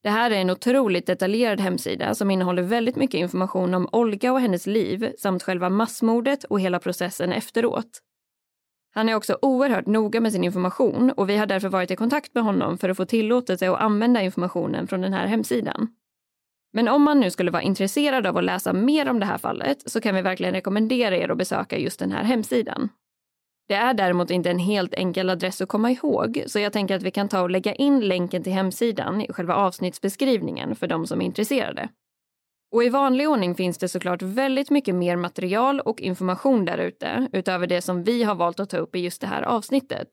Det 0.03 0.09
här 0.09 0.31
är 0.31 0.35
en 0.35 0.49
otroligt 0.49 1.05
detaljerad 1.05 1.59
hemsida 1.59 2.15
som 2.15 2.31
innehåller 2.31 2.63
väldigt 2.63 2.95
mycket 2.95 3.19
information 3.19 3.73
om 3.73 3.89
Olga 3.91 4.31
och 4.31 4.41
hennes 4.41 4.67
liv 4.67 5.13
samt 5.17 5.43
själva 5.43 5.69
massmordet 5.69 6.43
och 6.43 6.59
hela 6.59 6.79
processen 6.79 7.33
efteråt. 7.33 8.01
Han 8.95 9.09
är 9.09 9.15
också 9.15 9.37
oerhört 9.41 9.85
noga 9.85 10.21
med 10.21 10.31
sin 10.31 10.43
information 10.43 11.11
och 11.11 11.29
vi 11.29 11.37
har 11.37 11.45
därför 11.45 11.69
varit 11.69 11.91
i 11.91 11.95
kontakt 11.95 12.35
med 12.35 12.43
honom 12.43 12.77
för 12.77 12.89
att 12.89 12.97
få 12.97 13.05
tillåtelse 13.05 13.71
att 13.71 13.81
använda 13.81 14.21
informationen 14.21 14.87
från 14.87 15.01
den 15.01 15.13
här 15.13 15.27
hemsidan. 15.27 15.87
Men 16.73 16.87
om 16.87 17.03
man 17.03 17.19
nu 17.19 17.31
skulle 17.31 17.51
vara 17.51 17.61
intresserad 17.61 18.27
av 18.27 18.37
att 18.37 18.43
läsa 18.43 18.73
mer 18.73 19.09
om 19.09 19.19
det 19.19 19.25
här 19.25 19.37
fallet 19.37 19.91
så 19.91 20.01
kan 20.01 20.15
vi 20.15 20.21
verkligen 20.21 20.53
rekommendera 20.53 21.17
er 21.17 21.29
att 21.29 21.37
besöka 21.37 21.77
just 21.77 21.99
den 21.99 22.11
här 22.11 22.23
hemsidan. 22.23 22.89
Det 23.67 23.73
är 23.73 23.93
däremot 23.93 24.31
inte 24.31 24.51
en 24.51 24.59
helt 24.59 24.93
enkel 24.93 25.29
adress 25.29 25.61
att 25.61 25.69
komma 25.69 25.91
ihåg 25.91 26.43
så 26.47 26.59
jag 26.59 26.73
tänker 26.73 26.95
att 26.95 27.03
vi 27.03 27.11
kan 27.11 27.29
ta 27.29 27.41
och 27.41 27.49
lägga 27.49 27.73
in 27.73 27.99
länken 27.99 28.43
till 28.43 28.53
hemsidan 28.53 29.21
i 29.21 29.33
själva 29.33 29.55
avsnittsbeskrivningen 29.55 30.75
för 30.75 30.87
de 30.87 31.07
som 31.07 31.21
är 31.21 31.25
intresserade. 31.25 31.89
Och 32.73 32.83
i 32.83 32.89
vanlig 32.89 33.29
ordning 33.29 33.55
finns 33.55 33.77
det 33.77 33.87
såklart 33.87 34.21
väldigt 34.21 34.69
mycket 34.69 34.95
mer 34.95 35.15
material 35.15 35.79
och 35.79 36.01
information 36.01 36.65
där 36.65 36.77
ute 36.77 37.27
utöver 37.33 37.67
det 37.67 37.81
som 37.81 38.03
vi 38.03 38.23
har 38.23 38.35
valt 38.35 38.59
att 38.59 38.69
ta 38.69 38.77
upp 38.77 38.95
i 38.95 38.99
just 38.99 39.21
det 39.21 39.27
här 39.27 39.41
avsnittet. 39.41 40.07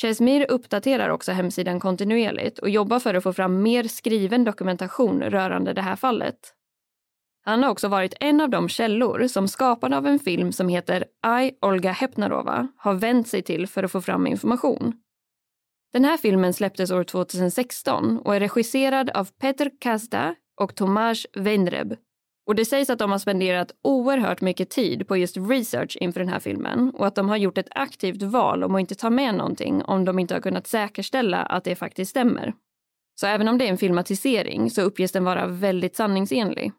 Chesmir 0.00 0.50
uppdaterar 0.50 1.08
också 1.08 1.32
hemsidan 1.32 1.80
kontinuerligt 1.80 2.58
och 2.58 2.70
jobbar 2.70 2.98
för 2.98 3.14
att 3.14 3.22
få 3.22 3.32
fram 3.32 3.62
mer 3.62 3.84
skriven 3.84 4.44
dokumentation 4.44 5.22
rörande 5.22 5.72
det 5.72 5.82
här 5.82 5.96
fallet. 5.96 6.38
Han 7.44 7.62
har 7.62 7.70
också 7.70 7.88
varit 7.88 8.14
en 8.20 8.40
av 8.40 8.50
de 8.50 8.68
källor 8.68 9.26
som 9.26 9.48
skaparna 9.48 9.96
av 9.96 10.06
en 10.06 10.18
film 10.18 10.52
som 10.52 10.68
heter 10.68 11.04
I, 11.42 11.52
Olga 11.60 11.92
Hepnarova 11.92 12.68
har 12.76 12.94
vänt 12.94 13.28
sig 13.28 13.42
till 13.42 13.66
för 13.66 13.82
att 13.82 13.92
få 13.92 14.00
fram 14.00 14.26
information. 14.26 14.92
Den 15.92 16.04
här 16.04 16.16
filmen 16.16 16.54
släpptes 16.54 16.90
år 16.90 17.04
2016 17.04 18.18
och 18.18 18.36
är 18.36 18.40
regisserad 18.40 19.10
av 19.10 19.24
Peter 19.40 19.70
Kazda 19.80 20.34
och 20.60 20.74
Tomasz 20.74 21.26
Weinreb. 21.34 21.96
Och 22.46 22.54
det 22.54 22.64
sägs 22.64 22.90
att 22.90 22.98
de 22.98 23.10
har 23.10 23.18
spenderat 23.18 23.72
oerhört 23.82 24.40
mycket 24.40 24.70
tid 24.70 25.08
på 25.08 25.16
just 25.16 25.36
research 25.36 25.96
inför 26.00 26.20
den 26.20 26.28
här 26.28 26.40
filmen 26.40 26.90
och 26.94 27.06
att 27.06 27.14
de 27.14 27.28
har 27.28 27.36
gjort 27.36 27.58
ett 27.58 27.68
aktivt 27.70 28.22
val 28.22 28.64
om 28.64 28.74
att 28.74 28.80
inte 28.80 28.94
ta 28.94 29.10
med 29.10 29.34
någonting 29.34 29.82
om 29.82 30.04
de 30.04 30.18
inte 30.18 30.34
har 30.34 30.40
kunnat 30.40 30.66
säkerställa 30.66 31.42
att 31.42 31.64
det 31.64 31.76
faktiskt 31.76 32.10
stämmer. 32.10 32.54
Så 33.20 33.26
även 33.26 33.48
om 33.48 33.58
det 33.58 33.64
är 33.64 33.70
en 33.70 33.78
filmatisering 33.78 34.70
så 34.70 34.82
uppges 34.82 35.12
den 35.12 35.24
vara 35.24 35.46
väldigt 35.46 35.96
sanningsenlig. 35.96 36.72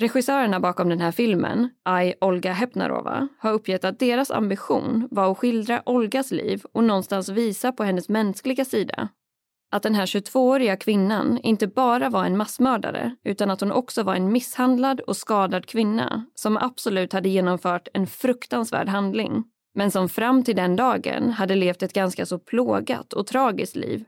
Regissörerna 0.00 0.60
bakom 0.60 0.88
den 0.88 1.00
här 1.00 1.12
filmen, 1.12 1.70
I. 2.04 2.14
Olga 2.20 2.52
Hepnarova, 2.52 3.28
har 3.38 3.52
uppgett 3.52 3.84
att 3.84 3.98
deras 3.98 4.30
ambition 4.30 5.08
var 5.10 5.32
att 5.32 5.38
skildra 5.38 5.82
Olgas 5.86 6.30
liv 6.30 6.62
och 6.72 6.84
någonstans 6.84 7.28
visa 7.28 7.72
på 7.72 7.84
hennes 7.84 8.08
mänskliga 8.08 8.64
sida. 8.64 9.08
Att 9.72 9.82
den 9.82 9.94
här 9.94 10.06
22-åriga 10.06 10.76
kvinnan 10.76 11.38
inte 11.42 11.66
bara 11.66 12.10
var 12.10 12.24
en 12.24 12.36
massmördare 12.36 13.16
utan 13.24 13.50
att 13.50 13.60
hon 13.60 13.72
också 13.72 14.02
var 14.02 14.14
en 14.14 14.32
misshandlad 14.32 15.00
och 15.00 15.16
skadad 15.16 15.66
kvinna 15.66 16.26
som 16.34 16.56
absolut 16.56 17.12
hade 17.12 17.28
genomfört 17.28 17.88
en 17.92 18.06
fruktansvärd 18.06 18.88
handling 18.88 19.44
men 19.74 19.90
som 19.90 20.08
fram 20.08 20.44
till 20.44 20.56
den 20.56 20.76
dagen 20.76 21.30
hade 21.30 21.54
levt 21.54 21.82
ett 21.82 21.92
ganska 21.92 22.26
så 22.26 22.38
plågat 22.38 23.12
och 23.12 23.26
tragiskt 23.26 23.76
liv 23.76 24.04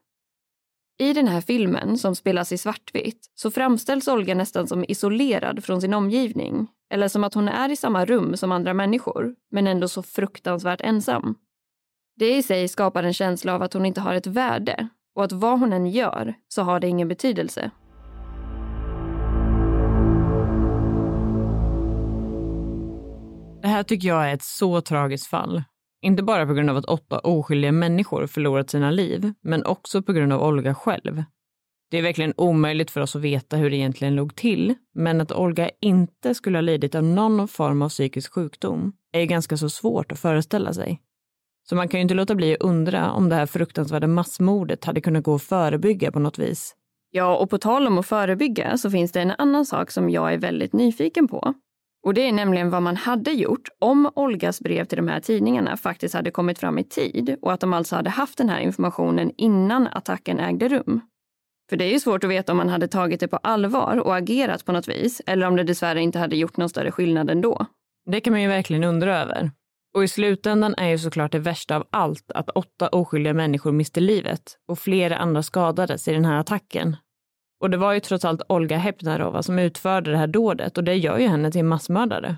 i 0.99 1.13
den 1.13 1.29
här 1.29 1.41
filmen, 1.41 1.99
som 1.99 2.17
spelas 2.17 2.53
i 2.53 2.59
svartvitt, 2.59 3.31
så 3.35 3.51
framställs 3.51 4.09
Olga 4.09 4.35
nästan 4.35 4.67
som 4.67 4.85
isolerad 4.89 5.65
från 5.65 5.81
sin 5.81 5.95
omgivning. 5.95 6.69
Eller 6.95 7.09
som 7.09 7.25
att 7.25 7.35
hon 7.35 7.49
är 7.49 7.69
i 7.69 7.77
samma 7.77 8.05
rum 8.05 8.37
som 8.37 8.53
andra 8.53 8.75
människor, 8.75 9.35
men 9.51 9.67
ändå 9.67 9.89
så 9.89 10.03
fruktansvärt 10.03 10.81
ensam. 10.81 11.35
Det 12.17 12.37
i 12.37 12.43
sig 12.43 12.69
skapar 12.69 13.03
en 13.03 13.13
känsla 13.13 13.55
av 13.55 13.63
att 13.63 13.73
hon 13.73 13.87
inte 13.87 14.01
har 14.01 14.15
ett 14.15 14.27
värde 14.27 14.89
och 15.15 15.25
att 15.25 15.33
vad 15.33 15.61
hon 15.61 15.73
än 15.73 15.87
gör 15.87 16.35
så 16.49 16.63
har 16.63 16.81
det 16.81 16.89
ingen 16.89 17.09
betydelse. 17.09 17.71
Det 23.63 23.69
här 23.69 23.83
tycker 23.83 24.09
jag 24.09 24.31
är 24.31 24.35
ett 24.35 24.43
så 24.43 24.81
tragiskt 24.81 25.27
fall. 25.27 25.63
Inte 26.03 26.23
bara 26.23 26.47
på 26.47 26.55
grund 26.55 26.71
av 26.71 26.77
att 26.77 26.85
åtta 26.85 27.19
oskyldiga 27.19 27.73
människor 27.73 28.27
förlorat 28.27 28.71
sina 28.71 28.91
liv, 28.91 29.33
men 29.41 29.67
också 29.67 30.03
på 30.03 30.13
grund 30.13 30.33
av 30.33 30.43
Olga 30.43 30.75
själv. 30.75 31.25
Det 31.91 31.99
är 31.99 32.03
verkligen 32.03 32.35
omöjligt 32.37 32.91
för 32.91 33.01
oss 33.01 33.17
att 33.17 33.23
veta 33.23 33.57
hur 33.57 33.71
det 33.71 33.77
egentligen 33.77 34.15
låg 34.15 34.35
till, 34.37 34.75
men 34.95 35.21
att 35.21 35.33
Olga 35.33 35.71
inte 35.81 36.35
skulle 36.35 36.59
ha 36.59 36.63
lidit 36.63 36.95
av 36.95 37.05
någon 37.05 37.49
form 37.49 37.83
av 37.83 37.89
psykisk 37.89 38.35
sjukdom 38.35 38.93
är 39.13 39.25
ganska 39.25 39.57
så 39.57 39.71
svårt 39.71 40.13
att 40.13 40.19
föreställa 40.19 40.73
sig. 40.73 41.01
Så 41.69 41.77
man 41.77 41.89
kan 41.89 42.01
ju 42.01 42.03
inte 42.03 42.15
låta 42.15 42.35
bli 42.35 42.55
att 42.55 42.61
undra 42.61 43.13
om 43.13 43.29
det 43.29 43.35
här 43.35 43.47
fruktansvärda 43.47 44.07
massmordet 44.07 44.85
hade 44.85 45.01
kunnat 45.01 45.25
gå 45.25 45.35
att 45.35 45.43
förebygga 45.43 46.13
på 46.13 46.19
något 46.19 46.39
vis. 46.39 46.75
Ja, 47.11 47.37
och 47.37 47.51
på 47.51 47.59
tal 47.59 47.87
om 47.87 47.99
att 47.99 48.07
förebygga 48.07 48.77
så 48.77 48.91
finns 48.91 49.13
det 49.13 49.21
en 49.21 49.33
annan 49.39 49.67
sak 49.67 49.91
som 49.91 50.11
jag 50.11 50.35
är 50.35 50.39
väldigt 50.39 50.73
nyfiken 50.73 51.29
på. 51.29 51.55
Och 52.07 52.15
det 52.15 52.29
är 52.29 52.33
nämligen 52.33 52.71
vad 52.71 52.83
man 52.83 52.97
hade 52.97 53.31
gjort 53.31 53.69
om 53.79 54.11
Olgas 54.15 54.61
brev 54.61 54.85
till 54.85 54.97
de 54.97 55.09
här 55.09 55.21
tidningarna 55.21 55.77
faktiskt 55.77 56.15
hade 56.15 56.31
kommit 56.31 56.59
fram 56.59 56.79
i 56.79 56.85
tid 56.85 57.37
och 57.43 57.53
att 57.53 57.61
de 57.61 57.73
alltså 57.73 57.97
hade 57.97 58.11
haft 58.11 58.39
den 58.39 58.49
här 58.49 58.61
informationen 58.61 59.33
innan 59.37 59.87
attacken 59.87 60.41
ägde 60.41 60.69
rum. 60.69 61.01
För 61.71 61.77
det 61.77 61.85
är 61.85 61.93
ju 61.93 62.01
svårt 62.01 62.25
att 62.25 62.31
veta 62.31 62.53
om 62.53 62.59
man 62.59 62.69
hade 62.69 62.89
tagit 62.89 63.21
det 63.21 63.29
på 63.29 63.37
allvar 63.37 63.97
och 63.97 64.17
agerat 64.17 64.65
på 64.65 64.73
något 64.73 64.89
vis 64.89 65.23
eller 65.27 65.47
om 65.47 65.57
det 65.57 65.65
dessvärre 65.65 66.01
inte 66.01 66.19
hade 66.19 66.37
gjort 66.37 66.57
någon 66.57 66.69
större 66.69 66.93
skillnad 66.93 67.31
ändå. 67.31 67.67
Det 68.11 68.21
kan 68.21 68.33
man 68.33 68.43
ju 68.43 68.49
verkligen 68.49 68.85
undra 68.85 69.19
över. 69.19 69.51
Och 69.95 70.05
i 70.05 70.09
slutändan 70.09 70.74
är 70.74 70.88
ju 70.88 70.99
såklart 70.99 71.32
det 71.32 71.38
värsta 71.38 71.76
av 71.76 71.86
allt 71.90 72.32
att 72.32 72.51
åtta 72.51 72.88
oskyldiga 72.88 73.34
människor 73.34 73.72
miste 73.72 74.01
livet 74.01 74.59
och 74.68 74.78
flera 74.78 75.16
andra 75.16 75.43
skadades 75.43 76.09
i 76.09 76.12
den 76.12 76.24
här 76.24 76.36
attacken. 76.36 76.97
Och 77.61 77.70
det 77.70 77.76
var 77.76 77.93
ju 77.93 78.01
trots 78.01 78.24
allt 78.24 78.43
Olga 78.49 78.76
Hepnarova 78.76 79.43
som 79.43 79.59
utförde 79.59 80.11
det 80.11 80.16
här 80.16 80.26
dådet 80.26 80.78
och 80.78 80.84
det 80.84 80.95
gör 80.95 81.18
ju 81.18 81.26
henne 81.26 81.51
till 81.51 81.61
en 81.61 81.68
massmördare. 81.68 82.36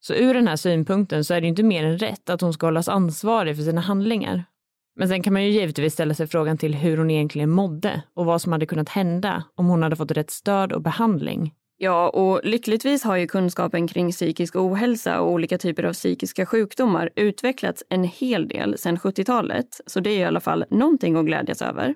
Så 0.00 0.14
ur 0.14 0.34
den 0.34 0.48
här 0.48 0.56
synpunkten 0.56 1.24
så 1.24 1.34
är 1.34 1.40
det 1.40 1.44
ju 1.44 1.48
inte 1.48 1.62
mer 1.62 1.84
än 1.84 1.98
rätt 1.98 2.30
att 2.30 2.40
hon 2.40 2.52
ska 2.52 2.66
hållas 2.66 2.88
ansvarig 2.88 3.56
för 3.56 3.62
sina 3.62 3.80
handlingar. 3.80 4.44
Men 4.96 5.08
sen 5.08 5.22
kan 5.22 5.32
man 5.32 5.44
ju 5.44 5.50
givetvis 5.50 5.92
ställa 5.92 6.14
sig 6.14 6.26
frågan 6.26 6.58
till 6.58 6.74
hur 6.74 6.96
hon 6.96 7.10
egentligen 7.10 7.50
mådde 7.50 8.02
och 8.14 8.26
vad 8.26 8.42
som 8.42 8.52
hade 8.52 8.66
kunnat 8.66 8.88
hända 8.88 9.44
om 9.54 9.66
hon 9.66 9.82
hade 9.82 9.96
fått 9.96 10.10
rätt 10.10 10.30
stöd 10.30 10.72
och 10.72 10.82
behandling. 10.82 11.54
Ja, 11.76 12.08
och 12.08 12.40
lyckligtvis 12.44 13.04
har 13.04 13.16
ju 13.16 13.26
kunskapen 13.26 13.88
kring 13.88 14.10
psykisk 14.12 14.56
ohälsa 14.56 15.20
och 15.20 15.30
olika 15.30 15.58
typer 15.58 15.84
av 15.84 15.92
psykiska 15.92 16.46
sjukdomar 16.46 17.10
utvecklats 17.16 17.84
en 17.88 18.04
hel 18.04 18.48
del 18.48 18.78
sedan 18.78 18.96
70-talet, 18.96 19.80
så 19.86 20.00
det 20.00 20.10
är 20.10 20.18
i 20.18 20.24
alla 20.24 20.40
fall 20.40 20.64
någonting 20.70 21.16
att 21.16 21.26
glädjas 21.26 21.62
över. 21.62 21.94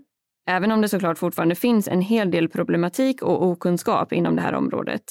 Även 0.48 0.72
om 0.72 0.80
det 0.80 0.88
såklart 0.88 1.18
fortfarande 1.18 1.54
finns 1.54 1.88
en 1.88 2.00
hel 2.00 2.30
del 2.30 2.48
problematik 2.48 3.22
och 3.22 3.42
okunskap 3.42 4.12
inom 4.12 4.36
det 4.36 4.42
här 4.42 4.54
området. 4.54 5.02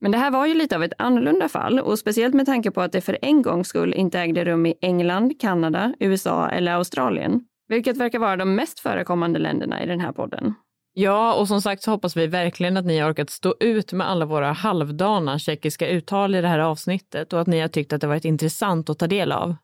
Men 0.00 0.12
det 0.12 0.18
här 0.18 0.30
var 0.30 0.46
ju 0.46 0.54
lite 0.54 0.76
av 0.76 0.82
ett 0.82 0.92
annorlunda 0.98 1.48
fall 1.48 1.80
och 1.80 1.98
speciellt 1.98 2.34
med 2.34 2.46
tanke 2.46 2.70
på 2.70 2.80
att 2.80 2.92
det 2.92 3.00
för 3.00 3.18
en 3.22 3.42
gångs 3.42 3.68
skull 3.68 3.94
inte 3.94 4.20
ägde 4.20 4.44
rum 4.44 4.66
i 4.66 4.74
England, 4.80 5.40
Kanada, 5.40 5.94
USA 6.00 6.48
eller 6.48 6.72
Australien, 6.72 7.40
vilket 7.68 7.96
verkar 7.96 8.18
vara 8.18 8.36
de 8.36 8.54
mest 8.54 8.80
förekommande 8.80 9.38
länderna 9.38 9.82
i 9.82 9.86
den 9.86 10.00
här 10.00 10.12
podden. 10.12 10.54
Ja, 10.98 11.34
och 11.34 11.48
som 11.48 11.62
sagt 11.62 11.82
så 11.82 11.90
hoppas 11.90 12.16
vi 12.16 12.26
verkligen 12.26 12.76
att 12.76 12.84
ni 12.84 12.98
har 12.98 13.10
orkat 13.10 13.30
stå 13.30 13.54
ut 13.60 13.92
med 13.92 14.08
alla 14.08 14.26
våra 14.26 14.52
halvdana 14.52 15.38
tjeckiska 15.38 15.88
uttal 15.88 16.34
i 16.34 16.40
det 16.40 16.48
här 16.48 16.58
avsnittet 16.58 17.32
och 17.32 17.40
att 17.40 17.46
ni 17.46 17.60
har 17.60 17.68
tyckt 17.68 17.92
att 17.92 18.00
det 18.00 18.06
varit 18.06 18.24
intressant 18.24 18.90
att 18.90 18.98
ta 18.98 19.06
del 19.06 19.32
av. 19.32 19.56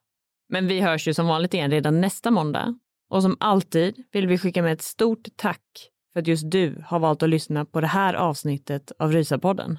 Men 0.49 0.67
vi 0.67 0.81
hörs 0.81 1.09
ju 1.09 1.15
som 1.15 1.27
vanligt 1.27 1.55
igen 1.55 1.71
redan 1.71 2.01
nästa 2.01 2.31
måndag 2.31 2.79
och 3.11 3.23
som 3.23 3.37
alltid 3.41 4.05
vill 4.13 4.27
vi 4.27 4.39
skicka 4.39 4.63
med 4.63 4.73
ett 4.73 4.83
stort 4.83 5.29
tack 5.37 5.63
för 6.13 6.21
att 6.21 6.27
just 6.27 6.51
du 6.51 6.85
har 6.87 6.99
valt 6.99 7.23
att 7.23 7.29
lyssna 7.29 7.65
på 7.65 7.81
det 7.81 7.87
här 7.87 8.15
avsnittet 8.15 8.93
av 8.99 9.13
Rysapodden. 9.13 9.79